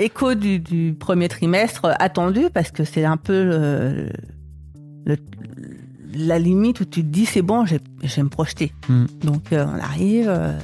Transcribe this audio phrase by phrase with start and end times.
[0.00, 4.08] Écho du, du premier trimestre attendu parce que c'est un peu le,
[5.04, 5.16] le-
[6.14, 8.72] la limite où tu te dis c'est bon, je vais me projeter.
[8.88, 9.04] Mm.
[9.24, 10.58] Donc euh, on arrive, euh,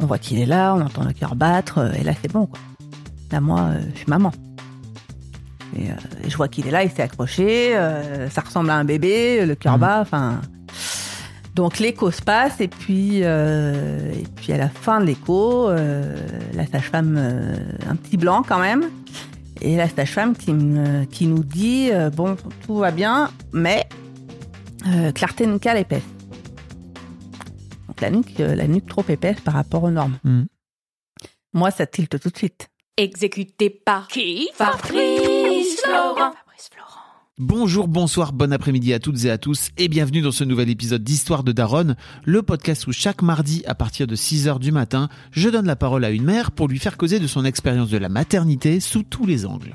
[0.00, 2.46] on voit qu'il est là, on entend le cœur battre euh, et là c'est bon
[2.46, 2.58] quoi.
[3.30, 4.32] Là moi, euh, je suis maman.
[5.76, 8.76] Et, euh, et je vois qu'il est là, il s'est accroché, euh, ça ressemble à
[8.76, 9.80] un bébé, le cœur Mm.
[9.80, 10.40] bat, enfin.
[11.54, 16.16] Donc l'écho se passe et puis euh, et puis à la fin de l'écho, euh,
[16.52, 17.56] la sage-femme euh,
[17.88, 18.90] un petit blanc quand même
[19.60, 23.86] et la sage-femme qui me- qui nous dit euh, bon tout va bien mais
[24.88, 26.02] euh, clarté nucale épaisse.
[27.86, 30.18] Donc la nuque euh, la nuque trop épaisse par rapport aux normes.
[30.24, 30.42] Mm.
[31.52, 32.68] Moi ça tilte tout de suite.
[32.96, 36.32] Exécuté par qui Fabrice Florent.
[37.40, 41.02] Bonjour, bonsoir, bon après-midi à toutes et à tous et bienvenue dans ce nouvel épisode
[41.02, 45.48] d'Histoire de Daronne, le podcast où chaque mardi à partir de 6h du matin, je
[45.48, 48.08] donne la parole à une mère pour lui faire causer de son expérience de la
[48.08, 49.74] maternité sous tous les angles.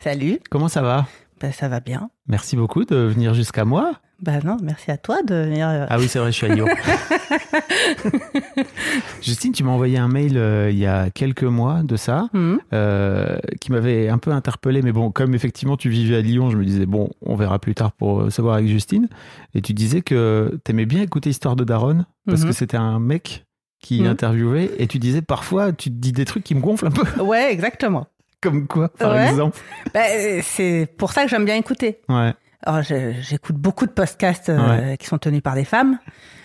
[0.00, 1.06] Salut, Comment ça va
[1.38, 2.08] ben, ça va bien.
[2.28, 3.92] Merci beaucoup de venir jusqu'à moi.
[4.22, 5.68] Bah non, merci à toi de venir.
[5.68, 6.64] euh, Ah oui, c'est vrai, je suis à Lyon.
[9.22, 12.58] Justine, tu m'as envoyé un mail euh, il y a quelques mois de ça, hum.
[12.72, 14.80] euh, qui m'avait un peu interpellé.
[14.80, 17.74] Mais bon, comme effectivement tu vivais à Lyon, je me disais, bon, on verra plus
[17.74, 19.06] tard pour savoir avec Justine.
[19.54, 22.46] Et tu disais que t'aimais bien écouter Histoire de Daronne, parce Mhm.
[22.48, 23.44] que c'était un mec
[23.82, 24.06] qui Mhm.
[24.08, 24.70] interviewait.
[24.78, 27.22] Et tu disais, parfois, tu te dis des trucs qui me gonflent un peu.
[27.22, 28.06] Ouais, exactement.
[28.42, 29.28] Comme quoi, par Ouais.
[29.28, 29.58] exemple
[29.94, 32.00] Bah, euh, c'est pour ça que j'aime bien écouter.
[32.08, 32.32] Ouais.
[32.62, 35.98] Alors, j'écoute beaucoup de podcasts euh, qui sont tenus par des femmes.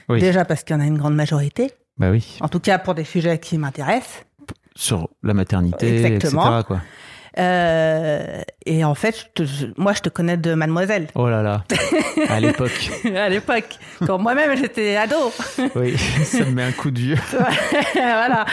[0.10, 0.20] Oui.
[0.20, 1.72] Déjà parce qu'il y en a une grande majorité.
[1.98, 2.38] Bah oui.
[2.42, 4.26] En tout cas, pour des sujets qui m'intéressent.
[4.76, 6.44] Sur la maternité, Exactement.
[6.60, 6.64] etc.
[6.68, 6.82] Quoi.
[7.40, 11.08] Euh, et en fait, je te- je- moi, je te connais de Mademoiselle.
[11.16, 11.64] Oh là là.
[12.30, 12.90] à l'époque.
[13.16, 15.16] à l'époque, quand moi-même j'étais ado.
[15.76, 17.18] Oui, ça me met un coup de vieux.
[17.94, 18.46] voilà.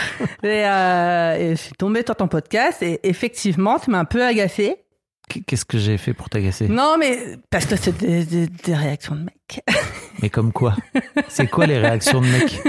[0.43, 4.25] Et, euh, et je suis tombée sur ton podcast et effectivement, tu m'as un peu
[4.25, 4.77] agacée.
[5.47, 6.69] Qu'est-ce que j'ai fait pour t'agacer?
[6.69, 7.19] Non, mais
[7.51, 9.61] parce que c'est des, des- des réactions de mecs.
[10.23, 10.75] Mais comme quoi?
[11.29, 12.61] C'est quoi les réactions de mecs?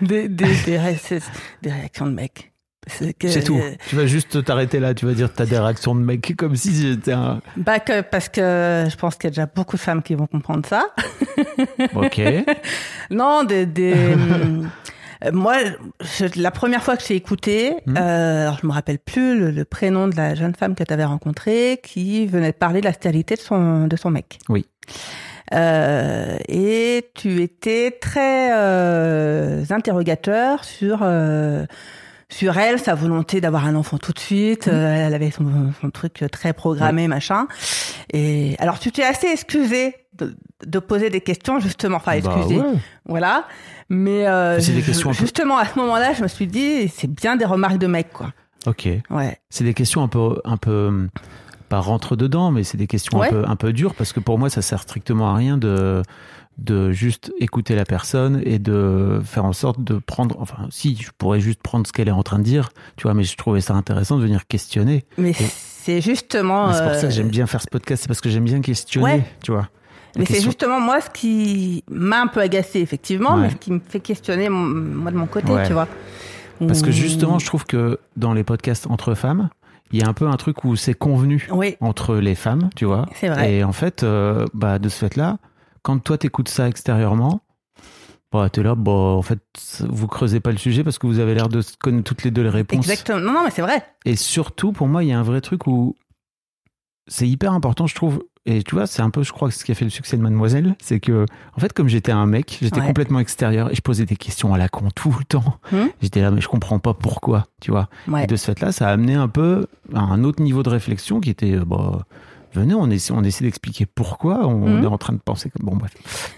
[0.00, 1.20] Des, des, des, ré- c'est-
[1.60, 2.50] des réactions de mecs.
[2.86, 3.60] C'est que- C'est tout.
[3.88, 6.54] Tu vas juste t'arrêter là, tu vas dire que t'as des réactions de mecs comme
[6.56, 7.40] si j'étais un...
[7.56, 10.26] Bah que, parce que je pense qu'il y a déjà beaucoup de femmes qui vont
[10.26, 10.86] comprendre ça.
[11.94, 12.20] Ok.
[13.10, 13.66] Non, des...
[13.66, 14.70] des hum,
[15.24, 15.56] euh, moi,
[16.00, 17.96] je- la première fois que j'ai écouté, Mhm.
[17.98, 20.92] euh, alors je me rappelle plus le, le prénom de la jeune femme que tu
[20.92, 24.38] avais rencontrée, qui venait de parler de la stérilité de son, de son mec.
[24.48, 24.66] Oui.
[25.54, 31.64] Euh, et tu étais très euh, interrogateur sur euh,
[32.28, 34.68] sur elle, sa volonté d'avoir un enfant tout de suite.
[34.68, 35.44] Euh, elle avait son,
[35.80, 37.46] son truc très programmé, machin.
[38.12, 40.36] Et alors tu t'es assez excusé de,
[40.66, 42.78] de poser des questions justement, enfin Bah excusé, ouais.
[43.04, 43.46] voilà.
[43.88, 47.44] Mais euh, des questions justement à ce moment-là, je me suis dit c'est bien des
[47.44, 48.32] remarques de mec quoi.
[48.66, 48.88] Ok.
[49.10, 49.38] Ouais.
[49.48, 51.06] C'est des questions un peu, un peu,
[51.68, 53.28] pas rentre dedans, mais c'est des questions Ouais.
[53.28, 56.02] un peu, un peu dures parce que pour moi, ça sert strictement à rien de,
[56.58, 61.10] de juste écouter la personne et de faire en sorte de prendre, enfin, si, je
[61.18, 63.60] pourrais juste prendre ce qu'elle est en train de dire, tu vois, mais je trouvais
[63.60, 65.04] ça intéressant de venir questionner.
[65.18, 66.72] Mais c'est justement.
[66.72, 68.60] C'est pour ça que euh, j'aime bien faire ce podcast, c'est parce que j'aime bien
[68.62, 69.24] questionner, Ouais.
[69.42, 69.68] tu vois.
[70.18, 73.42] Mais c'est justement moi ce qui m'a un peu agacé, effectivement, Ouais.
[73.42, 75.66] mais ce qui me fait questionner, moi, de mon côté, Ouais.
[75.66, 75.88] tu vois.
[76.66, 79.50] Parce que justement, je trouve que dans les podcasts entre femmes,
[79.92, 82.86] il y a un peu un truc où c'est convenu Oui, entre les femmes, tu
[82.86, 83.04] vois.
[83.14, 83.52] C'est vrai.
[83.56, 85.36] Et en fait, euh, bah, de ce fait-là,
[85.86, 87.42] quand toi t'écoutes ça extérieurement,
[88.32, 89.38] bah, t'es là, bah, en fait,
[89.88, 92.42] vous creusez pas le sujet parce que vous avez l'air de connaître toutes les deux
[92.42, 92.78] les réponses.
[92.84, 93.20] exactement.
[93.20, 93.84] Non, non, mais c'est vrai.
[94.04, 95.94] Et surtout, pour moi, il y a un vrai truc où
[97.06, 98.24] c'est hyper important, je trouve.
[98.46, 100.22] Et tu vois, c'est un peu, je crois, ce qui a fait le succès de
[100.22, 101.24] Mademoiselle, c'est que,
[101.56, 102.86] en fait, comme j'étais un mec, j'étais Ouais.
[102.86, 105.60] complètement extérieur et je posais des questions à la con tout le temps.
[105.70, 105.86] Hmm.
[106.02, 107.88] J'étais là, mais je comprends pas pourquoi, tu vois.
[108.08, 108.24] Ouais.
[108.24, 111.20] Et de ce fait-là, ça a amené un peu à un autre niveau de réflexion
[111.20, 112.00] qui était, euh, bah,
[112.60, 114.82] venez, on essaie, on essaie d'expliquer pourquoi on Mhm.
[114.84, 115.66] est en train de penser comme.
[115.66, 115.92] Bon, bref.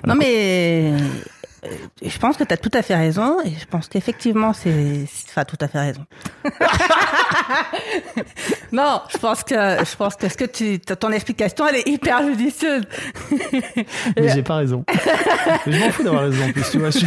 [0.05, 0.29] Voilà, Non, quoi.
[0.29, 0.93] mais
[2.03, 5.05] je pense que tu as tout à fait raison et je pense qu'effectivement, c'est.
[5.29, 6.05] Enfin, tout à fait raison.
[8.73, 12.23] non, je pense que je pense que ce que tu ton explication elle est hyper
[12.27, 12.85] judicieuse.
[14.17, 14.85] Mais j'ai pas raison.
[15.67, 16.91] Je m'en fous d'avoir raison en plus, tu vois.
[16.91, 17.05] je-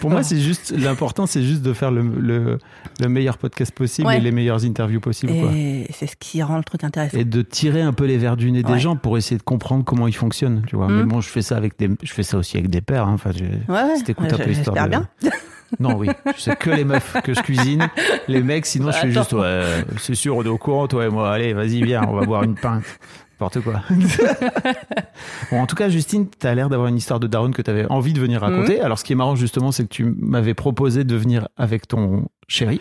[0.00, 2.58] Pour moi, c'est juste, l'important, c'est juste de faire le, le,
[3.00, 4.18] le meilleur podcast possible Ouais.
[4.18, 5.32] et les meilleures interviews possibles.
[5.32, 7.16] Et c'est ce qui rend le truc intéressant.
[7.18, 9.84] Et de tirer un peu les verres du nez des gens pour essayer de comprendre
[9.84, 10.88] comment ils fonctionnent, tu vois.
[10.88, 13.14] Mais bon, je fais ça avec des, je fais ça aussi avec des pères, hein.
[13.14, 13.30] Enfin,
[13.68, 15.08] Ouais, si t'écoutes un peu l'histoire de- bien.
[15.80, 16.06] Non, oui.
[16.36, 17.88] Sais que les meufs que je cuisine.
[18.28, 19.20] Les mecs, sinon, je fais Attends.
[19.20, 21.32] juste, ouais, c'est sûr, on est au courant, toi et moi.
[21.32, 22.84] Allez, vas-y, viens, on va boire une pinte.
[23.38, 23.82] N'importe quoi.
[25.50, 27.70] bon, en tout cas, Justine, tu as l'air d'avoir une histoire de Daron que tu
[27.70, 28.80] avais envie de venir raconter.
[28.80, 32.28] Alors, ce qui est marrant, justement, c'est que tu m'avais proposé de venir avec ton
[32.48, 32.80] chéri.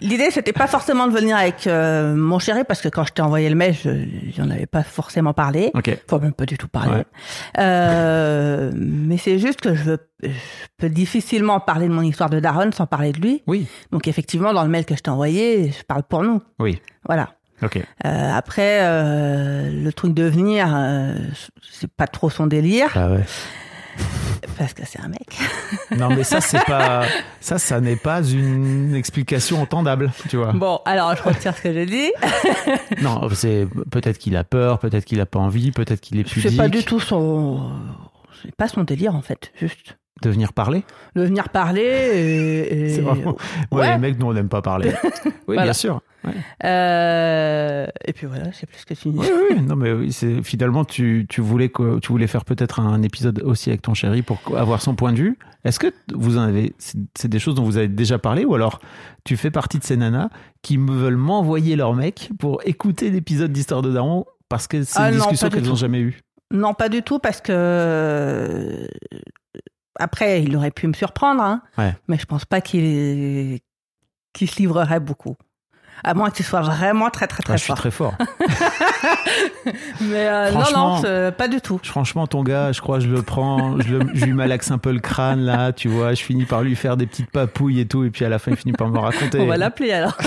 [0.00, 3.22] L'idée, c'était pas forcément de venir avec euh, mon chéri, parce que quand je t'ai
[3.22, 3.90] envoyé le mail, je
[4.36, 5.72] j'en avais pas forcément parlé.
[5.74, 5.98] Ok.
[6.08, 6.98] Enfin, même pas du tout parlé.
[6.98, 7.04] Ouais.
[7.58, 10.28] Euh, mais c'est juste que je, veux, je
[10.76, 13.42] peux difficilement parler de mon histoire de Daron sans parler de lui.
[13.48, 13.66] Oui.
[13.90, 16.40] Donc, effectivement, dans le mail que je t'ai envoyé, je parle pour nous.
[16.60, 16.80] Oui.
[17.04, 17.30] Voilà.
[17.62, 21.14] Euh, après, euh, le truc de venir, euh,
[21.70, 23.24] c'est pas trop son délire, Ah ouais.
[24.58, 25.38] parce que c'est un mec.
[25.96, 27.04] Non, mais ça, c'est pas,
[27.40, 30.52] ça, ça n'est pas une explication entendable, tu vois.
[30.52, 32.12] Bon, alors je retire ce que j'ai dit.
[33.02, 36.50] Non, c'est peut-être qu'il a peur, peut-être qu'il a pas envie, peut-être qu'il est pudique.
[36.50, 37.70] sais pas du tout son.
[38.42, 39.96] C'est pas son délire en fait, juste.
[40.22, 40.82] De venir parler.
[41.14, 42.84] De venir parler et.
[42.84, 43.36] et- C'est vraiment-
[43.70, 43.92] Ouais, Ouais.
[43.92, 44.92] les mecs, nous, on n'aime pas parler.
[45.48, 45.62] Oui, Voilà.
[45.64, 46.00] bien sûr.
[46.24, 46.32] Ouais.
[46.64, 49.18] Euh, Et puis voilà, je sais plus ce que tu dis.
[49.18, 53.02] Oui, oui, non, mais oui, finalement tu, tu voulais que tu voulais faire peut-être un
[53.02, 55.38] épisode aussi avec ton chéri pour avoir son point de vue.
[55.64, 58.80] Est-ce que vous en avez c'est des choses dont vous avez déjà parlé ou alors
[59.24, 60.30] tu fais partie de ces nanas
[60.62, 64.98] qui me veulent m'envoyer leur mec pour écouter l'épisode d'Histoire de Daron parce que c'est
[64.98, 66.20] Ah une non, discussion qu'elles n'ont jamais eue?
[66.52, 68.86] Non, pas du tout, parce que.
[69.98, 71.94] Après, il aurait pu me surprendre, hein, Ouais.
[72.08, 73.58] mais je pense pas qu'il
[74.32, 75.36] qu'il se livrerait beaucoup.
[76.04, 77.78] À moins que ce soit vraiment très, très, très Ah, je suis fort.
[77.78, 78.14] très fort.
[80.02, 81.80] Mais euh, non, Franchement- non, pas du tout.
[81.82, 84.92] Franchement, ton gars, je crois, je le prends, je, le- je lui malaxe un peu
[84.92, 86.12] le crâne là, tu vois.
[86.12, 88.50] Je finis par lui faire des petites papouilles et tout, et puis à la fin,
[88.50, 89.40] il finit par me raconter.
[89.40, 90.18] On va l'appeler alors.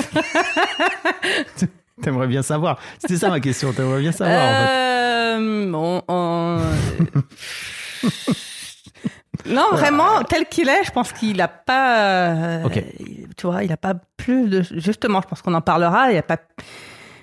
[2.01, 2.79] T'aimerais bien savoir.
[2.97, 3.71] C'était ça ma question.
[3.71, 4.41] T'aimerais bien savoir.
[4.41, 4.71] en fait.
[4.71, 6.61] Euh, on- on-
[9.47, 11.99] non, vraiment, tel qu'il est, je pense qu'il a pas.
[12.03, 12.83] euh, Ok.
[13.37, 14.61] Tu vois, il a pas plus de.
[14.61, 16.11] Justement, je pense qu'on en parlera.
[16.11, 16.37] Il y a pas.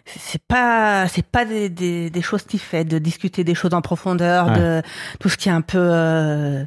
[0.06, 3.82] C'est pas, c'est pas des, des, des choses qu'il fait, de discuter des choses en
[3.82, 4.58] profondeur, Ouais.
[4.58, 4.82] de
[5.18, 6.64] tout ce qui est un peu euh,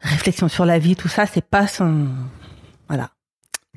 [0.00, 2.06] réflexion sur la vie, tout ça, c'est pas son.
[2.86, 3.10] Voilà.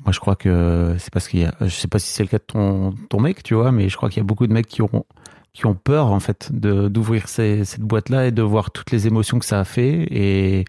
[0.04, 1.52] Moi, je crois que c'est parce qu'il y a.
[1.60, 3.96] Je sais pas si c'est le cas de ton, ton mec, tu vois, mais je
[3.96, 5.04] crois qu'il y a beaucoup de mecs qui ont
[5.52, 9.06] qui ont peur en fait de d'ouvrir cette boîte là et de voir toutes les
[9.06, 10.64] émotions que ça a fait et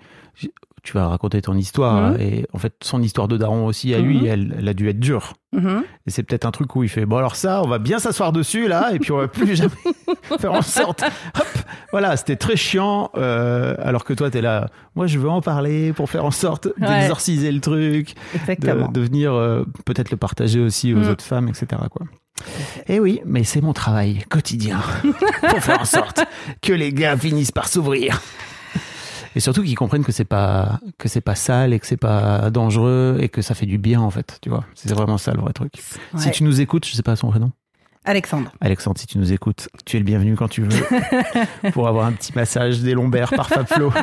[0.84, 2.18] tu vas raconter ton histoire Mhm.
[2.20, 4.26] et en fait son histoire de daron aussi à lui Mhm.
[4.26, 5.84] elle, elle a dû être dure Mhm.
[6.06, 8.34] et c'est peut-être un truc où il fait bon alors ça on va bien s'asseoir
[8.34, 9.72] dessus là et puis on va plus jamais
[10.40, 11.48] faire en sorte hop
[11.94, 15.94] voilà c'était très chiant euh, alors que toi t'es là moi je veux en parler
[15.94, 17.00] pour faire en sorte Ouais.
[17.00, 18.90] d'exorciser le truc Exactement.
[18.90, 21.68] de, de venir euh, peut-être le partager aussi aux autres femmes, etc.
[21.92, 22.08] Quoi.
[22.88, 24.80] Et oui, mais c'est mon travail quotidien
[25.50, 26.26] pour faire en sorte
[26.62, 28.20] que les gars finissent par s'ouvrir.
[29.36, 32.50] Et surtout qu'ils comprennent que c'est pas que c'est pas sale et que c'est pas
[32.52, 34.64] dangereux et que ça fait du bien en fait, tu vois.
[34.76, 35.74] C'est vraiment ça le vrai truc.
[36.18, 37.52] Si tu nous écoutes, je sais pas son prénom.
[38.06, 38.52] Alexandre.
[38.60, 40.70] Alexandre, si tu nous écoutes, tu es le bienvenu quand tu veux
[41.72, 43.92] pour avoir un petit massage des lombaires par Fab Flo.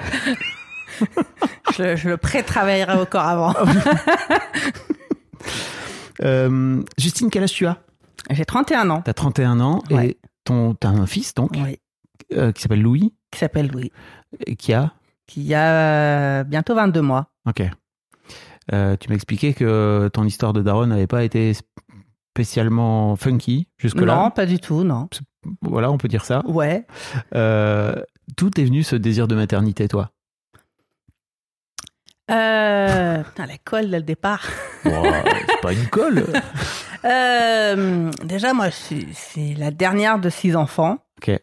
[1.79, 3.55] Je, je le pré-travaillerai au corps avant.
[6.23, 7.79] Euh, Justine, quel âge tu as?
[8.31, 9.01] J'ai 31 ans.
[9.03, 10.09] T'as 31 ans Ouais.
[10.09, 11.79] et ton, t'as un fils donc Oui.
[12.35, 13.91] euh, qui s'appelle Louis Qui s'appelle Louis.
[14.47, 14.93] et qui a?
[15.31, 17.29] Qui a euh, bientôt 22 mois.
[17.49, 17.63] Ok.
[18.73, 21.53] Euh, tu m'expliquais que ton histoire de Daron n'avait pas été
[22.35, 24.17] spécialement funky jusque-là.
[24.17, 25.09] Non, pas du tout, non.
[25.63, 26.43] Voilà, on peut dire ça.
[26.47, 26.85] Ouais.
[27.37, 27.95] Euh,
[28.37, 30.11] D'où est venu ce désir de maternité, toi?
[32.29, 34.49] Euh, putain, la colle dès le départ.
[34.83, 36.25] C'est pas une colle.
[37.03, 40.99] Euh, déjà, moi, je suis, je suis la dernière de six enfants.
[41.17, 41.41] Ok.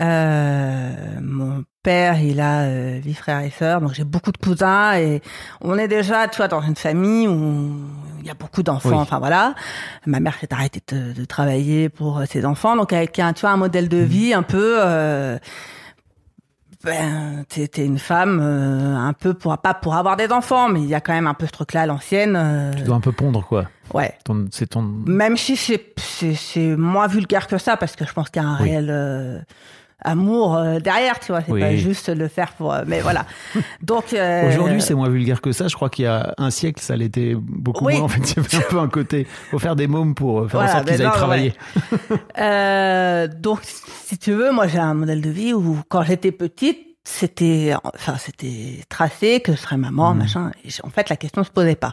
[0.00, 4.94] Euh, mon père, il a euh, huit frères et sœurs, donc j'ai beaucoup de cousins
[4.94, 5.20] et
[5.60, 7.72] on est déjà, tu vois, dans une famille où
[8.20, 8.88] il y a beaucoup d'enfants.
[8.90, 8.94] Oui.
[8.96, 9.54] Enfin voilà,
[10.06, 13.42] ma mère s'est arrêtée de, de travailler pour euh, ses enfants, donc avec un, tu
[13.42, 14.76] vois, un modèle de vie un peu.
[14.80, 15.38] Euh,
[16.84, 20.88] ben, t'es une femme euh, un peu pour pas pour avoir des enfants, mais il
[20.88, 22.34] y a quand même un peu ce truc-là à l'ancienne.
[22.36, 23.66] euh, Tu dois un peu pondre, quoi.
[23.94, 24.12] ouais.
[24.24, 24.82] Ton- C'est ton.
[24.82, 28.44] Même si c'est c'est c'est moins vulgaire que ça, parce que je pense qu'il y
[28.44, 28.70] a un Oui.
[28.70, 29.38] réel euh,
[30.04, 31.42] amour euh, derrière, tu vois.
[31.42, 31.60] C'est Oui.
[31.60, 32.72] pas juste le faire pour.
[32.72, 33.26] euh, mais voilà.
[33.82, 35.68] Donc euh, Aujourd'hui, c'est moins vulgaire que ça.
[35.68, 37.94] Je crois qu'il y a un siècle, ça l'était beaucoup Oui.
[37.96, 38.04] moins.
[38.04, 39.26] En fait, il avait un peu un côté.
[39.50, 41.54] Faut faire des mômes pour faire Voilà, en sorte qu'ils aillent non, travailler.
[43.40, 47.74] donc si tu veux, moi j'ai un modèle de vie où quand j'étais petite, c'était
[47.82, 50.50] enfin c'était tracé que je serais maman, machin.
[50.64, 51.92] Et en fait, la question se posait pas.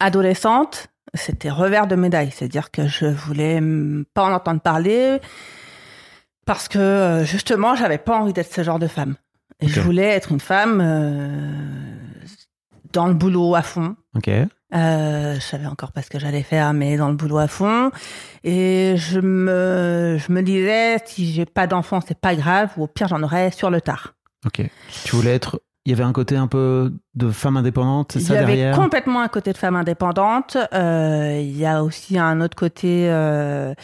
[0.00, 3.60] Adolescente, c'était revers de médaille, c'est-à-dire que je voulais
[4.12, 5.18] pas en entendre parler
[6.46, 9.16] parce que euh, justement, j'avais pas envie d'être ce genre de femme.
[9.60, 11.94] Et je voulais être une femme euh,
[12.92, 13.96] dans le boulot à fond.
[14.16, 14.28] Ok.
[14.28, 17.90] Euh, je savais encore pas ce que j'allais faire, mais dans le boulot à fond.
[18.42, 22.86] Et je me, je me disais, si j'ai pas d'enfant, c'est pas grave, ou au
[22.88, 24.14] pire, j'en aurais sur le tard.
[24.44, 24.62] Ok.
[25.04, 25.60] Tu voulais être.
[25.86, 28.46] Il y avait un côté un peu de femme indépendante, c'est Il ça y avait
[28.56, 28.74] derrière?
[28.74, 30.56] complètement un côté de femme indépendante.
[30.72, 33.06] Euh, il y a aussi un autre côté.
[33.10, 33.74] euh,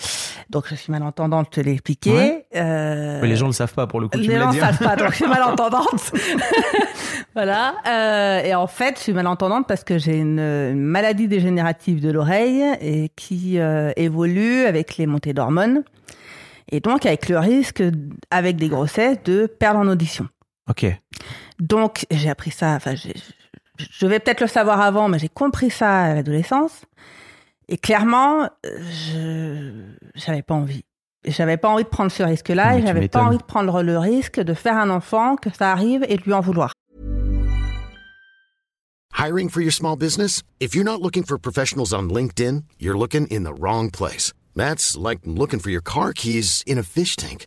[0.48, 2.10] donc, je suis malentendante, je te l'ai expliqué.
[2.10, 2.46] Ouais.
[2.56, 4.16] Euh, Mais les gens le savent pas pour le coup.
[4.16, 4.58] tu les me l'as gens dit.
[4.60, 6.12] savent pas, donc je suis malentendante.
[7.34, 7.74] voilà.
[8.44, 12.62] Et en fait, je suis malentendante parce que j'ai une, une maladie dégénérative de l'oreille
[12.80, 13.58] et qui
[13.96, 15.82] évolue avec les montées d'hormones.
[16.72, 17.82] Et donc, avec le risque,
[18.30, 20.28] avec des grossesses, de perdre en audition.
[20.68, 20.86] Ok.
[21.60, 22.72] Donc, j'ai appris ça.
[22.74, 26.82] Enfin, je vais peut-être le savoir avant, mais j'ai compris ça à l'adolescence.
[27.68, 29.70] Et clairement, je
[30.14, 30.84] j'avais pas envie.
[31.24, 33.98] Et J'avais pas envie de prendre ce risque-là et j'avais pas envie de prendre le
[33.98, 36.72] risque de faire un enfant, que ça arrive et de lui en vouloir.
[39.18, 40.42] Hiring for your small business?
[40.60, 44.32] If you're not looking for professionals on LinkedIn, you're looking in the wrong place.
[44.56, 47.46] That's like looking for your car keys in a fish tank.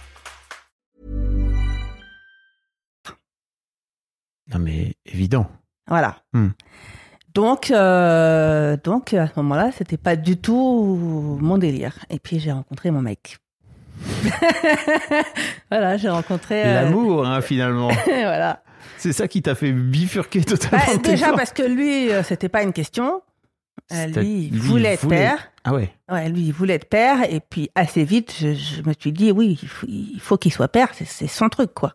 [4.53, 5.47] Non mais évident.
[5.87, 6.17] Voilà.
[6.33, 6.49] Hmm.
[7.33, 11.97] Donc, euh, donc à ce moment-là, c'était pas du tout mon délire.
[12.09, 13.37] Et puis j'ai rencontré mon mec.
[15.69, 16.63] voilà, j'ai rencontré.
[16.65, 17.89] euh, L'amour, hein, finalement.
[18.05, 18.63] voilà.
[18.97, 20.85] C'est ça qui t'a fait bifurquer totalement.
[20.85, 23.21] Bah, déjà parce que lui, euh, c'était pas une question.
[23.91, 25.51] Lui, il voulait être père.
[25.63, 25.93] Ah ouais.
[26.09, 27.17] Ouais, lui, il voulait être père.
[27.31, 30.51] Et puis assez vite, je, je me suis dit, oui, il faut, il faut qu'il
[30.53, 30.89] soit père.
[31.05, 31.93] C'est son truc, quoi.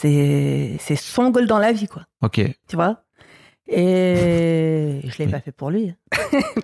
[0.00, 2.02] C'est c'est son goal dans la vie, quoi.
[2.22, 2.40] Ok.
[2.68, 3.02] Tu vois?
[3.70, 5.30] Et je l'ai Oui.
[5.30, 5.92] pas fait pour lui.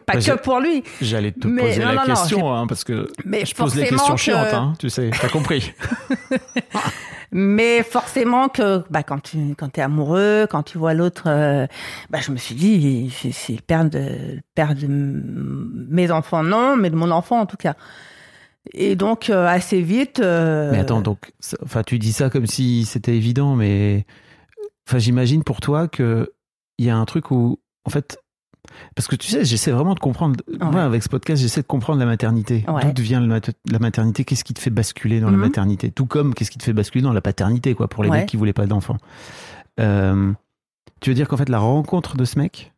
[0.06, 0.82] pas Bah, que pour lui.
[1.02, 3.74] J'allais te Mais poser non, la non, non, question, hein, parce que Mais je pose
[3.74, 5.72] les questions que- chiantes, hein, tu sais, t'as compris.
[7.32, 11.66] Mais forcément que bah, quand tu quand es amoureux, quand tu vois l'autre, euh,
[12.10, 16.76] bah, je me suis dit, c'est le père de, le père de mes enfants, non,
[16.76, 17.74] mais de mon enfant en tout cas.
[18.72, 20.20] Et donc, euh, assez vite...
[20.20, 24.06] euh, Mais attends, donc, ça- enfin, tu dis ça comme si c'était évident, mais
[24.88, 26.32] enfin, j'imagine pour toi que
[26.78, 28.18] il y a un truc où, en fait,
[28.96, 30.40] Parce que tu sais, j'essaie vraiment de comprendre.
[30.58, 32.64] Moi, avec ce podcast, j'essaie de comprendre la maternité.
[32.66, 32.92] Ouais.
[32.94, 34.24] D'où vient mat- la maternité?
[34.24, 35.40] Qu'est-ce qui te fait basculer dans la Mhm.
[35.42, 35.90] maternité?
[35.90, 38.20] Tout comme qu'est-ce qui te fait basculer dans la paternité, quoi, pour les Ouais.
[38.20, 38.96] mecs qui voulaient pas d'enfants.
[39.80, 40.32] Euh,
[41.02, 42.72] tu veux dire qu'en fait, la rencontre de ce mec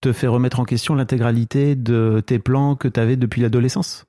[0.00, 4.06] te fait remettre en question l'intégralité de tes plans que tu avais depuis l'adolescence?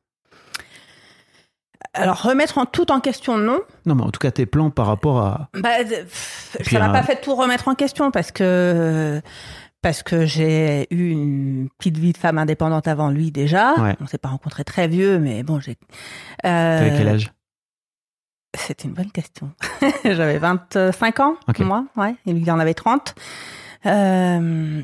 [1.95, 3.59] Alors, remettre en tout en question, non.
[3.85, 5.49] Non, mais en tout cas, tes plans par rapport à.
[5.53, 9.21] Bah, de- pff, ça m'a euh, pas fait tout remettre en question parce que
[9.81, 13.73] parce que j'ai eu une petite vie de femme indépendante avant lui déjà.
[13.75, 13.95] Ouais.
[14.01, 15.77] On s'est pas rencontrés très vieux, mais bon, j'ai.
[16.45, 17.31] Euh, T'avais quel âge?
[18.57, 19.51] C'est une bonne question.
[20.05, 21.59] J'avais 25 ans, Ok.
[21.59, 23.13] moi, ouais, et lui il en avait 30.
[23.85, 24.81] Euh,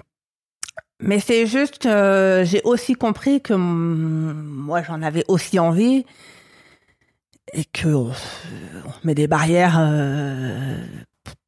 [1.01, 6.05] mais c'est juste que j'ai aussi compris que moi j'en avais aussi envie
[7.53, 8.11] et que on
[9.03, 10.77] met des barrières euh,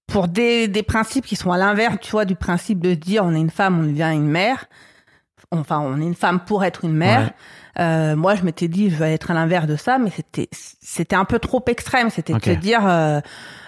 [0.07, 3.33] pour des, des principes qui sont à l'inverse, tu vois, du principe de dire on
[3.33, 4.65] est une femme, on devient une mère.
[5.51, 7.31] Enfin, on est une femme pour être une mère.
[7.79, 11.15] Euh, moi, je m'étais dit, je vais être à l'inverse de ça, mais c'était c'était
[11.15, 12.09] un peu trop extrême.
[12.09, 13.19] C'était de se dire, euh,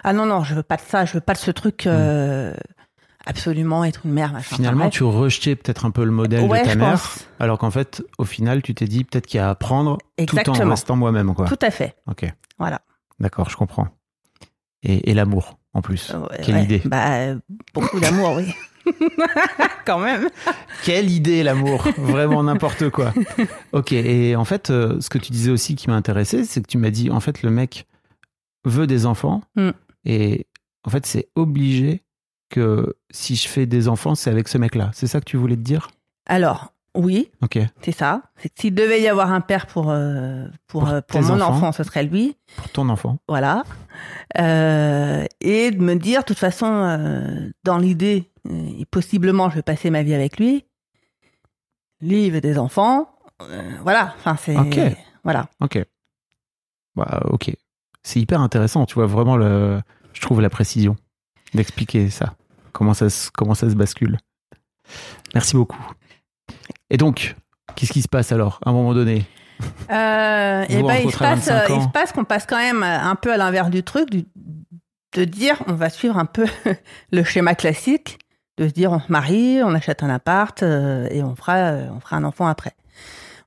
[0.04, 1.86] ah non non, je veux pas de ça, je veux pas de ce truc.
[1.88, 2.54] euh,
[3.26, 4.34] Absolument être une mère.
[4.34, 4.56] machin.
[4.56, 7.26] Finalement, tu rejetais peut-être un peu le modèle ouais, de ta mère, pense.
[7.40, 10.50] alors qu'en fait, au final, tu t'es dit peut-être qu'il y a à apprendre tout
[10.50, 11.46] en restant moi-même, quoi.
[11.48, 11.96] Tout à fait.
[12.08, 12.32] Ok.
[12.60, 12.82] Voilà.
[13.20, 13.88] D'accord, je comprends.
[14.84, 16.12] Et, et l'amour, en plus.
[16.12, 16.64] Ouais, Quelle ouais.
[16.64, 16.82] idée.
[16.86, 17.40] Bah, euh,
[17.74, 18.54] beaucoup d'amour, oui.
[19.86, 20.30] Quand même.
[20.84, 23.14] Quelle idée, l'amour Vraiment n'importe quoi.
[23.72, 26.68] Ok, et en fait, euh, ce que tu disais aussi qui m'a intéressé, c'est que
[26.68, 27.88] tu m'as dit, en fait, le mec
[28.66, 29.70] veut des enfants, Mm.
[30.06, 30.48] et
[30.84, 32.04] en fait, c'est obligé
[32.56, 34.90] que si je fais des enfants, c'est avec ce mec-là.
[34.94, 35.90] C'est ça que tu voulais te dire?
[36.26, 37.60] Alors, oui, Ok.
[37.82, 38.22] c'est ça.
[38.58, 41.48] S'il devait y avoir un père pour euh, pour, Pour euh, pour mon enfants.
[41.56, 42.36] enfant, ce serait lui.
[42.56, 43.18] Pour ton enfant.
[43.28, 43.64] Voilà.
[44.40, 46.68] Euh, et de me dire, de toute façon,
[47.64, 50.66] dans l'idée, et possiblement, je vais passer ma vie avec lui.
[52.02, 53.10] Lui, il veut des enfants.
[53.82, 54.14] Voilà.
[54.20, 54.56] Enfin, c'est.
[54.58, 54.80] Ok.
[55.24, 55.50] Voilà.
[55.62, 55.84] Ok.
[56.96, 57.52] Bah, ok.
[58.04, 59.82] C'est hyper intéressant, tu vois, vraiment, le,
[60.14, 60.96] je trouve la précision
[61.56, 62.36] d'expliquer ça.
[62.76, 64.18] Comment ça, se, comment ça se bascule.
[65.34, 65.80] Merci beaucoup.
[66.90, 67.36] Et donc,
[67.76, 69.26] qu'est-ce qui se passe alors, à un moment donné?
[69.90, 72.58] Euh, Vous et vous ben, il se passe, 25 il se passe qu'on passe quand
[72.58, 74.26] même un peu à l'inverse du truc, du-
[75.16, 76.46] de dire, on va suivre un peu
[77.14, 78.20] le schéma classique,
[78.58, 81.88] de se dire, on se marie, on achète un appart euh, et on fera, euh,
[81.96, 82.74] on fera un enfant après.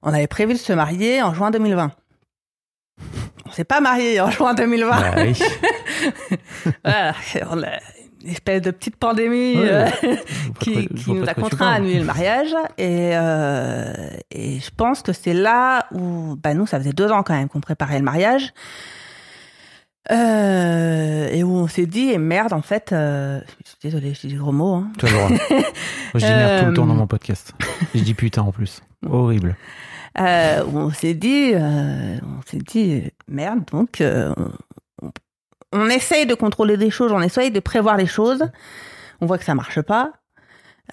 [0.00, 1.92] On avait prévu de se marier en juin 2020.
[3.44, 4.90] On s'est pas marié en juin 2020.
[4.90, 5.38] Bah oui.
[6.84, 7.12] Voilà,
[8.28, 10.16] espèce de petite pandémie Ouais, euh,
[10.60, 12.54] qui, nous a contraint à annuler le mariage.
[12.76, 13.92] Et, euh,
[14.30, 17.48] et je pense que c'est là où, bah nous, ça faisait deux ans quand même
[17.48, 18.52] qu'on préparait le mariage.
[20.10, 24.34] Euh, et où on s'est dit, et merde, en fait, je suis désolée, je dis
[24.34, 24.74] des gros mots.
[24.74, 24.90] Hein.
[24.98, 25.28] Tu as le droit.
[25.50, 25.68] Moi,
[26.14, 27.52] je dis merde tout le temps dans mon podcast.
[27.94, 28.82] Je dis putain en plus.
[29.06, 29.56] Horrible.
[30.18, 34.02] Où on s'est dit, on s'est dit, merde, donc
[35.72, 38.44] on, essaye de contrôler des choses, on essaye de prévoir les choses.
[39.20, 40.12] On voit que ça marche pas.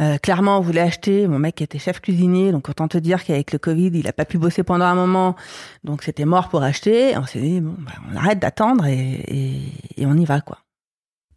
[0.02, 1.28] Euh, clairement, on voulait acheter.
[1.28, 4.26] Mon mec était chef cuisinier, donc autant te dire qu'avec le Covid, il a pas
[4.26, 5.36] pu bosser pendant un moment,
[5.84, 7.12] donc c'était mort pour acheter.
[7.12, 10.42] Et on s'est dit, bon, bah, on arrête d'attendre et, et, et on y va,
[10.42, 10.60] quoi.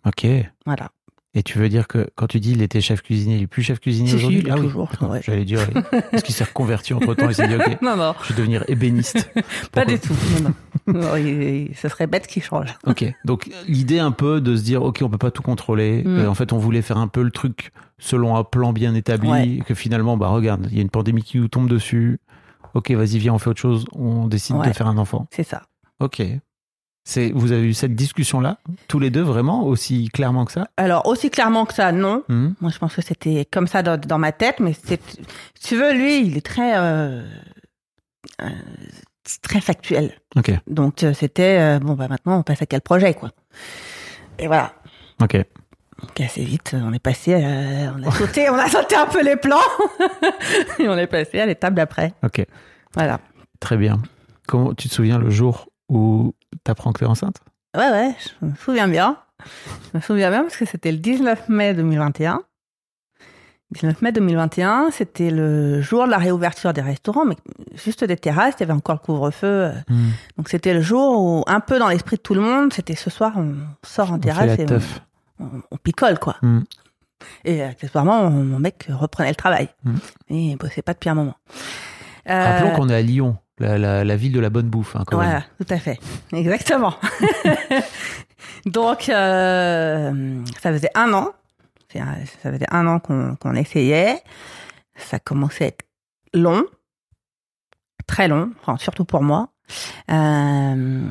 [0.07, 0.27] Ok.
[0.67, 0.91] Voilà.
[1.35, 3.63] Et tu veux dire que quand tu dis il était chef cuisinier, il est plus
[3.63, 5.21] chef cuisinier Si, si, aujourd'hui Ah oui, toujours, ouais.
[5.23, 5.61] J'allais dire,
[6.13, 8.65] est-ce qu'il s'est reconverti entre temps Il s'est dit, ok, Non, non, je vais devenir
[8.69, 9.31] ébéniste.
[9.73, 10.15] pas du tout.
[10.43, 10.49] Non,
[10.87, 11.01] non.
[11.01, 12.75] Non, il- il- ce serait bête qu'il change.
[12.87, 16.03] Ok, donc l'idée un peu de se dire, ok, on peut pas tout contrôler.
[16.03, 16.09] Mm.
[16.19, 19.29] Euh, en fait, on voulait faire un peu le truc selon un plan bien établi.
[19.29, 19.49] Ouais.
[19.49, 22.21] Et que finalement, bah regarde, il y a une pandémie qui nous tombe dessus.
[22.75, 23.85] Ok, vas-y, viens, on fait autre chose.
[23.93, 25.27] On décide de faire un enfant.
[25.31, 25.63] C'est ça.
[26.01, 26.23] Ok.
[27.11, 30.69] C'est, vous avez eu cette discussion-là, tous les deux, vraiment, aussi clairement que ça?
[30.77, 32.23] Alors, aussi clairement que ça, non.
[32.29, 35.01] Hmm Moi, je pense que c'était comme ça dans, dans ma tête, mais c'est,
[35.55, 37.25] si tu veux, lui, il est très, euh,
[38.43, 38.49] euh,
[39.41, 40.13] très factuel.
[40.37, 43.31] Ok, Donc, euh, c'était, euh, bon, bah, maintenant, on passe à quel projet, quoi.
[44.39, 44.75] Et voilà.
[45.23, 45.35] ok.
[46.03, 49.25] Donc, assez vite, on est passé, euh, on a sauté, on a sauté un peu
[49.25, 49.57] les plans,
[50.79, 52.13] et on est passé à l'étape d'après.
[52.23, 52.45] Ok,
[52.93, 53.19] Voilà.
[53.61, 53.97] très bien.
[54.47, 56.35] Comment tu te souviens le jour où
[56.65, 57.37] t'apprends que t'es enceinte?
[57.77, 59.17] Ouais, ouais, je me souviens bien.
[59.93, 62.43] Je me souviens bien parce que c'était le 19 mai 2021.
[63.71, 67.37] 19 mai 2021, c'était le jour de la réouverture des restaurants, mais
[67.75, 69.47] juste des terrasses, il y avait encore le couvre-feu.
[69.47, 70.09] euh, Hmm.
[70.39, 73.11] Donc c'était le jour où, un peu dans l'esprit de tout le monde, c'était ce
[73.11, 73.55] soir, on
[73.87, 74.65] sort en On terrasse et
[75.39, 76.37] on, on- on picole, quoi.
[76.41, 76.61] Hmm.
[77.45, 79.69] Et accessoirement, mon mon mec reprenait le travail.
[79.85, 79.95] Mm.
[80.31, 81.35] Et il bossait pas depuis un moment.
[82.31, 84.97] Euh, Rappelons qu'on est à Lyon, la, la- la ville de la bonne bouffe.
[84.97, 85.99] Hein, quand Voilà, tout à fait.
[86.33, 86.95] Exactement.
[88.67, 91.33] Donc, euh, ça faisait un an.
[91.93, 94.23] Ça faisait un an qu'on qu'on essayait.
[94.97, 95.87] ça commençait à être
[96.35, 96.65] long,
[98.07, 99.49] très long, enfin, surtout pour moi.
[100.11, 101.07] Euh,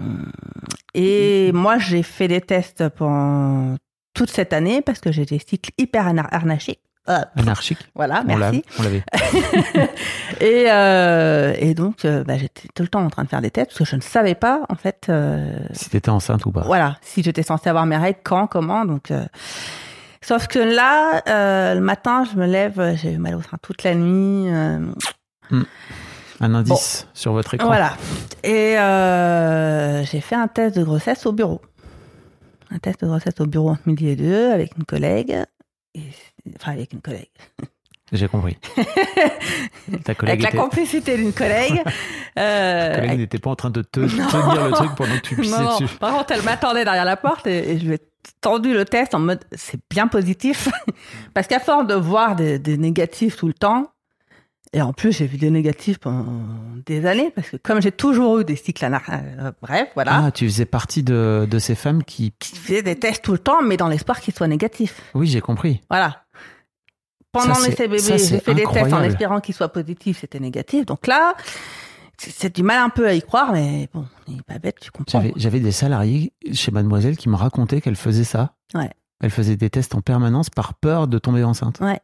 [0.93, 3.75] et moi, j'ai fait des tests pendant
[4.13, 6.07] toute cette année parce que j'ai des cycles hyper.
[6.07, 6.13] Euh,
[7.35, 7.79] Anarchique.
[7.95, 8.63] voilà, merci.
[8.79, 9.03] On l'avait.
[10.41, 13.51] et, euh, et donc, euh, bah, j'étais tout le temps en train de faire des
[13.51, 16.61] tests parce que je ne savais pas, en fait, euh, Si t'étais enceinte ou pas.
[16.61, 18.85] voilà, si j'étais censée avoir mes règles, quand, comment.
[18.85, 19.25] Donc, euh,
[20.21, 21.21] sauf que là,
[21.73, 24.49] le matin, je me lève, j'ai eu mal au sein toute la nuit.
[24.53, 24.79] euh,
[26.41, 27.67] Un indice sur votre écran.
[27.67, 27.93] voilà.
[28.43, 28.75] Et
[30.11, 31.61] j'ai fait un test de grossesse au bureau.
[32.69, 35.37] Un test de grossesse au bureau entre midi et deux avec une collègue.
[35.95, 36.01] Et-
[36.55, 37.29] enfin, avec une collègue.
[38.13, 38.57] J'ai compris.
[40.05, 41.81] Ta collègue, Avec la était- complicité d'une collègue.
[42.37, 45.21] Euh, ta collègue avec- n'était pas en train de te tenir le truc pendant que
[45.21, 45.95] tu pissais non, dessus.
[45.97, 47.99] Par contre, elle m'attendait derrière la porte et, et je lui ai
[48.41, 50.69] tendu le test en mode c'est bien positif.
[51.33, 53.91] Parce qu'à force de voir des, des négatifs tout le temps,
[54.73, 56.25] et en plus j'ai vu des négatifs pendant
[56.85, 60.31] des années, parce que comme j'ai toujours eu des cycles anar- euh, bref, voilà, Ah,
[60.31, 62.33] tu faisais partie de, de ces femmes qui.
[62.39, 65.01] qui faisaient des tests tout le temps, mais dans l'espoir qu'ils soient négatifs.
[65.13, 65.81] Oui, j'ai compris.
[65.89, 66.23] Voilà.
[67.41, 70.19] Pendant Ça, les c'est- CBB, ça, j'ai fait des tests en espérant qu'ils soient positifs,
[70.21, 70.85] c'était négatif.
[70.85, 71.35] Donc là,
[72.17, 74.91] c'est du mal un peu à y croire, mais bon, on n'est pas bête, tu
[74.91, 75.21] comprends.
[75.35, 78.53] J'avais, des salariés chez Mademoiselle qui me racontaient qu'elle faisait ça.
[78.73, 78.89] Ouais.
[79.21, 81.79] Elle faisait des tests en permanence par peur de tomber enceinte.
[81.79, 81.99] Ouais.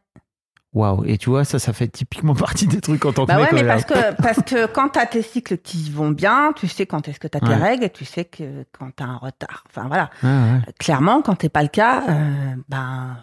[0.72, 1.04] Waouh.
[1.04, 3.52] Et tu vois, ça, ça fait typiquement partie des trucs en tant que Bah mec.
[3.52, 6.84] ouais, mais parce que, parce que quand t'as tes cycles qui vont bien, tu sais
[6.86, 7.54] quand est-ce que t'as tes Ouais.
[7.54, 9.62] règles et tu sais que quand t'as un retard.
[9.70, 10.10] Enfin voilà.
[10.24, 10.72] Ah, ouais.
[10.80, 13.16] Clairement, quand t'es pas le cas, euh, ben,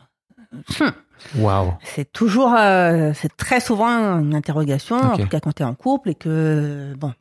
[0.54, 0.92] hum,
[1.36, 1.74] Waouh.
[1.84, 3.88] c'est toujours, euh, c'est très souvent
[4.20, 7.14] une interrogation, en tout cas quand t'es en couple et que, bon,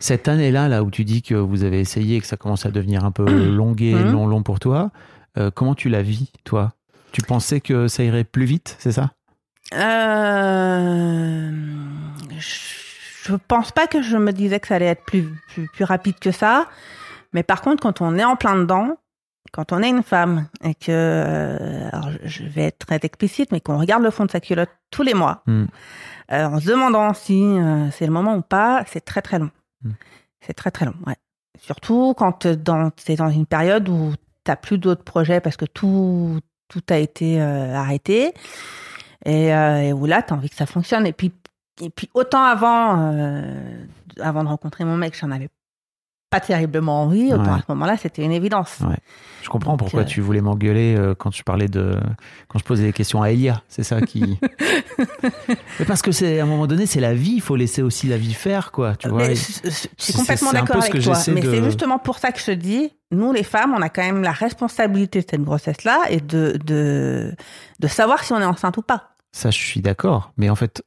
[0.00, 2.70] Cette année-là, là où tu dis que vous avez essayé et que ça commence à
[2.70, 4.12] devenir un peu longué, Mhm.
[4.12, 4.90] long, long pour toi,
[5.38, 6.72] euh, comment tu la vis, toi?
[7.12, 9.12] Tu pensais que ça irait plus vite, c'est ça?
[9.74, 11.50] Euh,
[12.38, 16.18] je pense pas que je me disais que ça allait être plus, plus, plus rapide
[16.20, 16.66] que ça.
[17.32, 18.96] Mais par contre, quand on est en plein dedans,
[19.52, 23.60] quand on est une femme et que, euh, alors je vais être très explicite, mais
[23.60, 25.64] qu'on regarde le fond de sa culotte tous les mois, Mm.
[26.32, 29.50] euh, en se demandant si euh, c'est le moment ou pas, c'est très très long.
[29.84, 29.90] Mm.
[30.40, 31.16] C'est très très long, ouais.
[31.60, 36.40] Surtout quand dans, t'es dans une période où t'as plus d'autres projets parce que tout,
[36.68, 38.32] tout a été arrêté
[39.24, 41.06] et, et où là, tu as envie que ça fonctionne.
[41.06, 41.30] Et puis,
[41.80, 43.12] et puis autant avant,
[44.18, 45.48] avant de rencontrer mon mec, j'en avais
[46.32, 47.32] pas terriblement envie.
[47.32, 47.50] Autant Ouais.
[47.50, 48.78] à ce moment-là, c'était une évidence.
[48.80, 48.96] Ouais.
[49.42, 51.98] Je comprends Donc, pourquoi euh, tu voulais m'engueuler euh, quand je parlais de
[52.48, 53.62] quand je posais des questions à Elia.
[53.68, 54.38] C'est ça qui.
[55.78, 57.32] mais parce que c'est à un moment donné, c'est la vie.
[57.34, 58.94] Il faut laisser aussi la vie faire, quoi.
[58.96, 59.26] Tu vois.
[59.28, 61.18] Mais je suis complètement d'accord avec toi.
[61.28, 63.88] Mais de- c'est justement pour ça que je te dis, nous les femmes, on a
[63.88, 67.34] quand même la responsabilité de cette grossesse-là et de, de,
[67.80, 69.10] de savoir si on est enceinte ou pas.
[69.32, 70.32] Ça, je suis d'accord.
[70.36, 70.82] Mais en fait,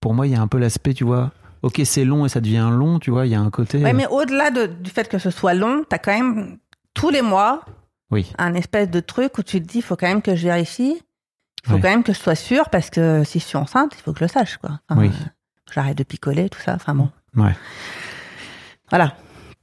[0.00, 1.32] pour moi, il y a un peu l'aspect, tu vois.
[1.66, 3.26] Ok, c'est long et ça devient long, tu vois.
[3.26, 3.82] Il y a un côté.
[3.82, 6.58] Ouais, mais au-delà de- du fait que ce soit long, tu as quand même
[6.94, 7.64] tous les mois
[8.10, 8.32] Oui.
[8.38, 10.96] un espèce de truc où tu te dis, il faut quand même que je vérifie.
[11.64, 11.80] Il faut Oui.
[11.82, 14.20] quand même que je sois sûre parce que si je suis enceinte, il faut que
[14.20, 14.78] je le sache, quoi.
[14.88, 15.08] Enfin, Oui.
[15.08, 15.26] euh,
[15.74, 16.74] J'arrête de picoler, tout ça.
[16.74, 17.10] Enfin bon.
[17.36, 17.56] Ouais.
[18.90, 19.14] Voilà.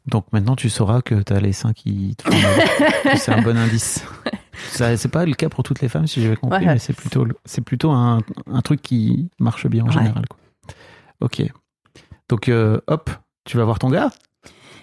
[0.06, 2.38] Donc maintenant, tu sauras que tu as les seins qui te font
[3.16, 4.04] c'est un bon indice.
[4.68, 6.74] C'est pas le cas pour toutes les femmes, si j'avais compris, Ouais.
[6.74, 7.26] mais c'est plutôt,
[7.66, 8.20] plutôt un,
[8.52, 9.94] un truc qui marche bien en Ouais.
[9.94, 10.26] général.
[10.28, 10.38] Quoi.
[11.22, 11.42] Ok.
[12.34, 13.12] Donc, euh, hop,
[13.46, 14.10] tu vas voir ton gars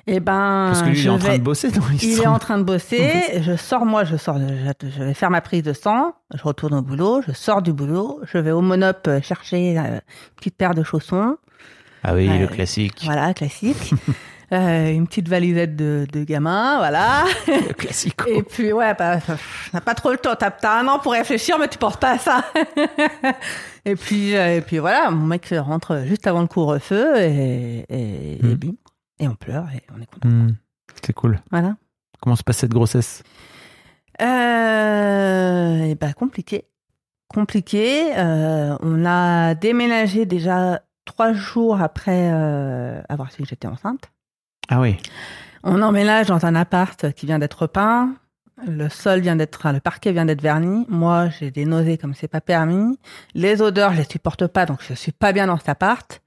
[0.06, 2.26] Eh ben, Parce que lui, il je est en train de bosser dans Il est
[2.28, 3.42] en train de bosser.
[3.42, 6.14] Je sors, moi, je sors, je, je vais faire ma prise de sang.
[6.32, 7.22] Je retourne au boulot.
[7.26, 8.20] Je sors du boulot.
[8.32, 10.00] Je vais au Monop euh, chercher euh, une
[10.36, 11.38] petite paire de chaussons.
[12.04, 13.00] Ah oui, le classique.
[13.02, 13.94] Voilà, classique.
[14.52, 17.24] Euh, une petite valisette de, de gamin, voilà.
[17.46, 18.16] Le classique.
[18.26, 19.18] Et puis, ouais, bah,
[19.70, 20.34] t'as pas trop le temps.
[20.36, 22.44] T'as t'as un an pour réfléchir, mais tu penses pas à ça.
[23.84, 28.34] et puis, euh, et puis voilà, mon mec rentre juste avant le couvre-feu et, et,
[28.34, 28.54] et Mm.
[28.54, 28.72] bim.
[29.20, 30.28] Et on pleure et on est content.
[30.28, 30.48] Hmm,
[31.04, 31.38] c'est cool.
[31.52, 31.76] Voilà.
[32.20, 33.22] Comment se passe cette grossesse?
[34.20, 36.64] Euh, et ben, compliqué.
[37.28, 38.12] Compliqué.
[38.16, 44.10] Euh, on a déménagé déjà trois jours après euh, avoir su que j'étais enceinte.
[44.70, 44.96] Ah oui.
[45.62, 48.14] On emménage dans un appart qui vient d'être peint.
[48.66, 50.86] Le sol vient d'être, enfin, le parquet vient d'être verni.
[50.88, 52.98] Moi, j'ai des nausées comme c'est pas permis.
[53.34, 56.22] Les odeurs, je les supporte pas, donc je suis pas bien dans cet appart.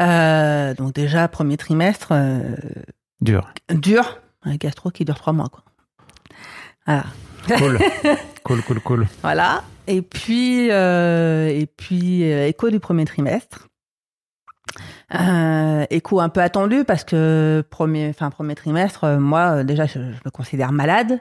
[0.00, 2.56] Euh, donc déjà, premier trimestre, euh,
[3.20, 3.52] Dur.
[3.70, 4.20] dur.
[4.42, 5.62] Un gastro qui dure trois mois, quoi.
[6.86, 7.04] Voilà.
[7.58, 7.78] Cool.
[8.44, 9.06] cool, cool, cool.
[9.22, 9.62] Voilà.
[9.86, 13.66] Et puis, euh, et puis euh, écho du premier trimestre.
[15.14, 19.86] Euh, écho un peu attendu parce que premier, enfin premier trimestre, euh, moi euh, déjà
[19.86, 21.18] je, je me considère malade.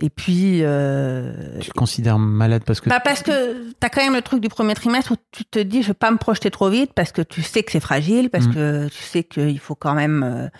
[0.00, 2.88] Et puis, euh, Tu te considères malade parce que.
[2.88, 5.58] bah parce que tu as quand même le truc du premier trimestre où tu te
[5.58, 8.30] dis je vais pas me projeter trop vite parce que tu sais que c'est fragile,
[8.30, 8.54] parce Mm.
[8.54, 10.50] que tu sais qu'il faut quand même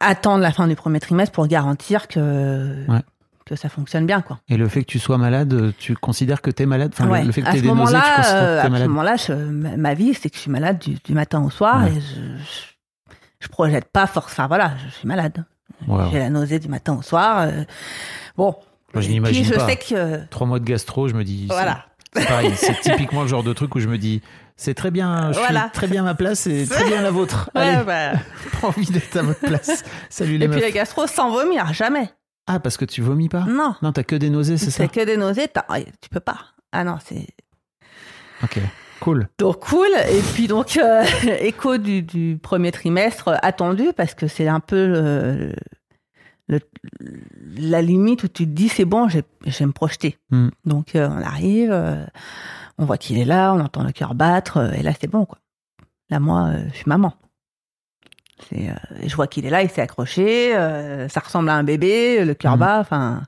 [0.00, 3.00] attendre la fin du premier trimestre pour garantir que, Ouais.
[3.44, 4.20] Que ça fonctionne bien.
[4.22, 4.38] quoi.
[4.48, 6.90] Et le fait que tu sois malade, tu considères que t'es malade?
[6.94, 7.24] Enfin, le- Ouais.
[7.24, 8.88] le fait que à t'aies ce des nausées, tu considères euh, que à ce malade?
[8.88, 9.32] moment-là, je-
[9.76, 11.90] ma, vie, c'est que je suis malade du, du matin au soir Ouais.
[11.92, 14.32] et je, je, je projette pas force.
[14.32, 15.44] Enfin voilà, je suis malade.
[16.12, 17.40] J'ai la nausée du matin au soir.
[17.40, 17.64] euh,
[18.36, 18.54] bon.
[18.94, 19.66] Moi, je n'imagine pas.
[19.66, 21.46] sais que Trois mois de gastro, je me dis.
[21.48, 21.84] voilà.
[22.16, 24.22] C'est pareil, c'est typiquement le genre de truc où je me dis,
[24.56, 25.62] c'est très bien, je Voilà.
[25.62, 27.50] suis très bien à ma place et très bien la vôtre.
[27.56, 28.12] Ouais, Allez, bah.
[28.60, 29.82] pas envie d'être à votre place.
[30.10, 32.08] Salut les Et puis la gastro sans vomir, jamais.
[32.46, 33.44] Ah, parce que tu vomis pas?
[33.44, 33.74] Non.
[33.82, 34.82] Non, t'as que des nausées, c'est ça?
[34.84, 35.66] C'est que des nausées, t'as-
[36.00, 36.38] tu peux pas.
[36.72, 37.26] Ah non, c'est
[38.42, 38.58] Ok,
[39.00, 39.28] cool.
[39.38, 39.88] donc cool.
[40.10, 41.04] Et puis donc euh,
[41.40, 45.52] écho du, du premier trimestre euh, attendu parce que c'est un peu le,
[46.48, 46.60] le-
[47.56, 50.18] la limite où tu te dis c'est bon, je vais me projeter.
[50.30, 50.48] Hmm.
[50.64, 52.04] Donc euh, on arrive, euh,
[52.76, 55.24] on voit qu'il est là, on entend le cœur battre euh, et là c'est bon
[55.24, 55.38] quoi.
[56.10, 57.14] Là moi, euh, je suis maman.
[58.48, 58.74] C'est, euh,
[59.06, 62.34] je vois qu'il est là, il s'est accroché, euh, ça ressemble à un bébé, le
[62.34, 62.58] cœur Mhm.
[62.58, 63.22] bat, enfin.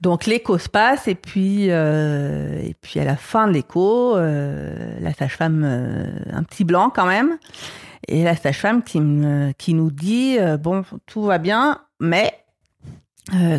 [0.00, 5.14] Donc l'écho se passe et puis euh, et puis à la fin de l'écho, la
[5.16, 7.38] sage-femme, un petit blanc quand même,
[8.08, 12.34] et la sage-femme qui me, qui nous dit bon tout va bien, mais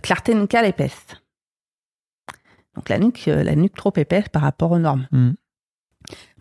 [0.01, 1.05] clarté nucale épaisse.
[2.75, 5.07] Donc la nuque, la nuque trop épaisse par rapport aux normes.
[5.11, 5.31] Hmm.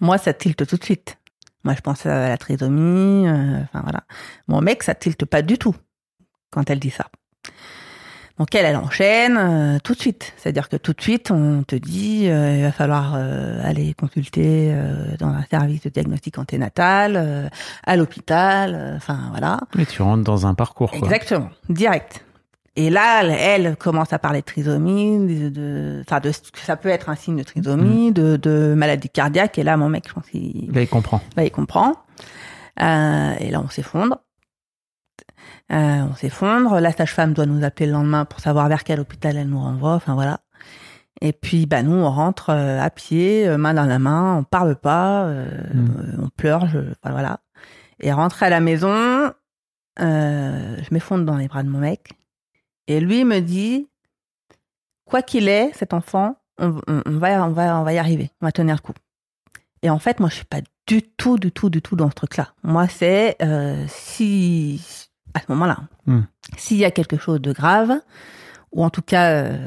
[0.01, 1.17] Moi ça tilte tout de suite.
[1.65, 4.03] Moi je pense à la trisomie, euh, enfin voilà.
[4.49, 5.75] Mon mec ça tilte pas du tout
[6.51, 7.07] quand elle dit ça.
[8.39, 10.33] Donc elle, elle enchaîne euh, tout de suite.
[10.37, 14.75] C'est-à-dire que tout de suite, on te dit, euh, il va falloir euh, aller consulter
[15.19, 17.51] dans un service de diagnostic anténatal,
[17.85, 19.61] à l'hôpital, enfin voilà.
[19.79, 20.99] Et tu rentres dans un parcours, quoi.
[20.99, 22.25] Exactement, direct.
[22.75, 23.31] Et là, elle,
[23.67, 27.37] elle commence à parler de trisomie, de, de, enfin de, ça peut être un signe
[27.37, 29.59] de trisomie, de, de maladie cardiaque.
[29.59, 31.21] Et là, mon mec, je pense qu'il Là, il comprend.
[31.37, 31.97] Là, il comprend.
[32.81, 34.19] Euh, et là, on s'effondre.
[35.71, 36.81] Euh, on s'effondre.
[36.81, 39.93] La sage-femme doit nous appeler le lendemain pour savoir vers quel hôpital elle nous renvoie.
[39.95, 40.41] Enfin, voilà.
[41.21, 44.45] Et puis, bah, nous, on rentre euh, à pied, euh, main dans la main, on
[44.45, 46.23] parle pas, euh, Mm.
[46.25, 47.41] on pleure, je, voilà.
[48.01, 49.31] Et rentrer à la maison,
[50.01, 52.13] euh, je m'effondre dans les bras de mon mec.
[52.93, 53.89] Et lui me dit,
[55.07, 58.31] quoi qu'il est, cet enfant, on, on- on va, on, va, on va y arriver,
[58.41, 58.93] on va tenir le coup.
[59.83, 62.15] Et en fait, moi, je suis pas du tout, du tout, du tout dans ce
[62.15, 62.53] truc-là.
[62.63, 66.23] Moi, c'est euh, si, à ce moment-là, Hmm.
[66.59, 67.93] s'il y a quelque chose de grave,
[68.73, 69.67] ou en tout cas euh,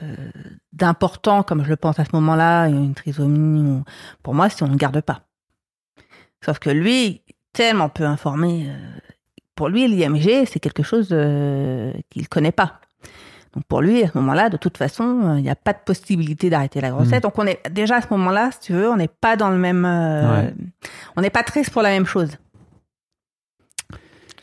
[0.73, 3.83] d'important, comme je le pense à ce moment-là, une trisomie, ou-
[4.21, 5.21] pour moi, si on ne garde pas.
[6.45, 8.75] Sauf que lui, tellement peu informé, euh,
[9.55, 11.07] pour lui, l'IMG, c'est quelque chose
[12.09, 12.81] qu'il connaît pas.
[13.55, 15.79] Donc pour lui, à ce moment-là, de toute façon, euh, il n'y a pas de
[15.85, 17.19] possibilité d'arrêter la grossesse.
[17.19, 17.21] Mm.
[17.21, 19.57] Donc on est déjà à ce moment-là, si tu veux, on n'est pas dans le
[19.57, 20.53] même, euh, Ouais.
[21.15, 22.31] on n'est pas triste pour la même chose.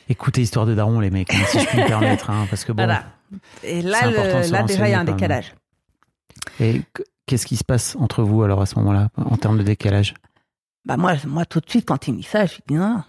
[0.08, 2.72] Écoutez Histoire de Daron, les mecs, hein, si je puis me permettre, hein, parce que
[2.72, 2.84] bon.
[2.84, 3.04] Voilà.
[3.62, 5.14] Et là, le- là déjà, il y a un même.
[5.14, 5.54] décalage.
[6.60, 9.62] Et qu- qu'est-ce qui se passe entre vous alors à ce moment-là, en termes de
[9.62, 10.14] décalage?
[10.84, 13.02] Bah moi, moi tout de suite, quand il me dit ça, je dis non.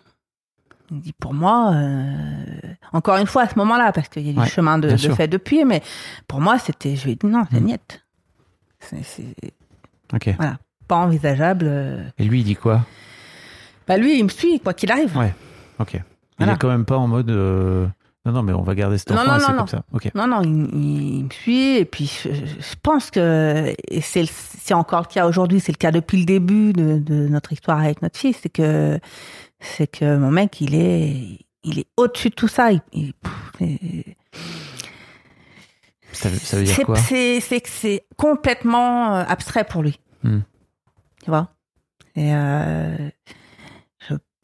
[0.94, 2.46] Il me dit pour moi, euh,
[2.92, 5.28] encore une fois à ce moment-là, parce qu'il y a du Ouais, chemin de, fait
[5.28, 5.82] depuis, mais
[6.28, 7.66] pour moi, c'était, je lui ai dit non, c'est Mm.
[7.66, 8.04] niette.
[8.80, 9.34] C'est, c'est
[10.14, 10.30] Ok.
[10.88, 11.66] pas envisageable.
[11.68, 12.04] euh.
[12.20, 12.86] Et lui, il dit quoi?
[13.88, 15.18] Bah lui, il me suit, quoi qu'il arrive.
[15.18, 15.34] Ouais.
[15.80, 15.94] Ok.
[15.96, 16.02] Il
[16.38, 16.54] Voilà.
[16.54, 17.32] est quand même pas en mode.
[17.32, 17.88] euh,
[18.26, 20.00] Non, non, mais on va garder cet Non, enfant non, et c'est non, comme non.
[20.00, 20.12] ça.
[20.16, 25.28] Non, non, il, me suit et puis je, je pense que c'est encore le cas
[25.28, 28.50] aujourd'hui, c'est le cas depuis le début de, de notre histoire avec notre fils, c'est
[28.50, 28.98] que
[29.60, 32.72] c'est que mon mec il est il est au-dessus de tout ça.
[32.72, 32.82] Il,
[33.60, 34.04] il-
[36.14, 36.96] Ça veut, ça veut dire quoi?
[36.96, 40.00] C'est c'est que c'est complètement euh, abstrait pour lui.
[40.24, 40.40] Hmm.
[41.24, 41.50] Tu vois?
[42.16, 42.96] Et euh,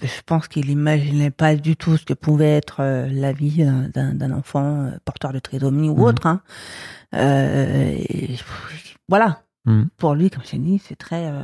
[0.02, 4.32] je, pense qu'il n'imaginait pas du tout ce que pouvait être euh, la vie d'un-
[4.32, 6.04] enfant euh, porteur de trisomie ou Hmm.
[6.04, 6.28] autre.
[6.28, 6.42] Hein.
[7.16, 8.36] Euh, et
[9.08, 9.42] voilà.
[9.66, 9.84] Hmm.
[9.98, 11.26] Pour lui, comme je t'ai dit, c'est très.
[11.32, 11.44] euh,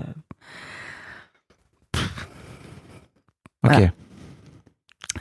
[3.63, 3.89] Ok.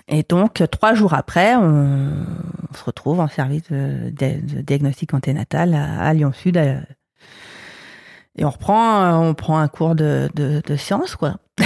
[0.08, 2.10] Et donc, trois jours après, on,
[2.70, 6.56] on se retrouve en service de, de- de diagnostic anténatal à, à Lyon Sud.
[6.58, 6.80] à-
[8.36, 11.36] et on reprend, on prend un cours de, de, de sciences, quoi.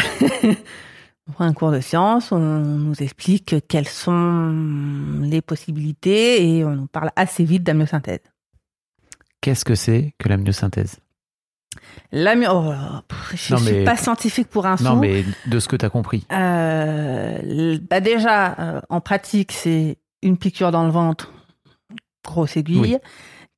[1.29, 6.71] on prend un cours de sciences, on nous explique quelles sont les possibilités et on
[6.75, 8.21] nous parle assez vite d'amniosynthèse.
[9.41, 10.97] Qu'est-ce que c'est que l'amniosynthèse
[12.12, 12.49] L'amio...
[12.53, 12.73] oh,
[13.35, 15.91] je Non, suis mais- pas scientifique pour un Non, mais de ce que tu as
[15.91, 16.27] compris.
[16.33, 21.33] Euh, bah déjà, euh, en pratique, c'est une piqûre dans le ventre,
[22.25, 22.97] grosse aiguille, Oui.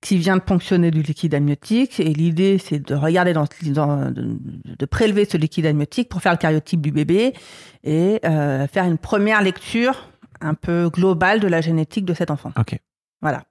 [0.00, 2.00] Qui vient de ponctionner du liquide amniotique.
[2.00, 4.38] Et l'idée, c'est de regarder dans, dans- de,
[4.78, 7.34] de prélever ce liquide amniotique pour faire le cariotype du bébé
[7.84, 10.08] et euh, faire une première lecture
[10.40, 12.50] un peu globale de la génétique de cet enfant.
[12.58, 12.78] Ok.
[13.20, 13.44] Voilà.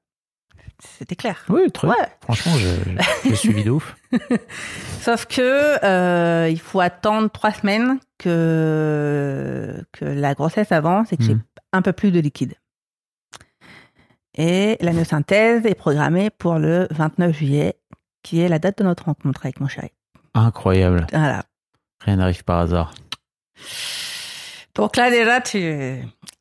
[0.97, 1.43] C'était clair.
[1.49, 1.95] Oui, très Ouais.
[2.21, 3.95] Franchement, je, je suivi de ouf.
[5.01, 11.23] Sauf que euh, il faut attendre trois semaines que que la grossesse avance et que
[11.23, 11.41] j'ai Mhm.
[11.73, 12.53] un peu plus de liquide.
[14.35, 17.75] Et la myosynthèse est programmée pour le 29 juillet,
[18.23, 19.89] qui est la date de notre rencontre avec mon chéri.
[20.33, 21.07] Incroyable.
[21.11, 21.43] Voilà.
[22.01, 22.93] Rien n'arrive par hasard.
[24.75, 25.57] Donc là déjà tu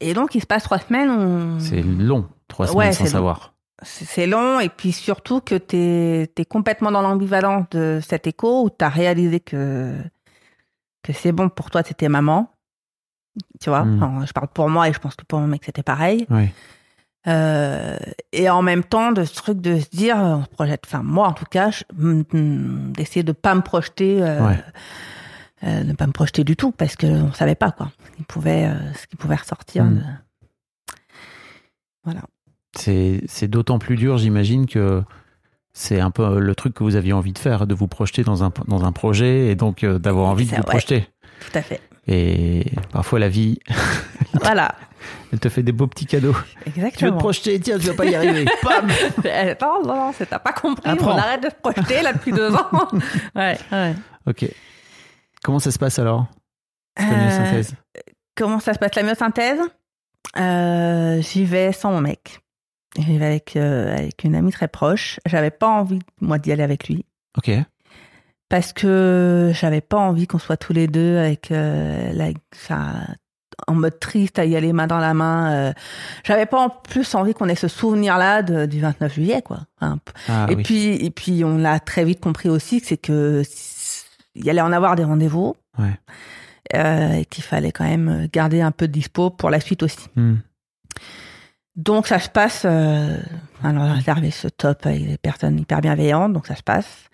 [0.01, 1.11] et donc il se passe trois semaines.
[1.11, 3.55] on- C'est long, trois semaines Ouais, sans savoir.
[3.83, 8.71] C'est long et puis surtout que tu es, complètement dans l'ambivalence de cet écho où
[8.71, 9.97] tu as réalisé que,
[11.03, 12.53] que c'est bon pour toi, c'était maman.
[13.61, 14.03] Tu vois, Mm.
[14.03, 16.27] Enfin, je parle pour moi et je pense que pour mon mec c'était pareil.
[16.31, 16.49] Oui.
[17.29, 17.97] Euh,
[18.33, 21.29] et en même temps, de ce truc de se dire, on se projette, enfin moi
[21.29, 24.65] en tout cas, mm, mm, d'essayer de pas me projeter, euh, Ouais.
[25.65, 28.67] euh, ne pas me projeter du tout parce qu'on savait pas quoi, ce qui pouvait,
[28.67, 29.85] euh, ce qui pouvait ressortir.
[29.85, 30.01] De-
[32.05, 32.23] Voilà.
[32.77, 35.03] C'est d'autant plus dur, j'imagine, que
[35.73, 38.45] c'est un peu le truc que vous aviez envie de faire, de vous projeter dans
[38.45, 40.63] un, dans un projet et donc d'avoir envie de vous ouais.
[40.63, 41.09] projeter.
[41.41, 41.81] Tout à fait.
[42.07, 43.59] Et parfois, la vie,
[44.41, 44.75] voilà.
[45.33, 46.35] elle te fait des beaux petits cadeaux.
[46.65, 47.13] Tu veux Exactement.
[47.13, 48.45] te projeter, tiens, tu vas pas y arriver.
[48.63, 48.89] Pam
[49.25, 50.89] Eh, Non, non, non, t'as pas compris.
[50.91, 51.15] Apprends.
[51.15, 52.69] On arrête de se projeter là depuis deux ans.
[53.35, 53.95] ouais, ouais.
[54.27, 54.47] Ok.
[55.43, 56.27] Comment ça se passe alors?
[57.01, 57.75] Euh, myosynthèse
[58.37, 58.95] comment ça se passe?
[58.95, 59.61] La myosynthèse?
[60.39, 62.41] Euh, J'y vais sans mon mec.
[62.99, 65.19] J'y vais avec, euh, avec une amie très proche.
[65.27, 67.05] J'avais pas envie, moi, d'y aller avec lui.
[67.37, 67.51] Ok.
[68.49, 72.95] Parce que j'avais pas envie qu'on soit tous les deux avec euh, la, enfin,
[73.67, 75.53] en mode triste à y aller main dans la main.
[75.53, 75.73] euh.
[76.25, 79.61] J'avais pas en plus envie qu'on ait ce souvenir-là du 29 juillet, quoi.
[79.81, 80.63] Enfin, Ah, et oui.
[80.63, 83.43] puis, et puis, on l'a très vite compris aussi, que c'est que
[84.35, 85.57] il allait en avoir des rendez-vous.
[85.79, 85.99] Ouais.
[86.75, 90.07] Euh, et qu'il fallait quand même garder un peu de dispo pour la suite aussi.
[90.17, 90.37] Hmm.
[91.79, 92.63] Donc ça se passe.
[92.67, 93.17] Euh,
[93.63, 97.09] alors la réserve est ce top avec des personnes hyper bienveillantes, donc ça se passe.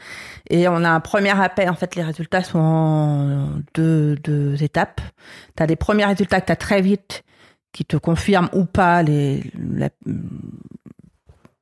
[0.50, 1.68] Et on a un premier appel.
[1.68, 5.02] En fait, les résultats sont en deux, deux étapes.
[5.56, 7.24] Tu as des premiers résultats que tu as très vite
[7.72, 9.90] qui te confirment ou pas les, la-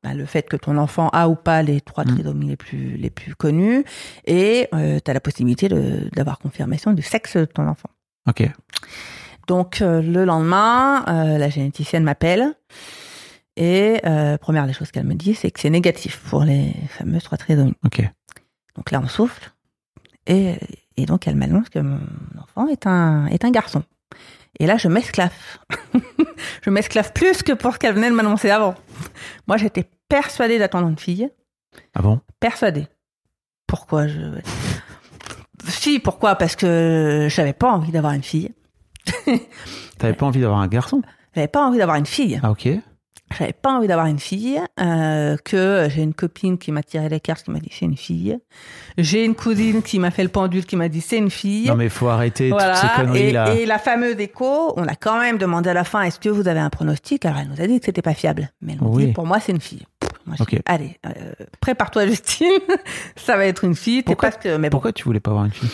[0.04, 2.14] bah, le fait que ton enfant a ou pas les trois Mm.
[2.14, 3.84] trisomies les plus, les plus connues.
[4.26, 7.88] Et tu as la possibilité d'avoir confirmation du sexe de ton enfant.
[8.28, 8.48] Ok.
[9.52, 12.54] Donc euh, le lendemain, euh, la généticienne m'appelle
[13.56, 17.24] et euh, première des choses qu'elle me dit, c'est que c'est négatif pour les fameuses
[17.24, 17.74] trois trisomies.
[17.84, 18.00] Ok.
[18.76, 19.52] Donc là, on souffle
[20.26, 20.54] et,
[20.96, 22.00] et donc elle m'annonce que mon
[22.40, 23.82] enfant est un est un garçon.
[24.58, 25.34] Et là, je m'esclave.
[26.62, 28.74] je m'esclave plus que pour ce qu'elle venait de m'annoncer avant.
[29.48, 31.28] Moi, j'étais persuadée d'attendre une fille,
[31.92, 32.22] Ah bon?
[32.40, 32.86] Persuadée.
[33.66, 34.40] Pourquoi je
[35.68, 36.36] Si, pourquoi?
[36.36, 38.50] Parce que j'avais pas envie d'avoir une fille.
[39.98, 41.02] T'avais pas envie d'avoir un garçon?
[41.34, 42.40] J'avais pas envie d'avoir une fille.
[42.42, 42.68] Ah ok.
[43.38, 47.18] J'avais pas envie d'avoir une fille, euh, que j'ai une copine qui m'a tiré les
[47.18, 48.38] cartes, qui m'a dit c'est une fille.
[48.98, 51.66] J'ai une cousine qui m'a fait le pendule, qui m'a dit c'est une fille.
[51.66, 52.78] Non mais faut arrêter voilà.
[52.78, 53.54] toutes ces conneries et, là.
[53.54, 56.46] et la fameuse écho, on a quand même demandé à la fin est-ce que vous
[56.46, 57.24] avez un pronostic?
[57.24, 59.06] Alors elle nous a dit que c'était pas fiable, mais elle nous Oui.
[59.06, 59.86] dit pour moi c'est une fille.
[60.26, 60.36] Moi,
[60.66, 62.46] allez, euh, prépare-toi Justine,
[63.16, 64.02] ça va être une fille.
[64.02, 64.76] Pourquoi- que, mais bon.
[64.76, 65.70] Pourquoi tu voulais pas avoir une fille?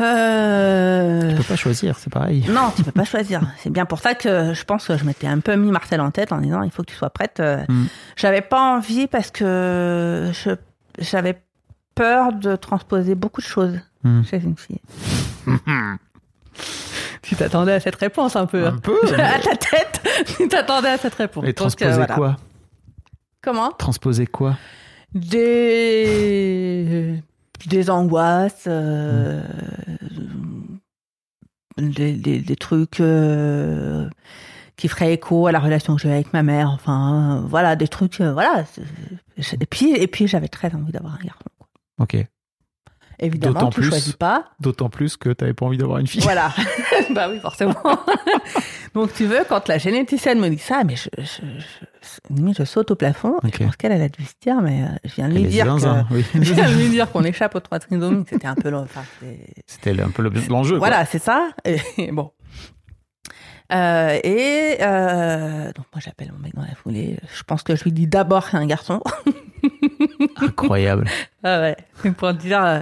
[0.00, 2.44] Euh, Tu peux pas choisir, c'est pareil.
[2.48, 3.40] Non, tu peux pas choisir.
[3.58, 6.10] C'est bien pour ça que je pense que je m'étais un peu mis Marcel en
[6.10, 7.40] tête en disant il faut que tu sois prête.
[7.40, 7.84] Euh, Mm.
[8.16, 10.50] J'avais pas envie parce que je
[10.98, 11.40] j'avais
[11.94, 14.22] peur de transposer beaucoup de choses Mm.
[14.24, 14.80] chez une fille.
[17.22, 18.66] tu t'attendais à cette réponse un peu.
[18.66, 20.02] Un peu, à ta tête,
[20.36, 21.44] tu t'attendais à cette réponse.
[21.44, 22.14] Et Donc, transposer euh, voilà.
[22.14, 22.36] quoi?
[23.42, 23.70] Comment?
[23.72, 24.56] Transposer quoi?
[26.34, 27.22] Des
[27.66, 29.42] des angoisses, euh,
[31.78, 34.08] des, des, des trucs euh,
[34.76, 36.70] qui feraient écho à la relation que j'ai avec ma mère.
[36.70, 38.20] Enfin, euh, voilà, des trucs.
[38.20, 38.64] voilà.
[39.36, 41.44] Et puis, et puis j'avais très envie d'avoir un garçon.
[42.00, 42.16] Ok.
[43.18, 44.44] Évidemment, tu plus- choisis pas.
[44.60, 46.20] D'autant plus que t'avais pas envie d'avoir une fille.
[46.22, 46.52] Voilà.
[47.14, 47.74] bah oui, forcément.
[48.94, 51.42] Donc, tu veux, quand la généticienne me dit ça, mais je, je,
[52.32, 53.36] je, je saute au plafond.
[53.42, 53.56] Ok.
[53.58, 55.64] Je pense qu'elle elle a dû se dire, mais euh, je viens de lui dire
[55.64, 56.24] que, zinzin, oui.
[56.34, 58.82] je viens de lui dire qu'on échappe aux trois trisomies, que c'était un peu long.
[58.82, 59.02] Enfin,
[59.66, 60.76] C'était un peu le- l'enjeu.
[60.78, 61.48] voilà, c'est ça.
[61.64, 62.30] Et bon.
[63.72, 67.16] Euh, et euh, donc moi j'appelle mon mec dans la foulée.
[67.34, 69.00] Je pense que je lui dis d'abord c'est un garçon.
[70.40, 71.08] Incroyable.
[71.42, 71.76] Ah ouais.
[72.02, 72.64] C'est Pour dire.
[72.64, 72.80] euh,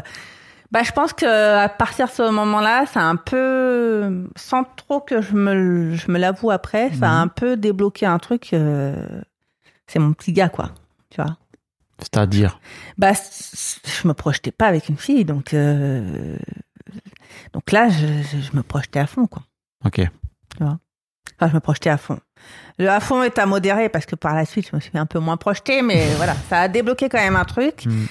[0.70, 1.26] bah je pense que
[1.58, 6.10] à partir de ce moment-là, ça a un peu, sans trop que je me, je
[6.10, 7.22] me l'avoue après, ça a Mhm.
[7.22, 8.52] un peu débloqué un truc.
[8.52, 8.94] euh,
[9.86, 10.70] c'est mon petit gars quoi.
[11.10, 11.36] Tu vois?
[11.98, 12.58] C'est-à-dire?
[12.98, 16.36] Bah, c- je me projetais pas avec une fille, donc euh,
[17.52, 19.42] donc là, je, je- je me projetais à fond, quoi.
[19.84, 20.00] Ok.
[20.60, 20.78] Enfin,
[21.48, 22.18] je me projetais à fond.
[22.78, 25.06] Le à fond est à modérer parce que par la suite, je me suis un
[25.06, 27.86] peu moins projetée, mais voilà, ça a débloqué quand même un truc.
[27.86, 28.04] Mm.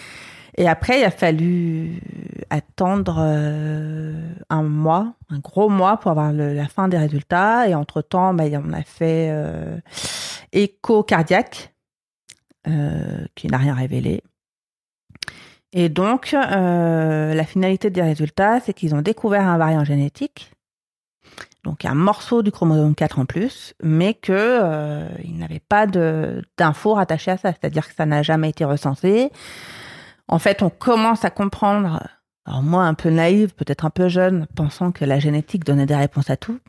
[0.58, 2.02] Et après, il a fallu
[2.50, 7.68] attendre euh, un mois, un gros mois pour avoir le- la fin des résultats.
[7.70, 9.78] Et entre-temps, bah, on a fait euh,
[10.52, 11.74] écho cardiaque,
[12.68, 14.24] euh, qui n'a rien révélé.
[15.74, 20.52] Et donc, euh, la finalité des résultats, c'est qu'ils ont découvert un variant génétique,
[21.64, 26.94] donc un morceau du chromosome 4 en plus, mais que euh, ils n'avaient pas d'infos
[26.94, 29.32] rattachées à ça, c'est-à-dire que ça n'a jamais été recensé.
[30.28, 32.08] En fait, on commence à comprendre,
[32.46, 35.96] alors moi un peu naïve, peut-être un peu jeune, pensant que la génétique donnait des
[35.96, 36.60] réponses à tout.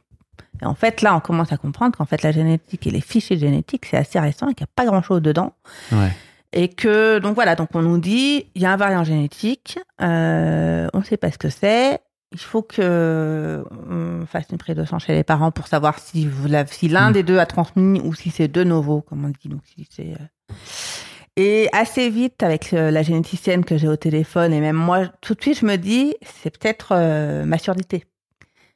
[0.61, 3.39] Et en fait, là, on commence à comprendre qu'en fait, la génétique et les fichiers
[3.39, 5.55] génétiques, c'est assez récent et qu'il n'y a pas grand-chose dedans.
[5.91, 6.13] Ouais.
[6.53, 10.87] Et que, donc voilà, donc on nous dit, il y a un variant génétique, euh,
[10.93, 12.02] on ne sait pas ce que c'est,
[12.33, 16.73] il faut que on fasse une sang chez les parents pour savoir si, vous l'avez-
[16.73, 17.13] si l'un Mm.
[17.13, 19.49] des deux a transmis ou si c'est de nouveau, comme on dit.
[19.49, 20.55] Donc si c'est, euh.
[21.37, 25.35] Et assez vite, avec euh, la généticienne que j'ai au téléphone, et même moi, tout
[25.35, 28.05] de suite, je me dis, c'est peut-être euh, ma surdité.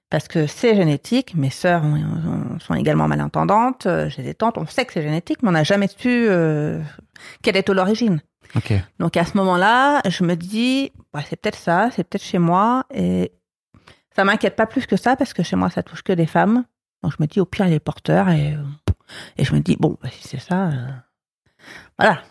[0.09, 4.57] Parce que c'est génétique, mes sœurs ont- ont- sont également malentendantes, euh, j'ai des tantes,
[4.57, 6.80] on sait que c'est génétique, mais on n'a jamais su euh,
[7.42, 8.22] quelle est l'origine.
[9.00, 12.84] Donc à ce moment-là, je me dis, ouais, c'est peut-être ça, c'est peut-être chez moi,
[12.94, 13.32] et
[14.16, 16.64] ça m'inquiète pas plus que ça parce que chez moi ça touche que des femmes.
[17.02, 18.62] Donc je me dis au pire il est porteur et euh,
[19.36, 20.86] et je me dis bon bah, si c'est ça, euh,
[21.98, 22.22] voilà,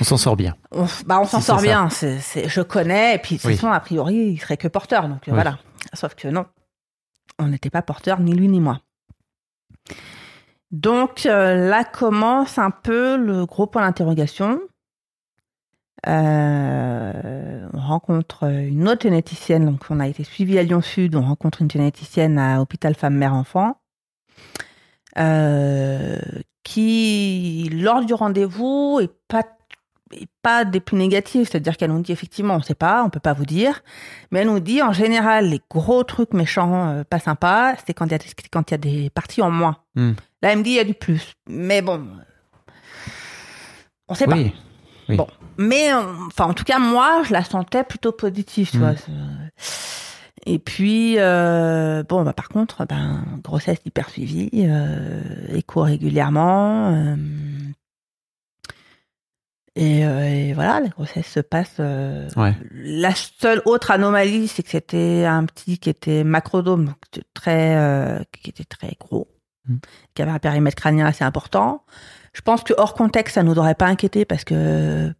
[0.00, 0.56] On s'en sort bien.
[0.72, 1.88] on, bah on s'en Si sort bien.
[1.90, 3.54] Je connais et puis de toute Oui.
[3.56, 5.34] façon a priori il serait que porteur donc euh, Oui.
[5.34, 5.58] voilà.
[5.94, 6.46] Sauf que non,
[7.38, 8.80] on n'était pas porteur ni lui ni moi.
[10.70, 14.60] Donc euh, là commence un peu le gros point d'interrogation.
[16.06, 21.22] Euh, on rencontre une autre généticienne, donc on a été suivi à Lyon Sud, on
[21.22, 23.80] rencontre une généticienne à Hôpital Femme Mère Enfant,
[25.18, 26.18] euh,
[26.62, 29.42] qui lors du rendez-vous est pas
[30.12, 33.20] est pas des plus négatives, c'est-à-dire qu'elle nous dit effectivement on sait pas, on peut
[33.20, 33.82] pas vous dire,
[34.30, 38.06] mais elle nous dit en général les gros trucs méchants euh, pas sympas, c'est quand
[38.06, 39.78] il y a des, quand il y a des parties en moins.
[39.96, 40.12] Hmm.
[40.42, 42.06] Là elle me dit il y a du plus, mais bon,
[44.06, 44.36] on sait pas.
[45.08, 45.16] Oui.
[45.16, 48.80] Bon, mais euh, enfin, en tout cas, moi, je la sentais plutôt positive, tu Mm.
[48.80, 48.92] vois.
[50.46, 55.20] Et puis, euh, bon, bah, par contre, ben, grossesse hyper suivie, euh,
[55.54, 56.92] écho régulièrement.
[56.94, 57.16] euh,
[59.76, 61.78] et, et voilà, la grossesse se passe.
[62.36, 62.54] Ouais.
[62.72, 66.94] La seule autre anomalie, c'est que c'était un petit qui était macrodome,
[67.34, 69.28] très, qui était très gros,
[69.68, 69.76] Mm.
[70.14, 71.84] qui avait un périmètre crânien assez important.
[72.38, 75.12] Je pense que hors contexte, ça nous aurait pas inquiété parce que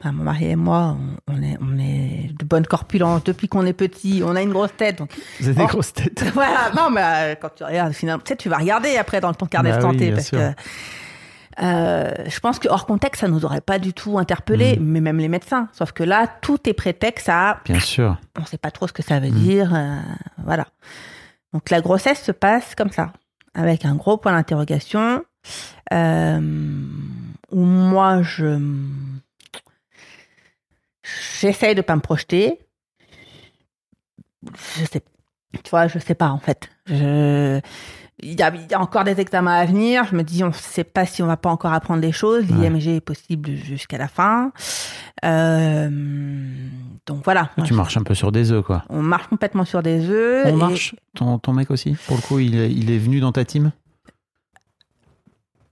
[0.00, 0.96] enfin, mon mari et moi,
[1.28, 4.22] on, on est, on est de bonne corpulence depuis qu'on est petit.
[4.26, 5.10] On a une grosse tête, donc
[5.40, 6.24] Vous avez des grosses têtes.
[6.34, 6.72] voilà.
[6.76, 9.46] Non, mais euh, quand tu regardes, finalement, tu sais, tu vas regarder après dans ton
[9.46, 10.38] carnet Bah de oui, santé parce sûr.
[10.38, 10.52] que
[11.62, 14.82] euh, je pense que hors contexte, ça nous aurait pas du tout interpellé, Mm.
[14.84, 15.68] mais même les médecins.
[15.72, 18.16] Sauf que là, tout est prétexte à, Bien sûr.
[18.36, 19.38] on sait pas trop ce que ça veut Mm.
[19.38, 19.98] dire, euh,
[20.44, 20.66] voilà.
[21.52, 23.12] Donc la grossesse se passe comme ça,
[23.54, 25.22] avec un gros point d'interrogation,
[25.92, 28.58] où moi je
[31.40, 32.58] j'essaye de pas me projeter.
[34.78, 35.02] Je sais,
[35.62, 36.68] tu vois, je sais pas en fait.
[36.86, 37.60] Je
[38.22, 40.04] il y, a, il y a encore des examens à venir.
[40.04, 42.44] Je me dis, on ne sait pas si on va pas encore apprendre des choses.
[42.48, 42.70] Ouais.
[42.70, 44.52] L'IMG est possible jusqu'à la fin.
[45.24, 45.88] Euh,
[47.06, 47.50] donc voilà.
[47.56, 48.84] Moi, tu je- marches un peu sur des œufs, quoi.
[48.88, 50.44] on marche complètement sur des œufs.
[50.46, 50.94] On et- marche?
[51.16, 52.54] Ton, ton mec aussi Pour le coup, il
[52.90, 53.72] est venu dans ta team?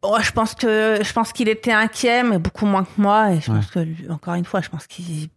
[0.02, 3.32] Oh, je pense que je pense qu'il était inquiet, mais beaucoup moins que moi.
[3.32, 3.58] Et je Ouais.
[3.58, 5.28] pense que lui- encore une fois, je pense qu'il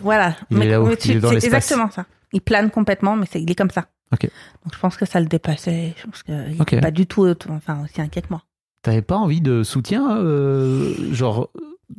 [0.00, 0.36] voilà.
[0.50, 2.06] Il est là-haut, il tu- est dans c'est exactement ça.
[2.32, 3.86] Il plane complètement, mais c'est il est comme ça.
[4.12, 4.24] Ok.
[4.64, 5.94] Donc je pense que ça le dépassait.
[5.96, 6.72] Je pense qu'il Ok.
[6.72, 8.42] n'est pas du tout enfin aussi inquiet que moi.
[8.82, 11.50] T'avais pas envie de soutien, euh, genre,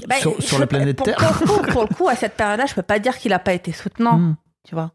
[0.07, 1.15] Bah, sur, sur la planète pour, Terre?
[1.17, 3.39] Pour le, coup, pour le coup, à cette période-là, je peux pas dire qu'il a
[3.39, 4.36] pas été soutenant, Hmm.
[4.67, 4.91] tu vois,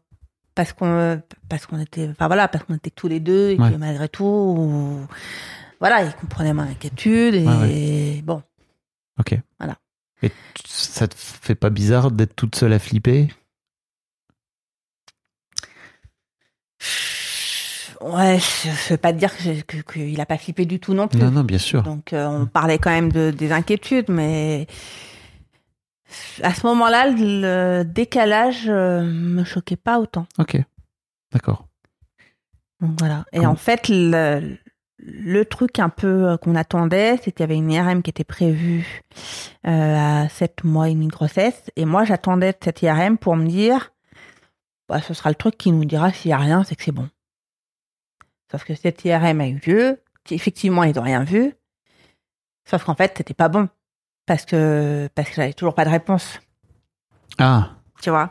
[0.55, 3.71] parce qu'on parce qu'on était, enfin voilà, parce qu'on était tous les deux et Ouais.
[3.71, 4.99] que malgré tout,
[5.79, 8.41] voilà, il comprenait ma inquiétude et Ouais, bon.
[9.19, 9.37] Ok.
[9.59, 9.77] Voilà.
[10.21, 10.31] Et
[10.65, 13.29] ça te fait pas bizarre d'être toute seule à flipper?
[18.01, 20.79] Ouais, je je vais pas te dire que j'ai- que- qu'il a pas flippé du
[20.79, 21.19] tout non plus.
[21.19, 21.83] Non, non, bien sûr.
[21.83, 24.67] Donc euh, on parlait quand même de, des inquiétudes, mais
[26.41, 30.27] à ce moment-là, le décalage euh, me choquait pas autant.
[30.37, 30.57] Ok.
[31.33, 31.67] D'accord.
[32.79, 33.25] Donc voilà.
[33.33, 34.57] Et Comment- en fait, le-
[35.01, 38.23] le truc un peu euh, qu'on attendait, c'est qu'il y avait une IRM qui était
[38.23, 39.01] prévue
[39.65, 41.71] euh, à 7 mois et demi de grossesse.
[41.75, 43.91] Et moi, j'attendais cette IRM pour me dire,
[44.87, 46.91] bah, ce sera le truc qui nous dira s'il n'y a rien, c'est que c'est
[46.91, 47.09] bon.
[48.51, 50.01] Sauf que cette IRM a eu lieu.
[50.31, 51.53] Effectivement, ils n'ont rien vu.
[52.65, 53.69] Sauf qu'en fait, c'était pas bon.
[54.25, 56.39] Parce que, parce que j'avais toujours pas de réponse.
[57.37, 57.71] Ah,
[58.01, 58.29] Tu vois?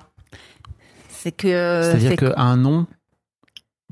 [1.08, 1.82] C'est que.
[1.82, 2.86] c'est-à-dire qu'un nom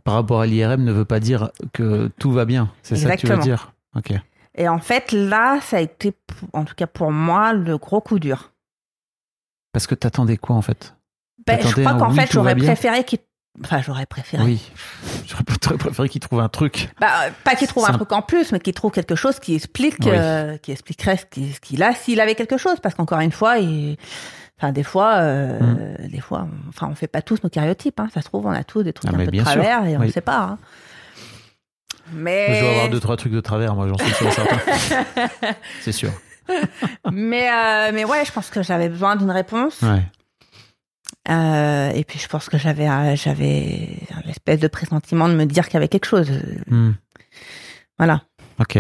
[0.07, 2.71] par rapport à l'IRM ne veut pas dire que tout va bien.
[2.85, 3.73] C'est ça que tu veux dire?
[3.97, 4.13] Ok.
[4.55, 6.15] Et en fait, là, ça a été,
[6.53, 8.53] en tout cas pour moi, le gros coup dur.
[9.73, 10.95] Parce que t'attendais quoi en fait?
[11.45, 13.19] Ben, je crois qu'en oui, fait, j'aurais préféré qu'il.
[13.65, 14.45] Enfin, j'aurais préféré.
[14.45, 14.71] Oui.
[15.27, 16.89] J'aurais préféré qu'il trouve un truc.
[17.01, 19.57] Bah, euh, pas qu'il trouve un truc en plus, mais qu'il trouve quelque chose qui
[19.57, 20.13] explique, Oui.
[20.13, 22.79] euh, qui expliquerait ce qu'il a s'il avait quelque chose.
[22.81, 23.97] Parce qu'encore une fois, il...
[24.59, 25.59] enfin, des fois, euh,
[26.05, 26.09] Mm.
[26.09, 27.99] des fois, on- enfin, on fait pas tous nos cariotypes.
[28.01, 28.09] Hein.
[28.15, 29.45] Ça se trouve, on a tous des trucs Ah, un peu de sûr.
[29.45, 30.07] travers et on Oui.
[30.09, 30.39] ne sait pas.
[30.43, 30.59] hein.
[32.13, 34.57] Mais Je dois avoir deux trois trucs de travers, moi j'en suis sûr certain.
[35.81, 36.11] c'est sûr.
[37.11, 39.83] mais, euh, mais ouais, je pense que j'avais besoin d'une réponse.
[39.83, 40.03] Ouais.
[41.29, 45.65] Euh, et puis je pense que j'avais j'avais un espèce de pressentiment de me dire
[45.65, 46.31] qu'il y avait quelque chose.
[46.69, 46.93] Hmm.
[47.99, 48.23] Voilà.
[48.61, 48.79] Ok.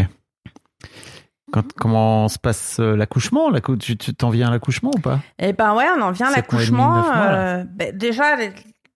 [1.57, 5.21] Quand, comment se passe euh, l'accouchement l'accou- Tu t'en viens à l'accouchement ou pas?
[5.39, 7.03] Et ben ouais, on en vient à l'accouchement.
[7.17, 8.37] euh, ben, déjà,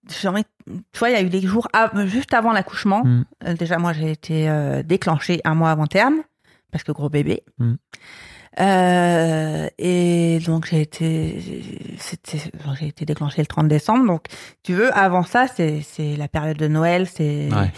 [0.07, 3.03] tu vois, il y a eu des jours av- juste avant l'accouchement.
[3.03, 3.25] Mm.
[3.47, 6.17] Euh, déjà, moi, j'ai été euh, déclenchée un mois avant terme
[6.71, 7.43] parce que gros bébé.
[7.57, 7.73] Mm.
[9.77, 14.05] Et donc j'ai été, j'ai été déclenchée le 30 décembre.
[14.05, 14.25] Donc,
[14.63, 17.71] tu veux, avant ça, c'est c'est la période de Noël, c'est Ouais.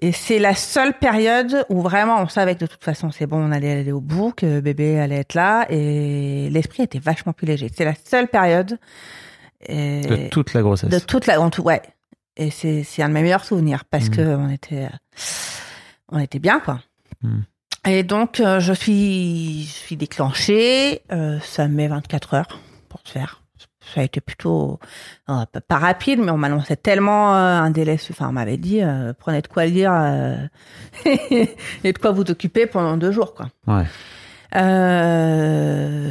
[0.00, 3.38] Et c'est la seule période où vraiment on savait que de toute façon c'est bon,
[3.38, 7.46] on allait aller au bout, que bébé allait être là, et l'esprit était vachement plus
[7.46, 7.70] léger.
[7.74, 8.78] C'est la seule période
[9.66, 10.88] et- De toute la grossesse.
[10.90, 11.82] de toute la, en tout, ouais.
[12.36, 14.16] Et c'est c'est un de mes meilleurs souvenirs parce Mhm.
[14.16, 14.88] que on était,
[16.10, 16.80] on était bien quoi.
[17.22, 17.44] Mhm.
[17.86, 21.02] Et donc euh, je suis, je suis déclenchée.
[21.12, 23.39] euh, ça met 24 heures pour se faire.
[23.94, 24.78] Ça a été plutôt
[25.28, 27.96] euh, pas- rapide, mais on m'annonçait tellement euh, un délai.
[28.10, 29.92] Enfin, on m'avait dit euh, prenez de quoi lire
[31.04, 33.46] et de quoi vous occuper pendant deux jours quoi.
[33.66, 33.84] Ouais.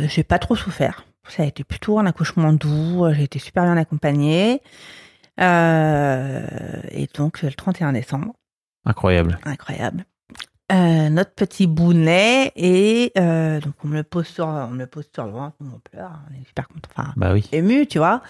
[0.07, 1.05] J'ai pas trop souffert.
[1.27, 3.05] Ça a été plutôt un accouchement doux.
[3.13, 4.61] J'ai été super bien accompagnée.
[5.39, 8.33] Et donc le 31 décembre,
[8.85, 9.39] Incroyable.
[9.45, 10.05] incroyable.
[10.71, 14.85] Euh, notre petit bounet et euh, donc on me le pose sur on me le
[14.87, 17.43] pose sur le ventre, on pleure, on est super content, enfin Bah oui.
[17.51, 18.21] ému, tu vois.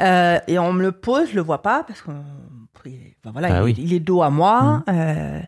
[0.00, 2.24] Euh, et on me le pose, je le vois pas parce qu'on
[3.24, 3.74] voilà, Bah il, oui.
[3.78, 4.84] il est dos à moi.
[4.88, 5.40] Euh,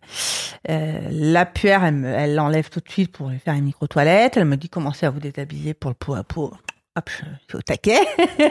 [0.68, 4.36] la puère, elle l'enlève tout de suite pour lui faire une micro toilette.
[4.36, 6.52] Elle me dit commencez à vous déshabiller pour le pot à pot?
[6.96, 8.00] Hop, je suis au taquet.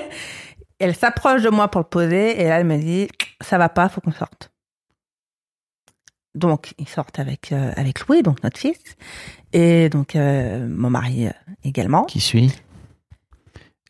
[0.80, 3.10] elle s'approche de moi pour le poser et là elle me dit
[3.42, 4.52] ça va pas, faut qu'on sorte.
[6.36, 8.80] Donc ils sortent avec euh, avec Louis, donc notre fils,
[9.54, 11.32] et donc euh, mon mari euh,
[11.64, 12.04] également.
[12.06, 12.52] Qui suit?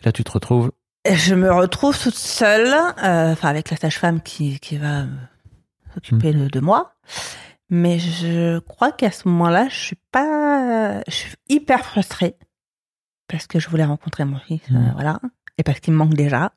[0.04, 0.72] Là, tu te retrouves?
[1.12, 5.06] Je me retrouve toute seule, enfin avec la sage-femme qui, qui va
[5.94, 6.94] s'occuper de, de moi.
[7.70, 12.36] Mais je crois qu'à ce moment-là, je suis pas, je suis hyper frustrée
[13.28, 14.92] parce que je voulais rencontrer mon fils, euh, Mm.
[14.94, 15.20] voilà,
[15.58, 16.54] et parce qu'il me manque déjà.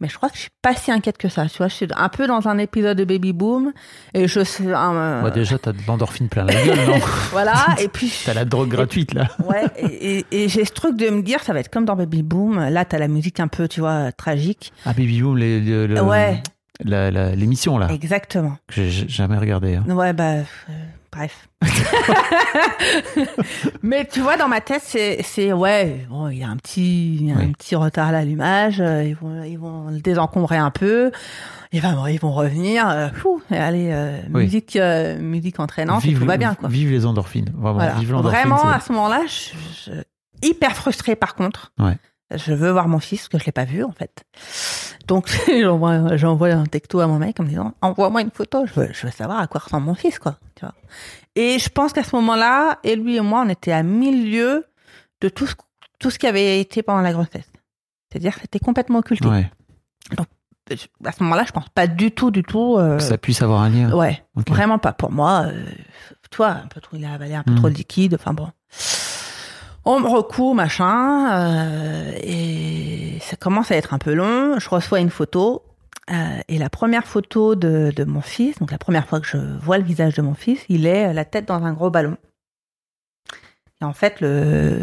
[0.00, 1.46] Mais je crois que je suis pas si inquiète que ça.
[1.46, 3.72] Tu vois, je suis un peu dans un épisode de baby boom
[4.14, 6.98] et je sais, un, Moi, déjà, t'as de l'endorphine plein la gueule, non
[7.32, 7.54] voilà.
[7.78, 9.28] Et puis T'as la drogue gratuite, là.
[9.44, 11.96] Ouais, et, et- et j'ai ce truc de me dire, ça va être comme dans
[11.96, 12.58] Baby Boom.
[12.70, 14.72] Là, t'as la musique un peu, tu vois, tragique.
[14.86, 16.42] Ah, Baby Boom, les- le- le- Ouais.
[16.84, 18.56] l'émission, là, Exactement.
[18.68, 19.76] que j'ai jamais regardé.
[19.76, 19.84] hein.
[19.88, 20.42] Ouais, bah, euh,
[21.12, 21.48] bref.
[23.82, 27.16] Mais tu vois, dans ma tête, c'est, c'est ouais, bon, il y a un petit,
[27.16, 28.80] il y a un petit retard à l'allumage.
[28.80, 31.10] euh, Ils vont, ils vont le désencombrer un peu.
[31.72, 32.88] Ils vont, ils vont revenir.
[32.88, 34.44] euh, fou, et allez, euh, Oui.
[34.44, 36.68] musique, euh, musique entraînante, et tout va bien, quoi.
[36.68, 37.50] Vive les endorphines.
[37.54, 37.92] Vraiment, Voilà.
[37.94, 38.40] vive l'endorphine.
[38.48, 40.02] Vraiment, à ce moment-là, je, je-
[40.48, 41.72] hyper frustrée par contre.
[41.78, 41.96] Ouais.
[42.34, 44.24] Je veux voir mon fils, que je l'ai pas vu en fait.
[45.08, 45.28] Donc
[45.60, 48.88] j'envoie, j'envoie un texto à mon mec en me disant envoie-moi une photo, je veux,
[48.92, 50.38] je veux savoir à quoi ressemble mon fils quoi.
[50.54, 50.74] Tu vois.
[51.34, 54.64] Et je pense qu'à ce moment-là, et lui et moi, on était à mille lieues
[55.20, 55.54] de tout ce,
[55.98, 57.50] tout ce qui avait été pendant la grossesse.
[58.10, 59.28] C'est-à-dire que c'était complètement occulté.
[59.28, 59.50] Ouais.
[60.70, 62.76] Je- À ce moment-là, je pense pas du tout, du tout.
[62.78, 63.92] euh, ça puisse avoir un lien.
[63.92, 64.92] Ouais, vraiment pas.
[64.92, 65.64] Pour moi, euh,
[66.30, 68.14] toi, un peu trop, il a avalé un peu trop de liquide.
[68.14, 68.48] Enfin bon.
[69.84, 74.58] On me recoue, machin, euh, et ça commence à être un peu long.
[74.58, 75.62] Je reçois une photo,
[76.10, 79.38] euh, et la première photo de, de mon fils, donc la première fois que je
[79.38, 82.16] vois le visage de mon fils, il est euh, la tête dans un gros ballon.
[83.80, 84.80] Et en fait, le,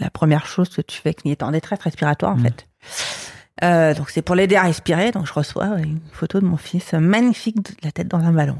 [0.00, 2.66] la première chose que tu fais, qu'il est en détresse respiratoire, en fait.
[3.62, 5.10] Euh, donc c'est pour l'aider à respirer.
[5.10, 8.58] Donc je reçois une photo de mon fils magnifique, de la tête dans un ballon.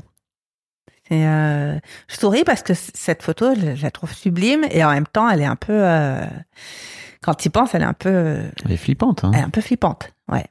[1.11, 1.79] Et euh,
[2.09, 5.29] je souris parce que cette photo, je, je la trouve sublime et en même temps,
[5.29, 5.73] elle est un peu.
[5.73, 6.25] euh,
[7.23, 9.25] quand tu y penses, elle est un peu, Elle est flippante.
[9.25, 9.31] Hein.
[9.35, 10.13] elle est un peu flippante.
[10.31, 10.45] Ouais.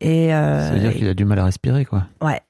[0.00, 2.06] Et euh, Ça veut dire qu'il a du mal à respirer, quoi.
[2.20, 2.40] Ouais.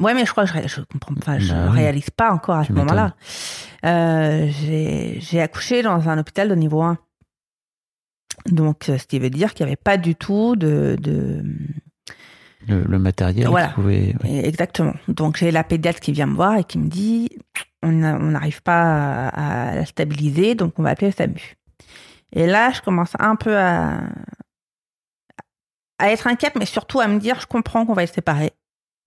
[0.00, 2.64] Ouais, mais je crois que je, je comprends, enfin, je Bah réalise pas encore à
[2.64, 3.14] ce moment-là.
[3.84, 6.96] Euh, j'ai j'ai accouché dans un hôpital de niveau 1.
[8.46, 11.42] Donc, euh, ce qui veut dire qu'il n'y avait pas du tout de, de...
[12.68, 13.68] Le, le matériel Voilà.
[13.68, 14.14] pouvait.
[14.22, 14.46] ouais.
[14.46, 14.94] Exactement.
[15.08, 17.30] Donc, j'ai la pédiatre qui vient me voir et qui me dit
[17.82, 21.54] on n'a- on n'arrive pas à, à la stabiliser, donc on va appeler le SAMU.
[22.32, 24.00] Et là, je commence un peu à,
[25.98, 28.52] à être inquiète, mais surtout à me dire je comprends qu'on va être séparés.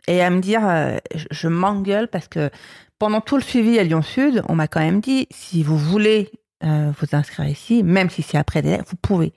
[0.08, 2.50] Et à me dire euh, je, je m'engueule parce que
[2.98, 6.32] pendant tout le suivi à Lyon Sud, on m'a quand même dit si vous voulez
[6.64, 9.34] euh, vous inscrire ici, même si c'est après délai, vous pouvez.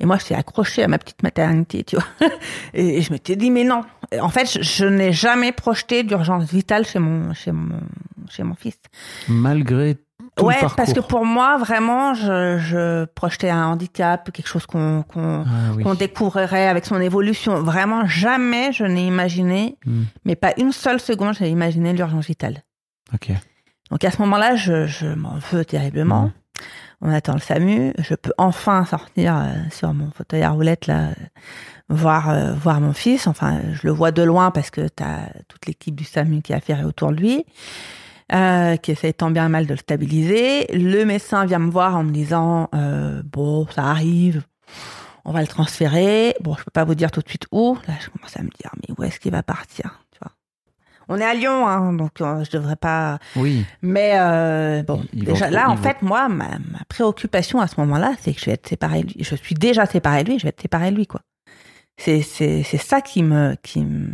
[0.00, 2.04] Et moi, j'étais accrochée à ma petite maternité, tu vois.
[2.74, 3.82] Et je m'étais dit, mais non.
[4.20, 7.80] En fait, je, je n'ai jamais projeté d'urgence vitale chez mon, chez mon,
[8.30, 8.78] chez mon fils.
[9.28, 9.96] Malgré
[10.36, 15.02] tout ouais, parce que pour moi, vraiment, je, je projetais un handicap, quelque chose qu'on
[15.02, 15.84] qu'on Ah oui.
[15.98, 17.60] découvrirait avec son évolution.
[17.62, 20.04] Vraiment, jamais je n'ai imaginé, Hmm.
[20.24, 22.62] mais pas une seule seconde, j'ai imaginé l'urgence vitale.
[23.12, 23.30] Ok.
[23.90, 26.24] Donc à ce moment-là, je, je m'en veux terriblement.
[26.24, 26.32] Mhm.
[27.00, 27.92] On attend le SAMU.
[27.98, 31.12] Je peux enfin sortir euh, sur mon fauteuil à roulettes là, euh,
[31.88, 33.26] voir euh, voir mon fils.
[33.26, 36.56] Enfin, je le vois de loin parce que t'as toute l'équipe du SAMU qui a
[36.56, 37.44] affairée autour de lui,
[38.82, 40.66] qui essaie tant bien mal de le stabiliser.
[40.72, 42.68] Le médecin vient me voir en me disant
[43.32, 44.42] bon, ça arrive.
[45.24, 46.34] On va le transférer.
[46.40, 47.76] Bon, je peux pas vous dire tout de suite où.
[47.86, 50.00] Là, je commence à me dire, mais où est-ce qu'il va partir?
[51.08, 53.18] On est à Lyon, hein, donc euh, je devrais pas.
[53.36, 53.64] Oui.
[53.80, 58.34] Mais euh, bon, déjà là, en fait, moi, ma, ma préoccupation à ce moment-là, c'est
[58.34, 59.24] que je vais être séparée de lui.
[59.24, 61.22] Je suis déjà séparée de lui, je vais être séparée de lui, quoi.
[61.96, 64.10] C'est c'est c'est ça qui me qui me.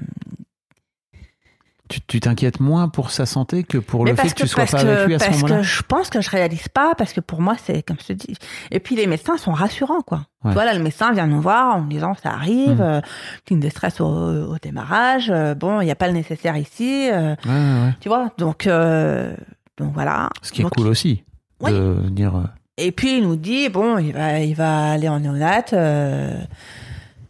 [1.91, 4.62] Tu tu t'inquiètes moins pour sa santé que pour Mais le fait que tu sois
[4.62, 5.57] parce pas que avec lui à ce parce moment-là.
[5.59, 8.12] que je pense que je réalise pas parce que pour moi c'est comme je te
[8.14, 8.35] dis.
[8.70, 10.24] Et puis les médecins sont rassurants, quoi.
[10.45, 10.51] Ouais.
[10.51, 12.80] Tu vois là, le médecin vient nous voir en nous disant ça arrive, Mhm.
[12.80, 13.01] euh,
[13.47, 15.28] signe de stress au, au démarrage.
[15.30, 17.95] euh, bon, il n'y a pas le nécessaire ici, euh, Ouais, ouais, ouais.
[18.01, 18.30] tu vois.
[18.39, 19.37] Donc euh,
[19.76, 20.30] donc voilà.
[20.41, 21.22] Ce qui est cool aussi.
[21.61, 21.70] Oui.
[21.70, 22.32] De dire.
[22.78, 25.72] Et puis il nous dit bon, il va, il va aller en néonate.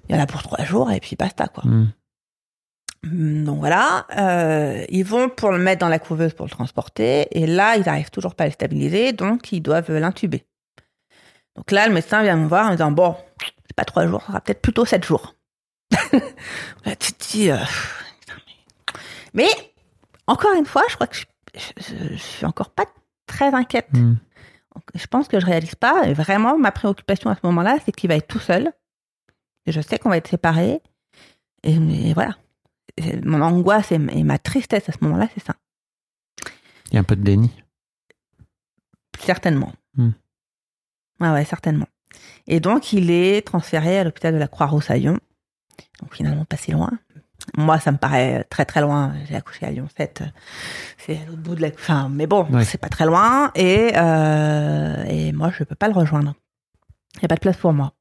[0.08, 1.64] il y en a pour trois jours et puis basta quoi.
[1.66, 1.88] hmm.
[3.04, 7.46] Donc voilà, euh, ils vont pour le mettre dans la couveuse pour le transporter et
[7.46, 10.44] là ils arrivent toujours pas à le stabiliser donc ils doivent l'intuber.
[11.56, 13.14] Donc là le médecin vient me voir en disant bon
[13.66, 15.34] c'est pas trois jours, ça sera peut-être plutôt sept jours.
[16.84, 17.58] là tu te dis euh,
[19.34, 19.44] mais...
[19.44, 19.72] mais
[20.26, 21.24] encore une fois je crois que je,
[21.76, 22.86] je- je suis encore pas
[23.26, 23.88] très inquiète.
[23.92, 24.14] Hmm.
[24.94, 26.02] Je pense que je réalise pas.
[26.06, 28.72] Et vraiment, ma préoccupation à ce moment-là, c'est qu'il va être tout seul.
[29.66, 30.82] Et je sais qu'on va être séparés.
[31.62, 32.36] Et, et voilà.
[33.24, 35.54] Mon angoisse et, et ma tristesse à ce moment-là, c'est ça.
[36.90, 37.50] Il y a un peu de déni.
[39.18, 39.72] Certainement.
[41.20, 41.86] Ouais, ouais, certainement.
[42.46, 45.18] Et donc, il est transféré à l'hôpital de la Croix-Rousse à Lyon.
[46.00, 46.90] Donc, finalement, pas si loin.
[47.56, 49.14] Moi, ça me paraît très très loin.
[49.26, 50.22] J'ai accouché à Lyon 7.
[50.98, 51.68] C'est à l'autre bout de la...
[51.68, 52.64] Enfin, mais bon, Ouais.
[52.64, 53.50] c'est pas très loin.
[53.54, 56.34] Et, euh, et moi, je peux pas le rejoindre.
[57.16, 57.92] Il n'y a pas de place pour moi.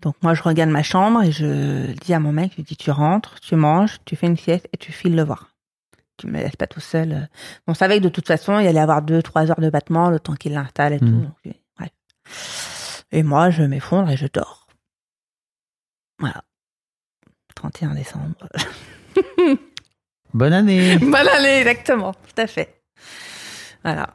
[0.00, 2.90] Donc, moi, je regarde ma chambre et je dis à mon mec, je dis, tu
[2.90, 5.50] rentres, tu manges, tu fais une sieste et tu files le voir.
[6.16, 7.28] Tu me laisses pas tout seul.
[7.66, 10.10] On savait que de toute façon, il y allait avoir deux, trois heures de battement,
[10.10, 11.06] le temps qu'il l'installe et tout.
[11.06, 11.22] Mhm.
[11.22, 11.52] Donc, euh.
[13.10, 14.66] Et moi, je m'effondre et je dors.
[16.18, 16.44] Voilà.
[17.54, 18.34] 31 décembre.
[20.34, 20.98] Bonne année.
[20.98, 22.12] Bonne année, exactement.
[22.12, 22.82] Tout à fait.
[23.82, 24.14] Voilà.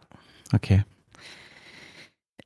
[0.53, 0.73] ok.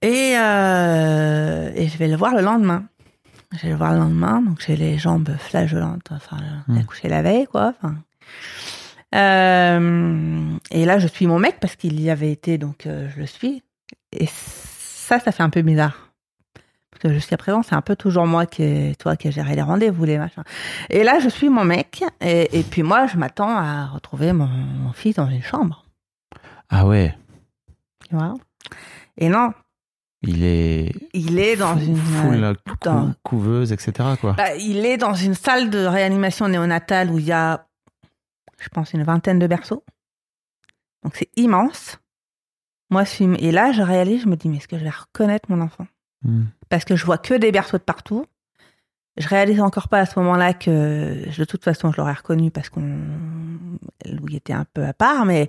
[0.02, 2.88] Et, euh, et je vais le voir le lendemain.
[3.54, 6.12] Je vais le voir le lendemain, donc j'ai les jambes flageolantes.
[6.12, 6.38] Enfin,
[6.68, 6.78] j'ai Mm.
[6.80, 7.74] accouché la veille, quoi.
[7.82, 7.96] Enfin.
[9.16, 13.20] Euh, et là, je suis mon mec parce qu'il y avait été, donc euh, je
[13.22, 13.64] le suis.
[14.12, 16.12] Et ça, ça fait un peu bizarre.
[16.92, 19.62] Parce que jusqu'à présent, c'est un peu toujours moi qui toi, qui ai géré les
[19.62, 20.44] rendez-vous, les machins.
[20.90, 22.04] Et là, je suis mon mec.
[22.22, 25.86] Et, et puis moi, je m'attends à retrouver mon, mon fils dans une chambre.
[26.70, 27.16] Ah ouais.
[28.10, 28.34] Tu vois?
[29.18, 29.54] Et non,
[30.24, 30.92] Il est.
[31.14, 31.86] il est dans fou-
[32.34, 32.44] une.
[32.44, 33.92] euh, cou- dans- couveuse, etc.
[34.20, 34.34] Quoi.
[34.34, 37.68] Bah, il est dans une salle de réanimation néonatale où il y a,
[38.60, 39.84] je pense, une vingtaine de berceaux.
[41.04, 42.00] Donc c'est immense.
[42.90, 43.26] Moi, je suis...
[43.40, 45.86] Et là, je réalise, je me dis, mais est-ce que je vais reconnaître mon enfant?
[46.24, 46.46] Hmm.
[46.70, 48.26] Parce que je vois que des berceaux de partout.
[49.18, 52.70] Je réalise encore pas à ce moment-là que, de toute façon, je l'aurais reconnu parce
[52.70, 52.86] qu'on,
[54.06, 55.48] Louis était un peu à part, mais,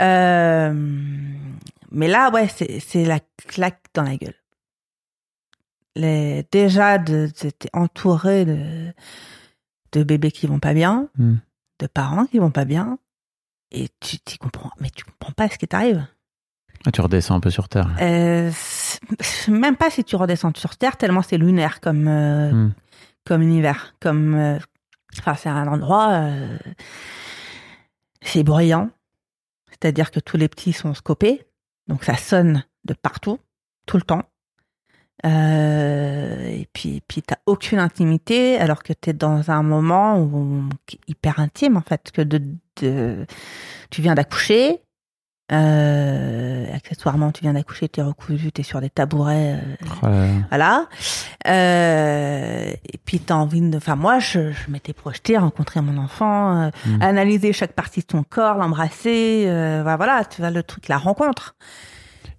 [0.00, 0.72] euh...
[1.90, 4.34] mais là, ouais, c'est, la claque dans la gueule.
[5.94, 8.92] Les, déjà, de, d'être entouré de,
[9.92, 11.36] de bébés qui vont pas bien, Hmm.
[11.80, 12.98] de parents qui vont pas bien,
[13.72, 16.06] et tu t'y comprends, mais tu comprends pas ce qui t'arrive.
[16.86, 17.88] Ah, tu redescends un peu sur Terre.
[18.00, 18.50] Euh,
[19.48, 22.72] même pas si tu redescends sur Terre, tellement c'est lunaire comme, euh, Hmm.
[23.26, 23.94] Comme univers.
[24.00, 24.58] Comme, euh,
[25.18, 26.10] enfin, c'est un endroit.
[26.12, 26.58] euh,
[28.22, 28.90] c'est bruyant.
[29.70, 31.46] C'est-à-dire que tous les petits sont scopés.
[31.86, 33.38] Donc ça sonne de partout,
[33.86, 34.22] tout le temps.
[35.24, 40.68] Euh, et puis, puis t'as aucune intimité, alors que t'es dans un moment où,
[41.08, 42.42] hyper intime, en fait, que de,
[42.80, 43.26] de
[43.90, 44.82] tu viens d'accoucher,
[45.52, 50.26] euh, accessoirement, tu viens d'accoucher, t'es recousu, t'es sur des tabourets, euh, Oh là là.
[50.48, 50.86] voilà.
[51.46, 56.62] Euh, et puis t'as envie de, enfin moi, je, je m'étais projetée, rencontrer mon enfant,
[56.64, 57.02] euh, Mm.
[57.02, 60.98] analyser chaque partie de son corps, l'embrasser, euh, voilà, voilà, tu vois le truc, la
[60.98, 61.54] rencontre.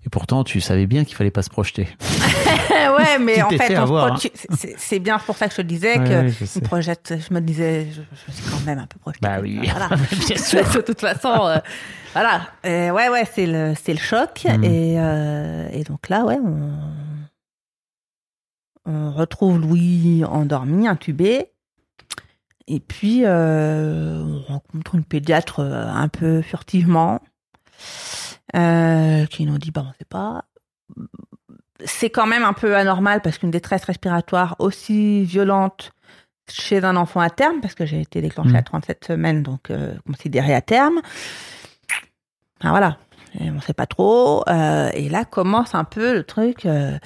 [0.05, 1.87] Et pourtant, tu savais bien qu'il fallait pas se projeter.
[2.95, 4.47] ouais, mais en fait, projette-
[4.77, 7.39] c'est- bien pour ça que je te disais Ouais, que ouais, je projette, je me
[7.41, 9.19] disais, je, je suis quand même un peu projetée.
[9.21, 9.89] Bah oui, Voilà.
[10.27, 10.63] bien sûr.
[10.73, 11.57] de toute façon, euh,
[12.13, 12.41] voilà.
[12.65, 14.45] Euh, ouais, ouais, c'est le, le choc.
[14.45, 16.71] Et, euh, et donc là, ouais, on,
[18.85, 21.51] on retrouve Louis endormi, intubé.
[22.67, 27.21] Et puis, euh, on rencontre une pédiatre un peu furtivement
[28.55, 30.45] euh, qui nous dit, bah, on sait pas.
[31.85, 35.91] C'est quand même un peu anormal parce qu'une détresse respiratoire aussi violente
[36.49, 39.93] chez un enfant à terme, parce que j'ai été déclenchée à 37 semaines, donc euh,
[40.07, 41.01] considérée à terme.
[42.59, 42.97] Enfin, voilà,
[43.39, 44.43] Et on sait pas trop.
[44.49, 46.65] euh, et là commence un peu le truc.
[46.65, 46.97] euh,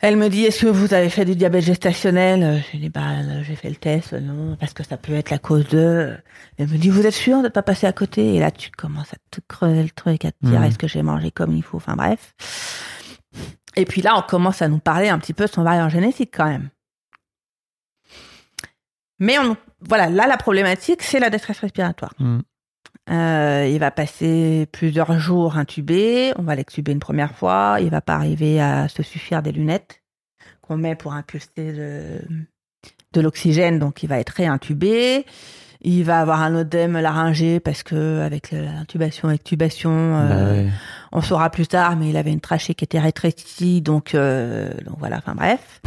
[0.00, 2.62] elle me dit, est-ce que vous avez fait du diabète gestationnel?
[2.72, 5.66] Je dis, bah, j'ai fait le test, non, parce que ça peut être la cause
[5.68, 6.14] de...
[6.58, 8.34] Elle me dit, vous êtes sûr de ne pas passer à côté?
[8.34, 10.66] Et là, tu commences à te creuser le truc, à te dire, Mhm.
[10.66, 11.78] est-ce que j'ai mangé comme il faut?
[11.78, 12.34] Enfin, bref.
[13.76, 16.32] Et puis là, on commence à nous parler un petit peu de son variant génétique
[16.34, 16.68] quand même.
[19.18, 22.12] Mais on, voilà, là, la problématique, c'est la détresse respiratoire.
[22.18, 22.40] Hmm.
[23.10, 26.32] Euh, il va passer plusieurs jours intubé.
[26.36, 27.76] On va l'extuber une première fois.
[27.80, 30.02] Il va pas arriver à se suffire des lunettes
[30.62, 32.22] qu'on met pour impulser de,
[33.12, 35.26] de l'oxygène, donc il va être réintubé.
[35.82, 40.70] Il va avoir un œdème laryngé parce que avec l'intubation, extubation, euh, Bah ouais.
[41.14, 44.96] On saura plus tard, mais il avait une trachée qui était rétrécie, donc, euh, donc
[44.98, 45.80] voilà, enfin bref.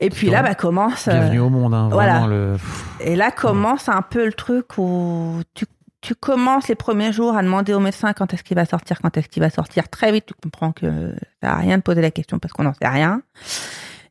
[0.00, 1.08] Et puis là, bah, commence.
[1.08, 2.26] euh, Bienvenue au monde, hein, voilà.
[2.26, 2.56] le.
[3.00, 5.66] et là commence un peu le truc où tu,
[6.00, 9.16] tu commences les premiers jours à demander au médecin quand est-ce qu'il va sortir, quand
[9.16, 9.88] est-ce qu'il va sortir.
[9.88, 12.74] Très vite, tu comprends que ça n'a rien de poser la question parce qu'on n'en
[12.74, 13.22] sait rien.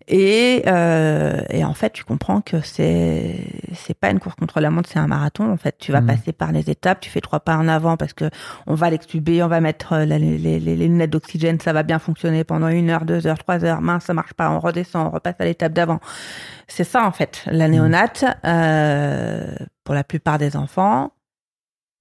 [0.10, 3.44] Et, euh, et en fait, tu comprends que c'est
[3.76, 5.52] c'est pas une course contre la montre, c'est un marathon.
[5.52, 6.08] En fait, tu vas Mhm.
[6.08, 8.30] passer par les étapes, tu fais trois pas en avant parce que
[8.68, 11.84] on va l'extuber, on va mettre euh, la- les, les, les lunettes d'oxygène, ça va
[11.84, 13.82] bien fonctionner pendant une heure, deux heures, trois heures.
[13.82, 16.00] Mince, ça marche pas, on redescend, on repasse à l'étape d'avant.
[16.70, 19.54] C'est ça en fait, la néonate euh,
[19.84, 21.12] pour la plupart des enfants,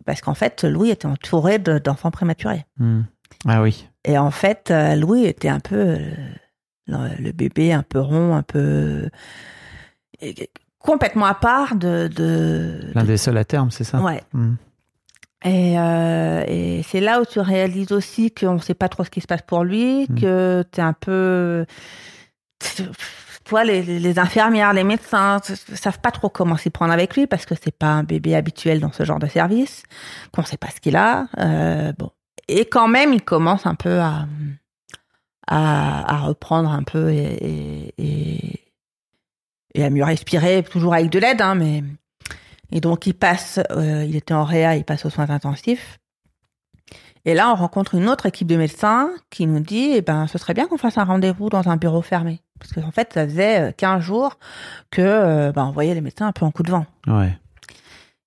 [0.05, 2.65] parce qu'en fait, Louis était entouré de- d'enfants prématurés.
[2.79, 3.01] Hmm.
[3.49, 3.89] Ah oui.
[4.05, 5.99] Et en fait, euh, Louis était un peu euh,
[6.87, 9.09] le, bébé un peu rond, un peu
[10.21, 12.09] et- complètement à part de.
[12.09, 14.01] de, L'un de- des seuls à terme, c'est ça?
[14.01, 14.23] Ouais.
[14.33, 14.55] Hmm.
[15.45, 19.11] Et, euh, et c'est là où tu réalises aussi qu'on ne sait pas trop ce
[19.11, 20.21] qui se passe pour lui, Mm.
[20.21, 21.67] que tu es un peu.
[23.45, 25.39] Toi, les, les infirmières, les médecins
[25.71, 28.35] ne savent pas trop comment s'y prendre avec lui parce que c'est pas un bébé
[28.35, 29.85] habituel dans ce genre de service,
[30.33, 31.27] qu'on ne sait pas ce qu'il a.
[31.39, 32.11] Euh, bon.
[32.49, 34.27] Et quand même, il commence un peu à,
[35.47, 38.61] à, à reprendre un peu et, et, et,
[39.75, 41.83] et à mieux respirer, toujours avec de l'aide, hein, mais.
[42.73, 46.01] Et donc, il passe, euh, il était en réa, il passe aux soins intensifs.
[47.25, 50.39] Et là, on rencontre une autre équipe de médecins qui nous dit, eh ben, ce
[50.39, 52.41] serait bien qu'on fasse un rendez-vous dans un bureau fermé.
[52.59, 54.39] Parce qu'en fait, ça faisait euh, 15 jours
[54.91, 56.87] que, euh, ben, on voyait les médecins un peu en coup de vent.
[57.07, 57.37] Ouais.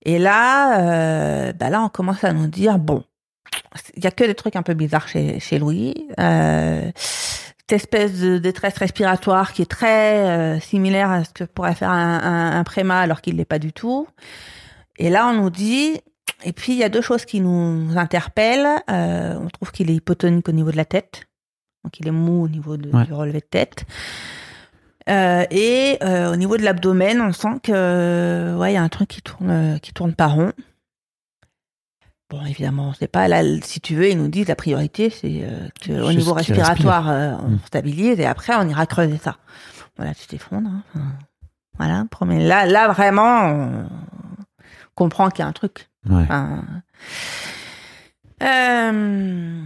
[0.02, 3.04] Et là, euh, bah là, on commence à nous dire bon,
[3.96, 5.94] il y a que des trucs un peu bizarres chez, chez Louis.
[6.18, 11.74] Euh, cette espèce de détresse respiratoire qui est très euh, similaire à ce que pourrait
[11.76, 14.08] faire un, un, un préma alors qu'il l'est pas du tout.
[14.98, 16.00] Et là, on nous dit.
[16.42, 18.82] Et puis, il y a deux choses qui nous interpellent.
[18.90, 21.26] Euh, on trouve qu'il est hypotonique au niveau de la tête.
[21.84, 23.04] Donc, il est mou au niveau de- Ouais.
[23.04, 23.84] du relevé de tête.
[25.08, 29.08] Euh, et au niveau de l'abdomen, on sent que ouais, il y a un truc
[29.08, 30.52] qui tourne, qui tourne pas rond.
[32.30, 33.26] Bon, évidemment, on sait pas.
[33.28, 35.68] Là, si tu veux, ils nous disent la priorité, c'est euh,
[36.04, 37.58] au niveau respiratoire, euh, on Mm.
[37.66, 39.36] stabilise et après, on ira creuser ça.
[39.96, 40.70] Voilà, tu t'effondres.
[40.94, 41.00] hein.
[41.78, 42.46] Voilà, premier.
[42.46, 43.88] Là, là, vraiment, on
[44.94, 45.88] comprend qu'il y a un truc.
[46.08, 46.22] Ouais.
[46.22, 46.62] Enfin,
[48.42, 49.62] euh,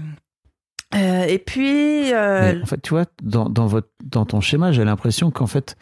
[0.95, 4.85] euh, et puis, euh, en fait, tu vois, dans, dans, votre, dans ton schéma, j'ai
[4.85, 5.77] l'impression qu'en fait,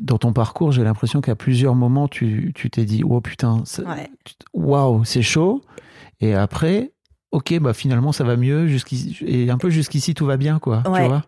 [0.00, 4.10] dans ton parcours, j'ai l'impression qu'à plusieurs moments, tu tu t'es dit, oh putain, Ouais.
[4.52, 5.62] waouh, c'est chaud.
[6.20, 6.92] Et après,
[7.30, 8.66] ok, bah finalement ça va mieux.
[9.26, 10.82] Et un peu jusqu'ici tout va bien, quoi.
[10.84, 11.24] Tu vois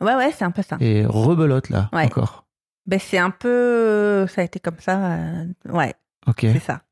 [0.00, 0.76] Ouais, ouais, c'est un peu ça.
[0.80, 2.04] Et rebelote là, Ouais.
[2.06, 2.46] encore.
[2.86, 4.26] Ben, c'est un peu.
[4.28, 5.14] Ça a été comme ça.
[5.16, 5.94] euh, Ouais,
[6.26, 6.40] Ok.
[6.40, 6.82] c'est ça.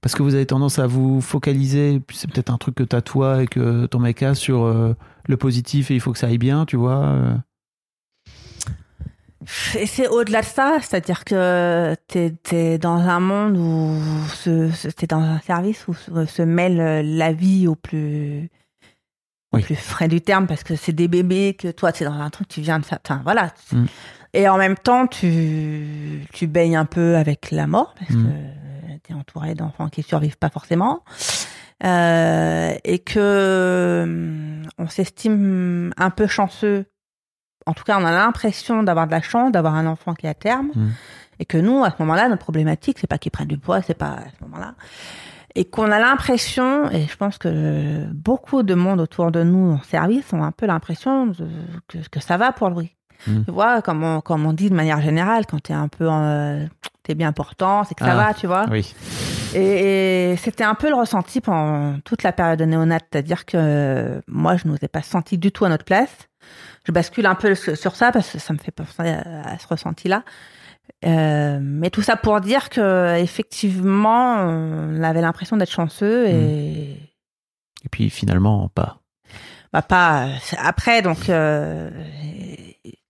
[0.00, 3.42] Parce que vous avez tendance à vous focaliser, c'est peut-être un truc que t'as toi
[3.42, 4.94] et que ton mec a sur euh,
[5.26, 7.16] le positif et il faut que ça aille bien, tu vois.
[9.78, 13.98] Et c'est au-delà de ça, c'est-à-dire que t'es es dans un monde où
[14.96, 18.50] t'es dans un service où se, mêle euh, la vie au plus
[19.52, 19.62] au Oui.
[19.62, 22.48] plus frais du terme parce que c'est des bébés que toi t'es dans un truc
[22.48, 23.52] tu viens de ça, enfin voilà.
[23.72, 23.84] Mm.
[24.32, 28.24] Et en même temps tu tu baignes un peu avec la mort parce Mm.
[28.24, 31.02] que t'es entouré d'enfants qui survivent pas forcément.
[31.84, 36.86] Euh, et que hum, on s'estime un peu chanceux.
[37.66, 40.30] En tout cas, on a l'impression d'avoir de la chance, d'avoir un enfant qui est
[40.30, 40.88] à terme, Mm.
[41.40, 43.94] et que nous, à ce moment-là, notre problématique, c'est pas qu'il prenne du poids, c'est
[43.94, 44.74] pas à ce moment-là,
[45.54, 49.82] et qu'on a l'impression, et je pense que beaucoup de monde autour de nous en
[49.82, 51.32] service ont un peu l'impression
[51.88, 52.94] que, que ça va pour lui.
[53.26, 53.44] Mm.
[53.44, 56.08] Tu vois, comme on, comme on dit de manière générale, quand t'es un peu,
[57.02, 58.66] t'es bien portant, c'est que ça Ah, va, tu vois.
[58.70, 58.94] Oui.
[59.54, 64.20] Et, et c'était un peu le ressenti pendant toute la période de néonat, c'est-à-dire que
[64.26, 66.10] moi, je ne nous ai pas senti du tout à notre place.
[66.86, 69.66] Je bascule un peu sur ça parce que ça me fait penser à, à ce
[69.66, 70.22] ressenti-là.
[71.06, 76.96] Euh, mais tout ça pour dire que effectivement, on avait l'impression d'être chanceux et
[77.84, 79.00] Et puis finalement, pas.
[79.72, 80.28] bah pas
[80.58, 81.90] après donc euh,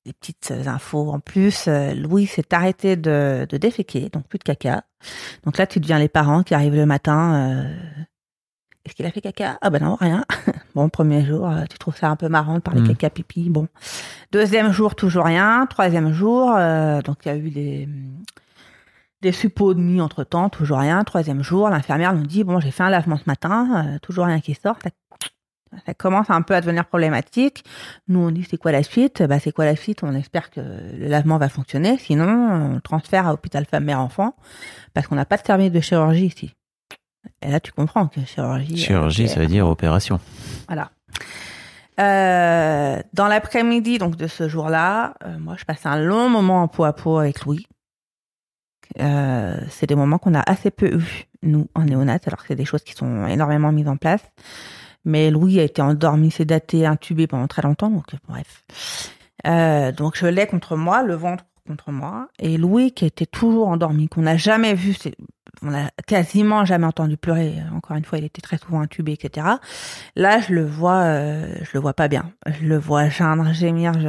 [0.05, 1.67] des petites infos en plus.
[1.67, 4.85] euh, Louis s'est arrêté de, de déféquer, donc plus de caca.
[5.45, 7.35] Donc là, tu deviens les parents qui arrivent le matin.
[7.35, 7.77] euh,
[8.85, 9.59] Est-ce qu'il a fait caca?
[9.63, 10.25] Ah ben non, rien.
[10.75, 12.89] Bon, premier jour, euh, tu trouves ça un peu marrant de parler Mm.
[12.89, 13.51] caca pipi.
[13.51, 13.69] Bon,
[14.33, 15.67] deuxième jour, toujours rien.
[15.69, 17.89] Troisième jour, euh, donc il y a eu des
[19.23, 21.03] des suppos de nuit entre temps, toujours rien.
[21.05, 24.41] Troisième jour, l'infirmière nous dit bon, j'ai fait un lavement ce matin, euh, toujours rien
[24.41, 24.77] qui sort.
[24.85, 24.91] Ça,
[25.87, 27.65] ça commence un peu à devenir problématique.
[28.07, 29.23] Nous, on dit c'est quoi la suite?
[29.23, 30.03] Bah c'est quoi la suite?
[30.03, 31.97] On espère que le lavement va fonctionner.
[31.99, 32.29] Sinon,
[32.77, 34.37] on transfère à hôpital femme mère enfant
[34.93, 36.55] parce qu'on n'a pas de service de chirurgie ici.
[37.43, 38.77] Et là, tu comprends que chirurgie.
[38.77, 40.19] Chirurgie, euh, ça veut dire opération.
[40.69, 40.91] voilà.
[42.01, 46.67] Euh, dans l'après-midi donc de ce jour-là, euh, moi je passe un long moment en
[46.69, 47.69] peau à peau avec Louis.
[49.01, 52.57] Euh, c'est des moments qu'on a assez peu eu nous en néonat, alors que c'est
[52.57, 54.23] des choses qui sont énormément mises en place.
[55.05, 58.65] Mais Louis a été endormi, sédaté, intubé pendant très longtemps, donc bref.
[59.97, 64.09] Donc je l'ai contre moi, le ventre contre moi, et Louis qui était toujours endormi,
[64.09, 65.17] qu'on n'a jamais vu, c'est-
[65.63, 67.57] on a quasiment jamais entendu pleurer.
[67.75, 69.47] Encore une fois, il était très souvent intubé, etc.
[70.17, 72.31] Là, je le vois, euh, je le vois pas bien.
[72.47, 73.93] Je le vois geindre, gémir.
[73.99, 74.09] Je...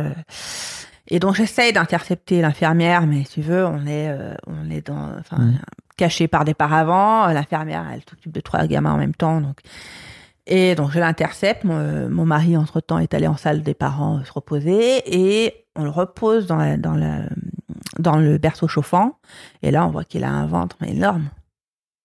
[1.08, 5.18] Et donc, j'essaye d'intercepter l'infirmière, mais si tu veux, on est, euh, on est dans,
[5.20, 5.54] enfin,
[5.98, 7.28] caché par des paravents.
[7.28, 9.60] L'infirmière, elle s'occupe de trois gamins en même temps, donc.
[10.48, 11.64] Et donc, je l'intercepte.
[11.64, 15.84] Mon, mon mari, entre temps, est allé en salle des parents se reposer et on
[15.84, 17.24] le repose dans, la, dans, la,
[18.00, 19.18] dans le berceau chauffant.
[19.62, 21.30] Et là, on voit qu'il a un ventre énorme.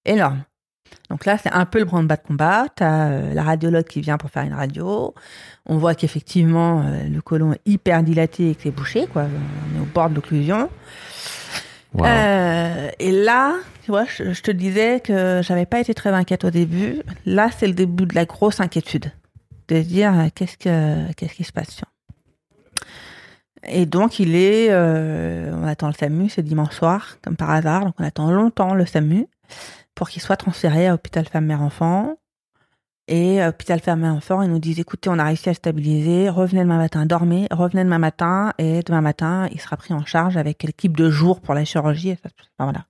[0.04, 0.44] Énorme.
[1.08, 2.66] Donc là, c'est un peu le branle-bas de combat.
[2.76, 5.14] Tu as la radiologue qui vient pour faire une radio.
[5.66, 9.06] On voit qu'effectivement, euh, le côlon est hyper dilaté et que c'est bouché.
[9.06, 9.24] Quoi.
[9.24, 10.70] On est au bord de l'occlusion.
[11.94, 12.04] Wow.
[12.06, 16.44] Euh, et là, tu vois, je, je te disais que j'avais pas été très inquiète
[16.44, 17.02] au début.
[17.26, 19.12] Là, c'est le début de la grosse inquiétude.
[19.68, 21.82] De dire, euh, qu'est-ce que, qu'est-ce qui se passe.
[23.66, 27.84] Et donc, il est, euh, on attend le SAMU, c'est dimanche soir, comme par hasard.
[27.84, 29.26] Donc, on attend longtemps le SAMU
[29.94, 32.16] pour qu'il soit transféré à hôpital femme mère enfant.
[33.06, 36.30] Et euh, hôpital femme mère enfant, ils nous disent, écoutez, on a réussi à stabiliser,
[36.30, 40.36] revenez demain matin, dormez, revenez demain matin, et demain matin, il sera pris en charge
[40.36, 42.16] avec l'équipe de jour pour la chirurgie.
[42.58, 42.86] Voilà.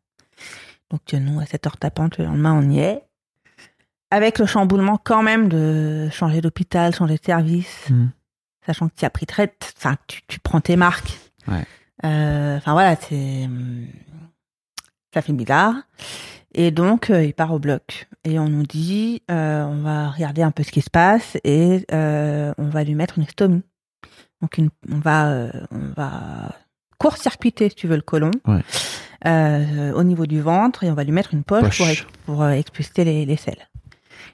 [0.91, 3.03] Donc, nous, à cette heure tapante, le lendemain, on y est.
[4.13, 8.09] Avec le chamboulement quand même de changer d'hôpital, changer de service, Mm.
[8.67, 11.19] Sachant que tu as pris très, enfin, tu, tu prends tes marques.
[11.49, 11.65] Ouais.
[12.05, 13.49] Euh, Enfin voilà, c'est,
[15.15, 15.75] ça fait bizarre.
[16.55, 20.43] Et donc euh, il part au bloc et on nous dit, euh, on va regarder
[20.43, 23.63] un peu ce qui se passe et euh, on va lui mettre une stomie.
[24.43, 26.55] Donc une, on va, euh, on va
[26.99, 28.31] court-circuiter si tu veux le côlon.
[28.47, 28.63] Ouais.
[29.27, 32.05] euh, au niveau du ventre et on va lui mettre une poche, Poche.
[32.25, 33.69] pour, pour expulser les, les selles.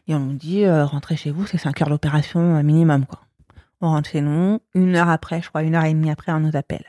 [0.09, 3.21] Et on nous dit, euh, rentrez chez vous, c'est 5 heures d'opération minimum, quoi.
[3.81, 6.41] On rentre chez nous, une heure après, je crois, une heure et demie après, on
[6.41, 6.85] nous appelle.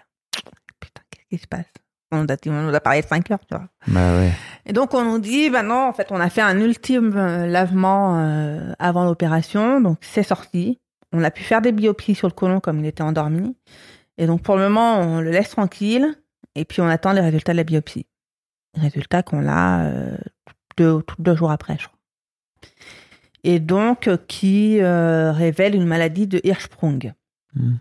[0.79, 1.65] Putain, qu'est-ce qui se passe?
[2.11, 3.67] On nous, a, on nous a parlé de 5 heures, tu vois.
[3.87, 4.31] Bah ouais.
[4.65, 7.45] Et donc, on nous dit, bah non, en fait, on a fait un ultime euh,
[7.45, 10.79] lavement euh, avant l'opération, donc c'est sorti.
[11.11, 13.55] On a pu faire des biopsies sur le côlon comme il était endormi.
[14.17, 16.15] Et donc, pour le moment, on le laisse tranquille.
[16.57, 18.07] Et puis on attend les résultats de la biopsie.
[18.75, 20.17] Résultats qu'on a euh,
[20.75, 21.97] deux, deux jours après, je crois.
[23.47, 27.13] Et donc euh, qui euh, révèle une maladie de Hirschsprung,
[27.55, 27.77] Hmm.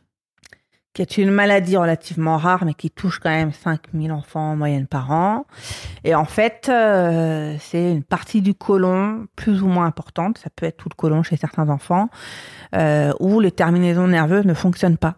[0.95, 4.87] qui est une maladie relativement rare, mais qui touche quand même 5000 enfants en moyenne
[4.87, 5.45] par an.
[6.05, 10.65] Et en fait, euh, c'est une partie du côlon plus ou moins importante, ça peut
[10.65, 12.09] être tout le côlon chez certains enfants,
[12.77, 15.17] euh, où les terminaisons nerveuses ne fonctionnent pas.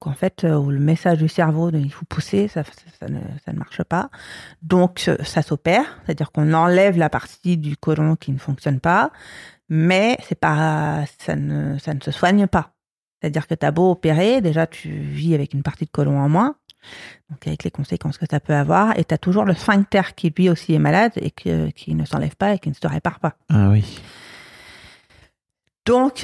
[0.00, 2.70] Donc en fait, où le message du cerveau de il faut pousser, ça, ça,
[3.00, 4.10] ça ne, ça ne marche pas.
[4.62, 9.10] Donc ça s'opère, c'est-à-dire qu'on enlève la partie du côlon qui ne fonctionne pas,
[9.68, 12.72] mais c'est pas, ça ne, ça ne se soigne pas.
[13.20, 16.28] C'est-à-dire que tu as beau opérer, déjà tu vis avec une partie de côlon en
[16.28, 16.54] moins,
[17.30, 20.32] donc avec les conséquences que ça peut avoir, et tu as toujours le sphincter qui
[20.36, 23.18] lui aussi est malade et que, qui ne s'enlève pas et qui ne se répare
[23.18, 23.34] pas.
[23.48, 24.00] Ah oui.
[25.84, 26.22] Donc,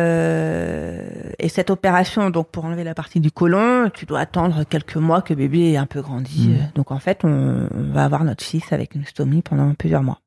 [0.00, 1.02] euh,
[1.38, 5.22] et cette opération, donc pour enlever la partie du côlon, tu dois attendre quelques mois
[5.22, 6.54] que bébé ait un peu grandi.
[6.54, 10.04] Euh, Donc en fait, on, on va avoir notre fils avec une stomie pendant plusieurs
[10.04, 10.20] mois.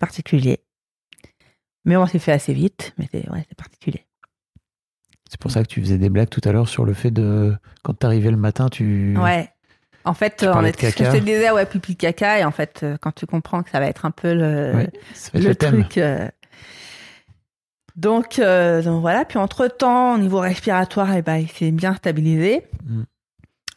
[0.00, 0.60] Particulier.
[1.84, 4.06] Mais on s'est fait assez vite, mais c'est ouais, particulier.
[5.28, 7.56] C'est pour ça que tu faisais des blagues tout à l'heure sur le fait de
[7.82, 9.16] quand t'arrivais le matin, tu.
[9.16, 9.48] Ouais.
[10.04, 13.12] En fait, on est, je te disais, ouais, pipi caca, et en fait, euh, quand
[13.12, 14.90] tu comprends que ça va être un peu le, Ouais,
[15.34, 15.96] le, truc.
[15.96, 16.28] euh,
[17.96, 19.24] Donc, euh, donc voilà.
[19.24, 22.62] Puis entre temps, au niveau respiratoire, eh ben, il s'est bien stabilisé.
[22.84, 23.02] Mm.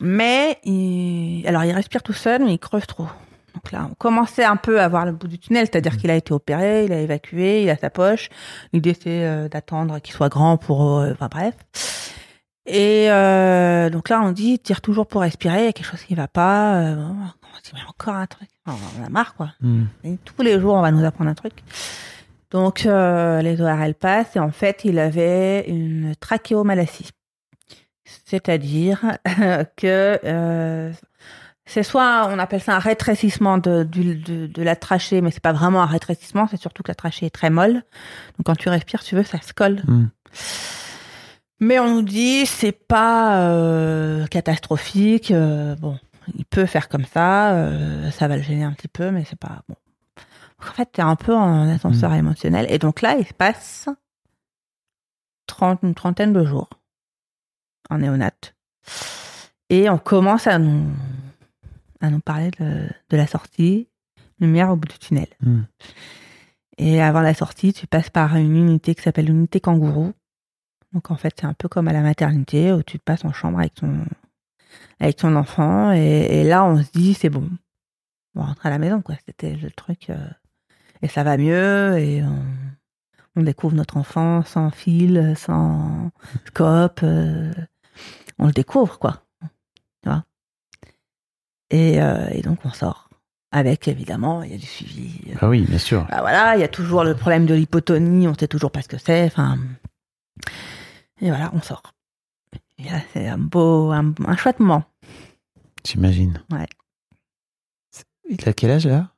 [0.02, 1.46] Mais il...
[1.48, 3.08] alors, il respire tout seul, mais il creuse trop.
[3.56, 5.98] Donc là, on commençait un peu à voir le bout du tunnel, c'est-à-dire Mm.
[5.98, 8.30] qu'il a été opéré, il a évacué, il a sa poche.
[8.74, 11.56] L'idée c'est euh, d'attendre qu'il soit grand pour, euh, enfin bref.
[12.66, 16.02] Et euh, donc là, on dit tire toujours pour respirer, il y a quelque chose
[16.02, 16.74] qui va pas.
[16.80, 17.28] On
[17.64, 18.50] dit mais encore un truc.
[18.66, 19.52] On a marre quoi.
[20.04, 21.54] Et tous les jours, on va nous apprendre un truc.
[22.50, 27.12] Donc, les ORL passent et en fait, il avait une trachéomalacie.
[28.26, 29.00] C'est-à-dire
[29.78, 30.92] que
[31.66, 35.54] c'est soit, on appelle ça un rétrécissement de, de, de la trachée, mais c'est pas
[35.54, 37.74] vraiment un rétrécissement, c'est surtout que la trachée est très molle.
[37.74, 39.82] Donc, quand tu respires, tu veux, ça se colle.
[39.88, 40.08] Hmm.
[41.60, 45.32] Mais on nous dit c'est pas euh, catastrophique.
[45.32, 45.98] euh, bon,
[46.36, 49.40] il peut faire comme ça, euh, ça va le gêner un petit peu, mais c'est
[49.40, 49.76] pas bon.
[50.60, 52.66] En fait, t'es un peu en ascenseur émotionnel.
[52.70, 53.88] Et donc là, il se passe
[55.48, 56.70] 30, une trentaine de jours
[57.90, 58.56] en néonate.
[59.70, 60.86] Et on commence à nous,
[62.06, 63.90] à nous parler de, de la sortie,
[64.40, 65.28] lumière au bout du tunnel.
[65.42, 65.64] Hmm.
[66.78, 70.14] Et avant la sortie, tu passes par une unité qui s'appelle l'unité kangourou.
[70.94, 73.60] Donc en fait, c'est un peu comme à la maternité où tu passes en chambre
[73.60, 74.06] avec ton,
[75.00, 75.92] avec ton enfant.
[75.94, 77.50] Et, et là, on se dit, c'est bon.
[78.36, 79.16] On rentre à la maison, quoi.
[79.26, 80.10] C'était le truc.
[80.10, 80.30] euh,
[81.02, 81.98] et ça va mieux.
[81.98, 82.44] Et on,
[83.38, 86.12] on découvre notre enfant sans fil, sans
[86.48, 87.02] scope.
[87.04, 87.54] euh,
[88.38, 89.24] on le découvre, quoi.
[90.04, 90.26] Tu vois?
[91.70, 93.10] Et, euh, et donc, on sort.
[93.52, 95.22] Avec, évidemment, il y a du suivi.
[95.30, 96.06] euh, Ah oui, bien sûr.
[96.10, 98.88] bah voilà, il y a toujours le problème de l'hypotonie, on sait toujours pas ce
[98.90, 99.24] que c'est.
[99.26, 99.58] Enfin,
[101.22, 101.82] et voilà, on sort.
[103.14, 104.84] C'est un beau, un, un chouette moment.
[105.86, 106.42] J'imagine.
[106.52, 106.68] Ouais.
[108.30, 109.12] Il a quel âge là?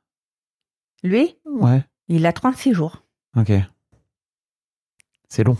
[1.02, 1.82] Lui, Ouais.
[2.08, 3.02] il a 36 jours.
[3.36, 3.50] Ok.
[5.28, 5.56] C'est long.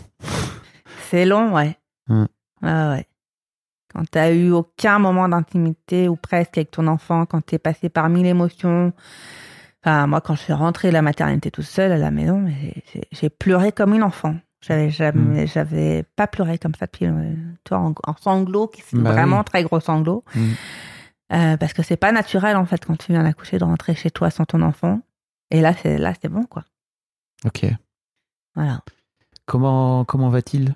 [1.11, 1.77] C'est long, ouais.
[2.07, 2.27] Hmm.
[2.63, 3.08] Ouais, ouais.
[3.95, 8.09] Quand t'as eu aucun moment d'intimité ou presque avec ton enfant, quand t'es passé par
[8.09, 8.93] mille émotions.
[9.83, 12.75] Enfin, moi, quand je suis rentrée de la maternité toute seule à la maison, mais
[13.13, 14.35] j'ai- pleuré comme une enfant.
[14.61, 17.07] J'avais jamais, j'avais pas pleuré comme ça depuis,
[17.65, 19.45] toi, en, en sanglots, qui sont Bah vraiment oui.
[19.45, 20.25] très gros sanglots.
[20.35, 20.49] Mm.
[21.33, 24.11] Euh, parce que c'est pas naturel, en fait, quand tu viens d'accoucher, de rentrer chez
[24.11, 25.01] toi sans ton enfant.
[25.51, 26.65] Et là, c'est, là, c'est bon, quoi.
[27.47, 27.67] Ok.
[28.57, 28.81] Voilà.
[29.47, 30.75] Comment, comment va-t-il?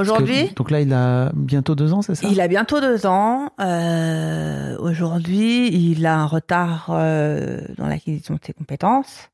[0.00, 2.28] Aujourd'hui, Donc là, il a bientôt deux ans, c'est ça?
[2.30, 3.50] Il a bientôt deux ans.
[3.60, 9.28] Euh, Aujourd'hui, il a un retard euh, dans l'acquisition de ses compétences.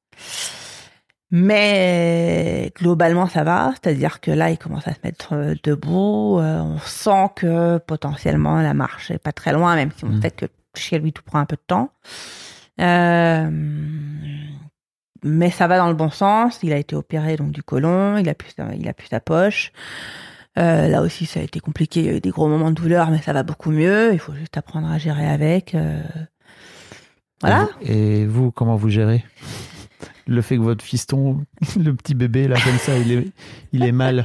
[1.30, 3.72] Mais globalement, ça va.
[3.72, 6.38] C'est-à-dire que là, il commence à se mettre euh, debout.
[6.38, 10.22] Euh, on sent que potentiellement, la marche est pas très loin, même si on Mm.
[10.22, 10.46] sait que
[10.76, 11.90] chez lui, tout prend un peu de temps.
[12.80, 13.48] Euh,
[15.24, 16.60] mais ça va dans le bon sens.
[16.62, 18.16] Il a été opéré donc du côlon.
[18.18, 19.72] Il a plus, il a plus sa poche.
[20.58, 22.00] Euh, là aussi, ça a été compliqué.
[22.00, 24.12] Il y a eu des gros moments de douleur, mais ça va beaucoup mieux.
[24.12, 25.74] Il faut juste apprendre à gérer avec.
[25.74, 26.00] euh.
[27.40, 27.68] Voilà.
[27.82, 29.24] Et vous, comment vous gérez?
[30.26, 31.44] Le fait que votre fiston,
[31.78, 33.26] le petit bébé, là, comme ça, il est,
[33.72, 34.24] il est mal.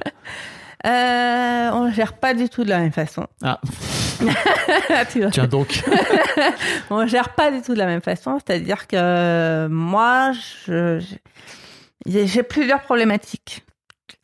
[0.86, 3.28] Euh, on ne gère pas du tout de la même façon.
[3.44, 3.60] Ah,
[5.10, 5.84] tiens donc.
[6.90, 8.38] on gère pas du tout de la même façon.
[8.38, 10.32] C'est-à-dire que moi,
[10.66, 11.04] je,
[12.06, 13.66] j'ai plusieurs problématiques.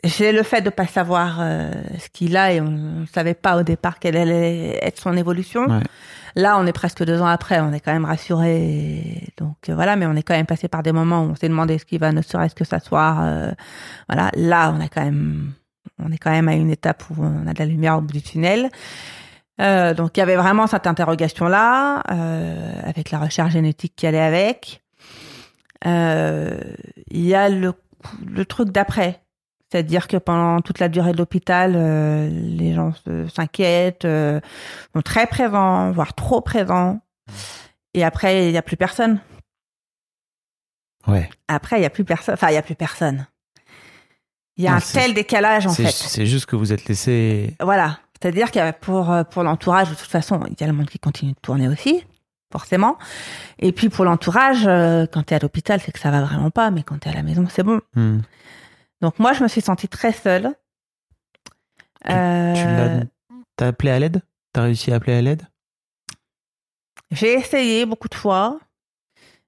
[0.03, 3.57] J'ai le fait de pas savoir euh, ce qu'il a et on ne savait pas
[3.57, 5.65] au départ quelle allait être son évolution.
[5.67, 5.83] Ouais.
[6.35, 9.23] Là, on est presque deux ans après, on est quand même rassuré.
[9.37, 11.47] Donc euh, voilà, mais on est quand même passé par des moments où on s'est
[11.47, 13.23] demandé ce qui va, ne serait-ce que s'asseoir.
[13.23, 13.51] euh,
[14.09, 15.53] voilà, là, on a quand même,
[15.97, 18.13] on est quand même à une étape où on a de la lumière au bout
[18.13, 18.69] du tunnel.
[19.61, 21.99] Euh, donc il y avait vraiment cette interrogation là,
[22.85, 24.83] avec la recherche génétique qui allait avec.
[25.87, 26.59] Euh,
[27.11, 27.73] Il y a le,
[28.27, 29.21] le truc d'après.
[29.71, 32.93] C'est-à-dire que pendant toute la durée de l'hôpital, euh, les gens
[33.33, 34.39] s'inquiètent, euh,
[34.95, 36.99] sont très présents, voire trop présents.
[37.93, 39.19] Et après, il n'y a plus personne.
[41.07, 41.29] Ouais.
[41.47, 42.35] Après, il n'y a plus personne.
[42.35, 43.27] Enfin, il n'y a plus personne.
[44.57, 45.91] Il y a Non, un tel décalage, en fait.
[45.91, 47.55] c'est juste que vous êtes laissé.
[47.59, 47.99] Voilà.
[48.21, 50.99] C'est-à-dire que pour, euh, pour l'entourage, de toute façon, il y a le monde qui
[50.99, 52.05] continue de tourner aussi,
[52.51, 52.97] forcément.
[53.59, 54.63] Et puis pour l'entourage,
[55.11, 57.11] quand tu es à l'hôpital, c'est que ça va vraiment pas, mais quand tu es
[57.11, 57.81] à la maison, c'est bon.
[57.95, 58.19] Hmm.
[59.05, 60.55] Donc moi, je me suis sentie très seule.
[62.03, 63.05] Tu Euh, l'as-
[63.55, 64.23] T'as appelé à l'aide?
[64.51, 65.47] T'as réussi à appeler à l'aide?
[67.11, 68.59] J'ai essayé beaucoup de fois.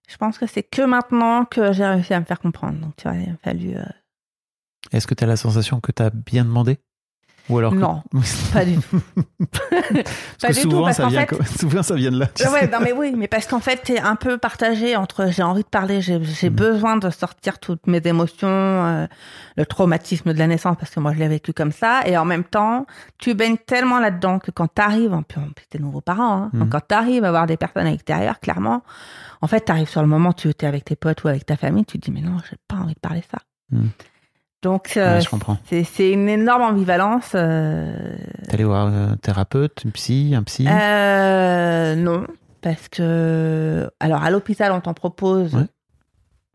[0.07, 2.79] Je pense que c'est que maintenant que j'ai réussi à me faire comprendre.
[2.79, 3.75] Donc tu vois, il a fallu...
[3.75, 3.83] euh,
[4.91, 6.77] Est-ce que t'as la sensation que t'as bien demandé?
[7.49, 8.03] Ou alors que- Non,
[8.53, 8.99] pas du tout.
[10.41, 12.27] Pas du tout, souvent, parce ça vient, fait- souvent, ça vient de là.
[12.51, 15.63] Ouais, non mais oui, mais parce qu'en fait, t'es un peu partagé entre j'ai envie
[15.63, 16.55] de parler, j'ai Mhm.
[16.55, 19.07] besoin de sortir toutes mes émotions, euh,
[19.55, 22.25] le traumatisme de la naissance, parce que moi je l'ai vécu comme ça, et en
[22.25, 22.85] même temps,
[23.17, 26.49] tu baignes tellement là-dedans que quand t'arrives, en plus, en plus, t'es nouveau parent, hein,
[26.53, 28.83] donc quand t'arrives à voir des personnes à l'extérieur, clairement,
[29.41, 31.85] en fait, t'arrives sur le moment, tu es avec tes potes ou avec ta famille,
[31.85, 33.37] tu te dis mais non, j'ai pas envie de parler ça.
[33.71, 33.89] Mhm.
[34.63, 35.19] Donc, euh,
[35.71, 37.31] Ouais, c'est une énorme ambivalence.
[37.35, 38.15] euh,
[38.47, 40.67] T'es allé voir un thérapeute, une psy, un psy?
[40.67, 42.25] Euh, non,
[42.61, 45.65] parce que alors à l'hôpital on t'en propose Ouais.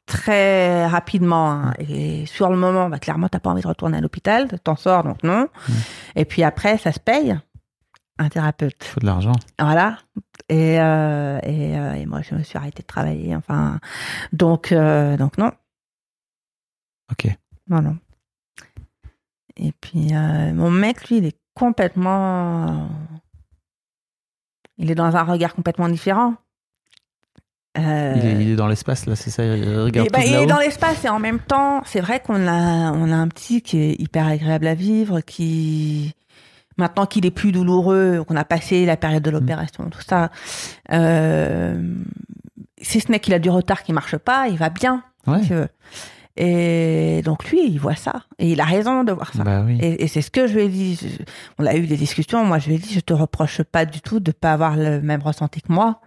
[0.07, 4.01] très rapidement hein, et sur le moment, bah, clairement t'as pas envie de retourner à
[4.01, 5.49] l'hôpital, t'en sors donc non.
[6.17, 7.39] Et puis après ça se paye
[8.19, 9.33] un thérapeute, Faut de l'argent.
[9.61, 9.99] voilà.
[10.49, 13.79] Et euh, et, euh, et moi je me suis arrêtée de travailler, enfin
[14.33, 15.53] donc euh, donc non,
[17.13, 17.29] Ok.
[17.69, 17.97] Non non.
[19.57, 22.89] Et puis euh, mon mec lui il est complètement
[24.79, 26.35] il est dans un regard complètement différent.
[27.79, 29.45] Euh, Il, est, il est dans l'espace, là, c'est ça?
[29.45, 32.01] Il regarde et bah, tout de il est dans l'espace et en même temps, c'est
[32.01, 36.15] vrai qu'on a, on a un petit qui est hyper agréable à vivre, qui
[36.77, 39.35] maintenant qu'il est plus douloureux, qu'on a passé la période de Mm.
[39.35, 40.31] l'opération, tout ça,
[40.91, 41.95] euh,
[42.81, 45.03] si ce n'est qu'il a du retard qui marche pas, il va bien.
[45.27, 45.41] Ouais.
[45.41, 45.69] si tu veux.
[46.37, 49.45] Et donc lui, il voit ça et il a raison de voir ça.
[49.45, 49.79] Bah oui.
[49.83, 50.95] Et, et c'est ce que je lui ai dit.
[50.97, 51.23] Je-
[51.59, 52.45] on a eu des discussions.
[52.45, 55.01] Moi, je lui ai dit, je te reproche pas du tout de pas avoir le
[55.03, 56.01] même ressenti que moi.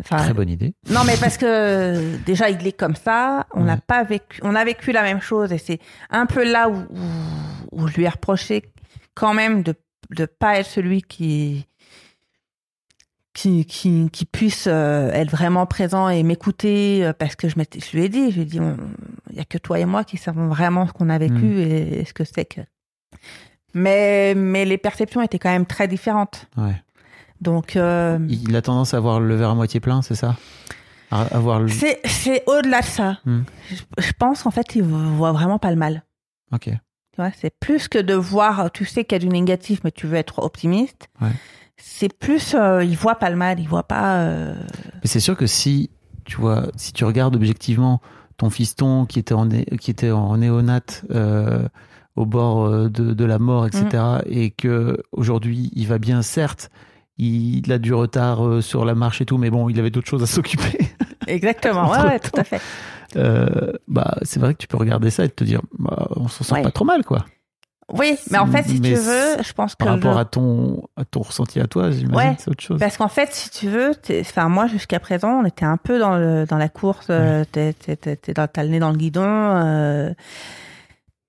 [0.00, 0.74] Enfin, Très bonne idée.
[0.90, 3.46] non, mais parce que déjà, il est comme ça.
[3.54, 3.80] On n'a Ouais.
[3.86, 5.78] pas vécu, on a vécu la même chose et c'est
[6.10, 8.62] un peu là où, où, où je lui ai reproché
[9.14, 9.74] quand même de
[10.10, 11.66] de pas être celui qui
[13.34, 17.54] qui qui, qui puisse euh, être vraiment présent et m'écouter euh, parce que je
[17.94, 18.60] lui ai dit, je lui ai dit,
[19.30, 21.58] il y a que toi et moi qui savons vraiment ce qu'on a vécu Mm.
[21.58, 22.60] et, et ce que c'est que.
[23.74, 26.46] Mais mais les perceptions étaient quand même très différentes.
[26.56, 26.74] Ouais.
[27.40, 30.36] Donc euh, Il a tendance à voir le verre à moitié plein, c'est ça?
[31.10, 31.68] À, à voir le...
[31.68, 33.18] C'est, au-delà de ça.
[33.26, 33.42] Hmm.
[33.70, 36.04] Je, je pense qu'en fait, il voit vraiment pas le mal.
[36.52, 36.66] Ok.
[36.66, 39.90] Tu vois, c'est plus que de voir, tu sais qu'il y a du négatif, mais
[39.90, 41.08] tu veux être optimiste.
[41.20, 41.28] Ouais.
[41.84, 44.18] C'est plus, euh, il voit pas le mal, il voit pas.
[44.20, 44.54] euh,
[45.02, 45.90] Mais c'est sûr que si
[46.24, 48.00] tu vois, si tu regardes objectivement
[48.36, 51.66] ton fiston qui était en, qui était en néonate euh,
[52.14, 54.18] au bord euh, de, de la mort, etc., Mm.
[54.26, 56.70] et que aujourd'hui il va bien, certes,
[57.18, 60.22] il a du retard sur la marche et tout, mais bon, il avait d'autres choses
[60.22, 60.88] à s'occuper.
[61.26, 62.60] Exactement, ouais, ouais, tout à fait.
[63.88, 66.58] Bah, c'est vrai que tu peux regarder ça et te dire, bah, on s'en sort
[66.58, 66.62] Ouais.
[66.64, 67.24] pas trop mal, quoi.
[67.92, 69.84] Oui, mais en fait, si Mais tu veux, je pense que.
[69.84, 72.36] Par rapport le- à ton, à ton ressenti à toi, j'imagine, Ouais.
[72.38, 72.78] c'est autre chose.
[72.78, 76.16] Parce qu'en fait, si tu veux, enfin moi jusqu'à présent, on était un peu dans
[76.16, 77.08] le dans la course.
[77.10, 79.24] euh, t'es- t'es- T'as le nez dans le guidon.
[79.26, 80.14] euh,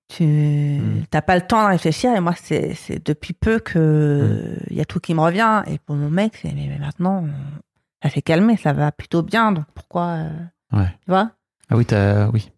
[0.08, 1.04] tu Mm.
[1.10, 2.14] t'as pas le temps de réfléchir.
[2.14, 5.62] Et moi, c'est c'est depuis peu que il y a tout qui me revient.
[5.66, 7.24] Et pour mon mec, c'est mais, mais maintenant,
[8.02, 9.52] ça s'est calmé, ça va plutôt bien.
[9.52, 10.28] Donc pourquoi, euh,
[10.72, 10.88] Ouais.
[11.04, 11.30] tu vois?
[11.70, 12.50] Ah oui, t'as, oui.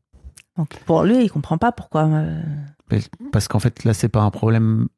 [0.59, 2.05] Donc pour lui, il comprend pas pourquoi.
[2.05, 2.41] euh,
[3.33, 4.89] Parce qu'en fait, là, c'est pas un problème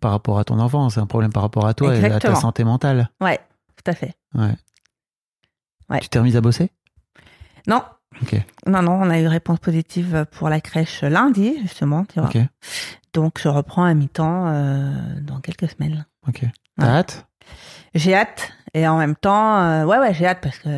[0.00, 2.34] par rapport à ton enfant, c'est un problème par rapport à toi et à ta
[2.34, 3.10] santé mentale.
[3.20, 3.38] Ouais,
[3.76, 4.14] tout à fait.
[4.34, 4.54] Ouais.
[5.88, 6.00] Ouais.
[6.00, 6.70] Tu t'es remise à bosser?
[7.66, 7.82] Non.
[8.22, 8.34] Ok.
[8.66, 12.28] Non, non, on a eu réponse positive pour la crèche lundi, justement, tu vois.
[12.28, 12.38] Ok.
[13.12, 16.06] Donc, je reprends à mi-temps euh, dans quelques semaines.
[16.28, 16.44] Ok.
[16.78, 16.92] T'as Ouais.
[16.92, 17.26] hâte?
[17.94, 20.68] J'ai hâte et en même temps, euh, ouais, ouais, j'ai hâte parce que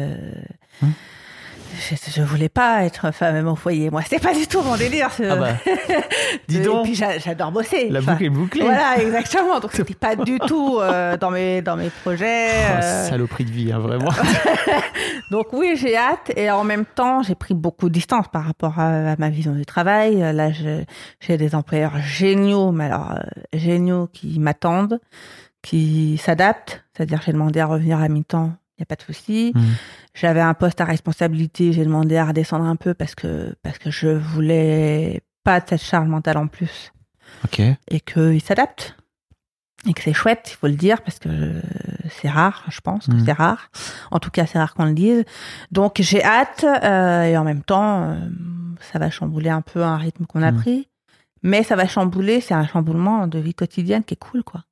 [0.83, 0.93] Hum.
[2.15, 3.91] Je, voulais pas être femme au foyer.
[3.91, 5.11] Moi, c'est pas du tout mon délire.
[5.13, 5.49] ce- Ah bah,
[6.49, 6.85] dis Et donc.
[6.85, 7.89] puis j'a- j'adore bosser.
[7.91, 8.63] La Enfin, boucle est bouclée.
[8.65, 9.61] Voilà, exactement.
[9.61, 12.49] Donc c'était pas du tout euh, dans mes dans mes projets.
[12.51, 14.11] Oh, euh, saloperie de vie, hein, vraiment.
[15.31, 18.79] donc oui, j'ai hâte et en même temps, j'ai pris beaucoup de distance par rapport
[18.79, 20.17] à, à ma vision du travail.
[20.19, 23.19] Là, j'ai des employeurs géniaux, mais alors euh,
[23.53, 25.01] géniaux qui m'attendent,
[25.63, 26.85] qui s'adaptent.
[26.97, 29.53] C'est-à-dire, j'ai demandé à revenir à mi-temps, il y a pas de souci.
[29.55, 29.65] Mhm.
[30.15, 33.91] J'avais un poste à responsabilité, j'ai demandé à redescendre un peu parce que parce que
[33.91, 36.93] je voulais pas de cette charge mentale en plus
[37.45, 37.61] ok.
[37.89, 38.95] et qu'ils s'adaptent
[39.87, 41.63] et que c'est chouette, il faut le dire, parce que
[42.11, 43.25] c'est rare, je pense que Mhm.
[43.25, 43.71] c'est rare.
[44.11, 45.25] En tout cas, c'est rare qu'on le dise.
[45.71, 48.17] Donc j'ai hâte euh, et en même temps, euh,
[48.81, 50.59] ça va chambouler un peu un rythme qu'on a Mhm.
[50.61, 50.89] pris,
[51.45, 54.65] mais ça va chambouler, c'est un chamboulement de vie quotidienne qui est cool, quoi.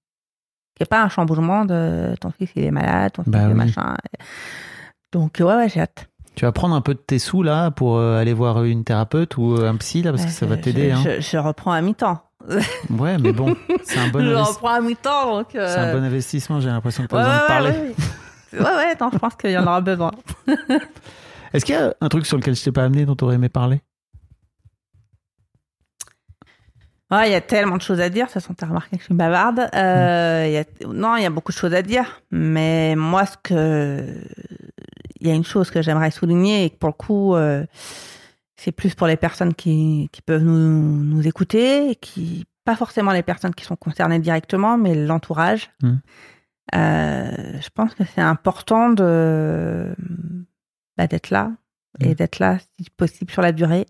[0.76, 3.44] Qui est pas un chamboulement de ton fils il est malade, ton fils Bah il
[3.44, 3.54] est oui.
[3.54, 3.96] machin.
[5.12, 6.06] Donc ouais, ouais, j'ai hâte.
[6.34, 9.38] Tu vas prendre un peu de tes sous là pour euh, aller voir une thérapeute
[9.38, 10.90] ou euh, un psy là parce que ça va t'aider.
[10.90, 11.02] Je, Hein.
[11.16, 12.20] je- je reprends à mi-temps.
[12.90, 15.46] Ouais, mais bon, c'est un bon, je investi- reprends à mi-temps, donc.
[15.52, 16.60] c'est un euh, bon investissement.
[16.60, 17.70] J'ai l'impression que tu as Ouais, besoin de parler.
[17.70, 18.76] ouais, ouais.
[18.76, 20.10] Ouais, non, je pense qu'il y en aura besoin.
[21.52, 23.36] Est-ce qu'il y a un truc sur lequel je t'ai pas amené dont tu aurais
[23.36, 23.80] aimé parler?
[27.10, 28.26] Ouais, il y a tellement de choses à dire.
[28.26, 29.68] De toute façon, t'as remarqué que je suis bavarde.
[29.74, 30.64] Euh, il y a...
[30.92, 32.20] Non, il y a beaucoup de choses à dire.
[32.30, 34.04] Mais moi, ce que...
[35.20, 37.64] Il y a une chose que j'aimerais souligner et que pour le coup, euh,
[38.56, 43.12] c'est plus pour les personnes qui, qui peuvent nous, nous écouter, et qui pas forcément
[43.12, 45.70] les personnes qui sont concernées directement, mais l'entourage.
[45.82, 46.00] Mhm.
[46.74, 49.94] Euh, je pense que c'est important de
[50.98, 51.52] bah, d'être là
[52.00, 52.14] et Mhm.
[52.14, 53.86] d'être là, si possible, sur la durée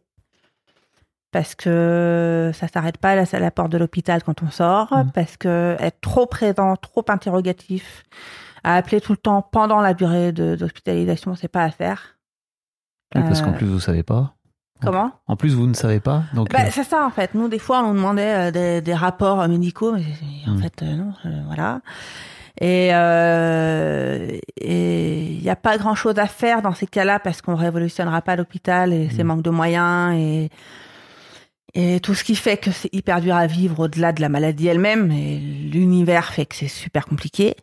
[1.36, 4.88] parce que ça s'arrête pas à la, à la porte de l'hôpital quand on sort,
[4.90, 5.10] Mhm.
[5.12, 8.04] parce que être trop présent, trop interrogatif,
[8.64, 12.16] à appeler tout le temps pendant la durée d'hospitalisation, c'est pas à faire.
[13.14, 14.32] Oui, Parce qu'en Euh, plus vous savez pas.
[14.80, 15.10] Comment?
[15.26, 16.22] En plus vous ne savez pas.
[16.32, 17.34] Donc bah, euh, C'est ça en fait.
[17.34, 20.04] Nous, des fois, on nous demandait euh, des, des rapports médicaux, mais
[20.46, 20.62] en Mhm.
[20.62, 21.80] fait, euh, non, euh, voilà.
[22.62, 27.56] Et euh, il n'y a pas grand chose à faire dans ces cas-là parce qu'on
[27.56, 29.26] révolutionnera pas l'hôpital et ses Mhm.
[29.28, 30.48] manques de moyens et
[31.76, 34.66] et tout ce qui fait que c'est hyper dur à vivre au-delà de la maladie
[34.66, 37.54] elle-même et l'univers fait que c'est super compliqué.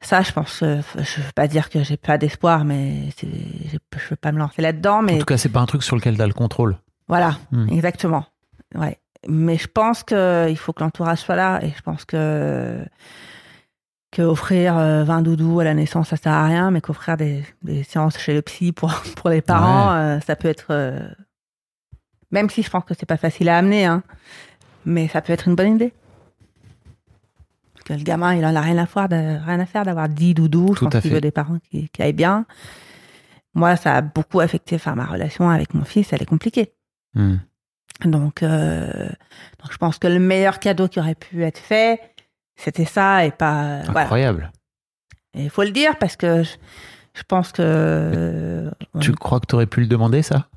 [0.00, 3.26] Ça, je pense, euh, je veux pas dire que j'ai pas d'espoir, mais c'est-
[3.72, 5.96] je veux pas me lancer là-dedans, mais en tout cas c'est pas un truc sur
[5.96, 6.76] lequel tu as le contrôle.
[7.08, 7.68] voilà, Hmm.
[7.70, 8.24] exactement.
[8.74, 8.98] Ouais.
[9.28, 12.78] Mais je pense que il faut que l'entourage soit là et je pense que
[14.12, 17.44] que offrir euh, 20 doudous à la naissance ça sert à rien, mais qu'offrir des,
[17.62, 21.08] des séances chez le psy pour pour les parents, euh, ça peut être euh,
[22.30, 24.02] même si je pense que c'est pas facile à amener, hein,
[24.84, 25.92] mais ça peut être une bonne idée.
[27.74, 30.34] Parce que le gamin, il en a rien à faire, rien à faire d'avoir 10
[30.34, 30.74] doudous.
[30.74, 32.46] Je Tout pense qu'il veut des parents qui, qui aillent bien.
[33.54, 36.72] Moi, ça a beaucoup affecté, enfin, ma relation avec mon fils, elle est compliquée.
[37.14, 37.36] Hmm.
[38.04, 38.90] Donc, euh,
[39.60, 41.98] donc je pense que le meilleur cadeau qui aurait pu être fait,
[42.56, 43.80] c'était ça et pas.
[43.84, 44.00] voilà.
[44.02, 44.52] Incroyable.
[45.34, 46.50] Il faut le dire parce que je,
[47.14, 47.62] je pense que.
[47.62, 48.70] euh,
[49.00, 50.48] Tu crois que tu aurais pu le demander ça?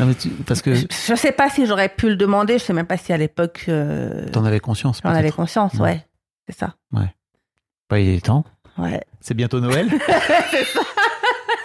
[0.00, 2.54] Non mais tu- parce que je, je sais pas si j'aurais pu le demander.
[2.58, 5.00] Je sais même pas si à l'époque euh, t'en avais conscience.
[5.04, 5.74] j'en avais conscience.
[5.74, 5.80] Ouais.
[5.82, 6.06] Ouais,
[6.48, 6.74] c'est ça.
[6.92, 8.44] Bah, il est temps.
[8.78, 9.00] Ouais.
[9.20, 9.88] C'est bientôt Noël.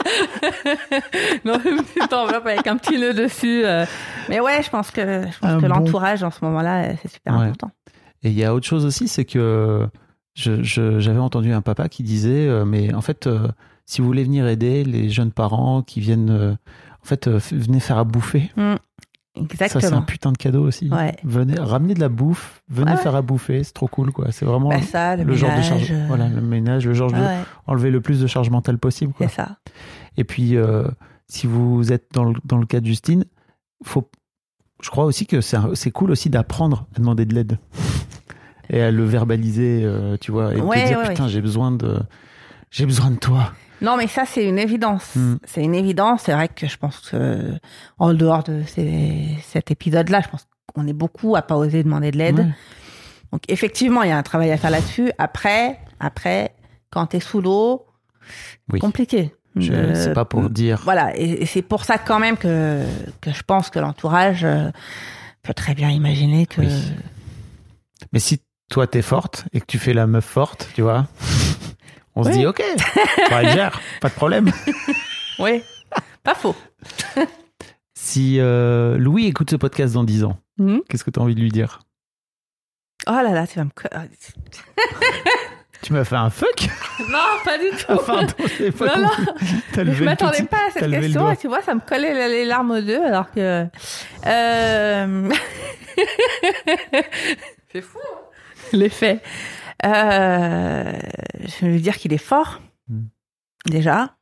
[1.45, 3.63] non, une petite enveloppe avec un petit nœud dessus.
[3.65, 3.85] euh.
[4.29, 5.01] Mais ouais, je pense que
[5.31, 7.45] je pense que bon- l'entourage en ce moment-là, euh, c'est super Ouais.
[7.45, 7.71] important.
[8.23, 9.87] Et il y a autre chose aussi, c'est que
[10.35, 13.29] j'avais entendu un papa qui disait, euh, mais en fait,
[13.85, 16.57] si vous voulez venir aider les jeunes parents qui viennent,
[17.05, 18.51] en fait, euh, venez faire à bouffer.
[18.55, 18.77] Ça,
[19.35, 20.01] c'est un Exactement.
[20.01, 20.89] putain de cadeau aussi.
[20.89, 21.15] Ouais.
[21.23, 24.31] Venez, ramenez de la bouffe, venez Ouais, faire à bouffer, c'est trop cool, quoi.
[24.31, 26.93] C'est vraiment Bah, ça, le, le genre de ménage, charge, euh, voilà, le ménage, le
[26.95, 29.27] genre de ouais, ouais, enlever le plus de charge mentale possible, quoi.
[29.27, 29.57] c'est ça.
[30.17, 30.87] Et puis, euh,
[31.27, 33.25] si vous êtes dans le, dans le cas de Justine,
[33.83, 34.09] faut,
[34.81, 37.59] je crois aussi que c'est cool aussi d'apprendre à demander de l'aide
[38.71, 41.99] et à le verbaliser, euh, tu vois, et Ouais, te dire putain, j'ai besoin de,
[42.71, 43.51] j'ai besoin de toi.
[43.81, 45.15] Non, mais ça, c'est une évidence.
[45.15, 45.35] Mm.
[45.45, 46.23] C'est une évidence.
[46.25, 47.53] C'est vrai que je pense que,
[47.99, 52.11] en dehors de ces- cet épisode-là, je pense qu'on est beaucoup à pas oser demander
[52.11, 52.39] de l'aide.
[52.39, 52.47] Ouais.
[53.31, 55.11] Donc, effectivement, il y a un travail à faire là-dessus.
[55.17, 56.55] Après, après,
[56.89, 57.85] quand t'es sous l'eau,
[58.71, 58.79] Oui.
[58.79, 59.33] compliqué.
[59.57, 60.81] Je- Euh, c'est pas pour dire.
[60.83, 62.83] Voilà, et, et c'est pour ça quand même que,
[63.21, 64.69] que je pense que l'entourage euh,
[65.43, 66.61] peut très bien imaginer que...
[66.61, 66.91] Oui.
[68.11, 71.07] Mais si toi t'es forte et que tu fais la meuf forte, tu vois,
[72.15, 72.63] on se dit ok,
[73.31, 74.51] elle gère, pas de problème.
[75.39, 75.61] Oui,
[76.23, 76.55] pas faux.
[77.97, 80.81] Si euh, Louis écoute ce podcast dans 10 ans, Mhm.
[80.87, 81.79] qu'est-ce que tu as envie de lui dire?
[83.07, 83.69] Oh là là, tu vas me...
[83.91, 84.03] ah,
[85.81, 86.67] Tu m'as fait un fuck?
[87.09, 87.85] Non, pas du tout.
[87.91, 88.25] Enfin,
[88.57, 89.93] j'ai pas Non, non.
[89.93, 91.31] je m'attendais petit- pas à cette question.
[91.31, 93.65] et Tu vois, ça me collait les larmes aux yeux, alors que.
[94.25, 95.29] Euh...
[97.71, 97.99] C'est fou.
[98.03, 98.17] hein.
[98.73, 99.19] L'effet.
[99.83, 100.99] Euh...
[101.39, 102.61] Je vais lui dire qu'il est fort.
[102.87, 103.05] Hmm.
[103.65, 104.15] Déjà.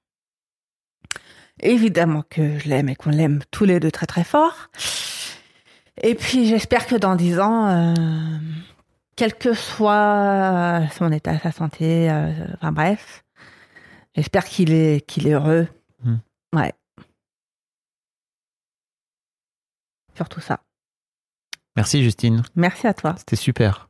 [1.60, 4.70] Évidemment que je l'aime et qu'on l'aime tous les deux très très fort.
[6.02, 7.94] Et puis j'espère que dans dix ans, euh,
[9.16, 13.24] quel que soit son état, sa santé, euh, enfin bref,
[14.16, 15.68] j'espère qu'il est qu'il est heureux.
[16.04, 16.18] Hmm.
[16.54, 16.74] Ouais.
[20.16, 20.60] Surtout ça.
[21.76, 23.16] Merci Justine, Merci à toi.
[23.18, 23.90] c'était super.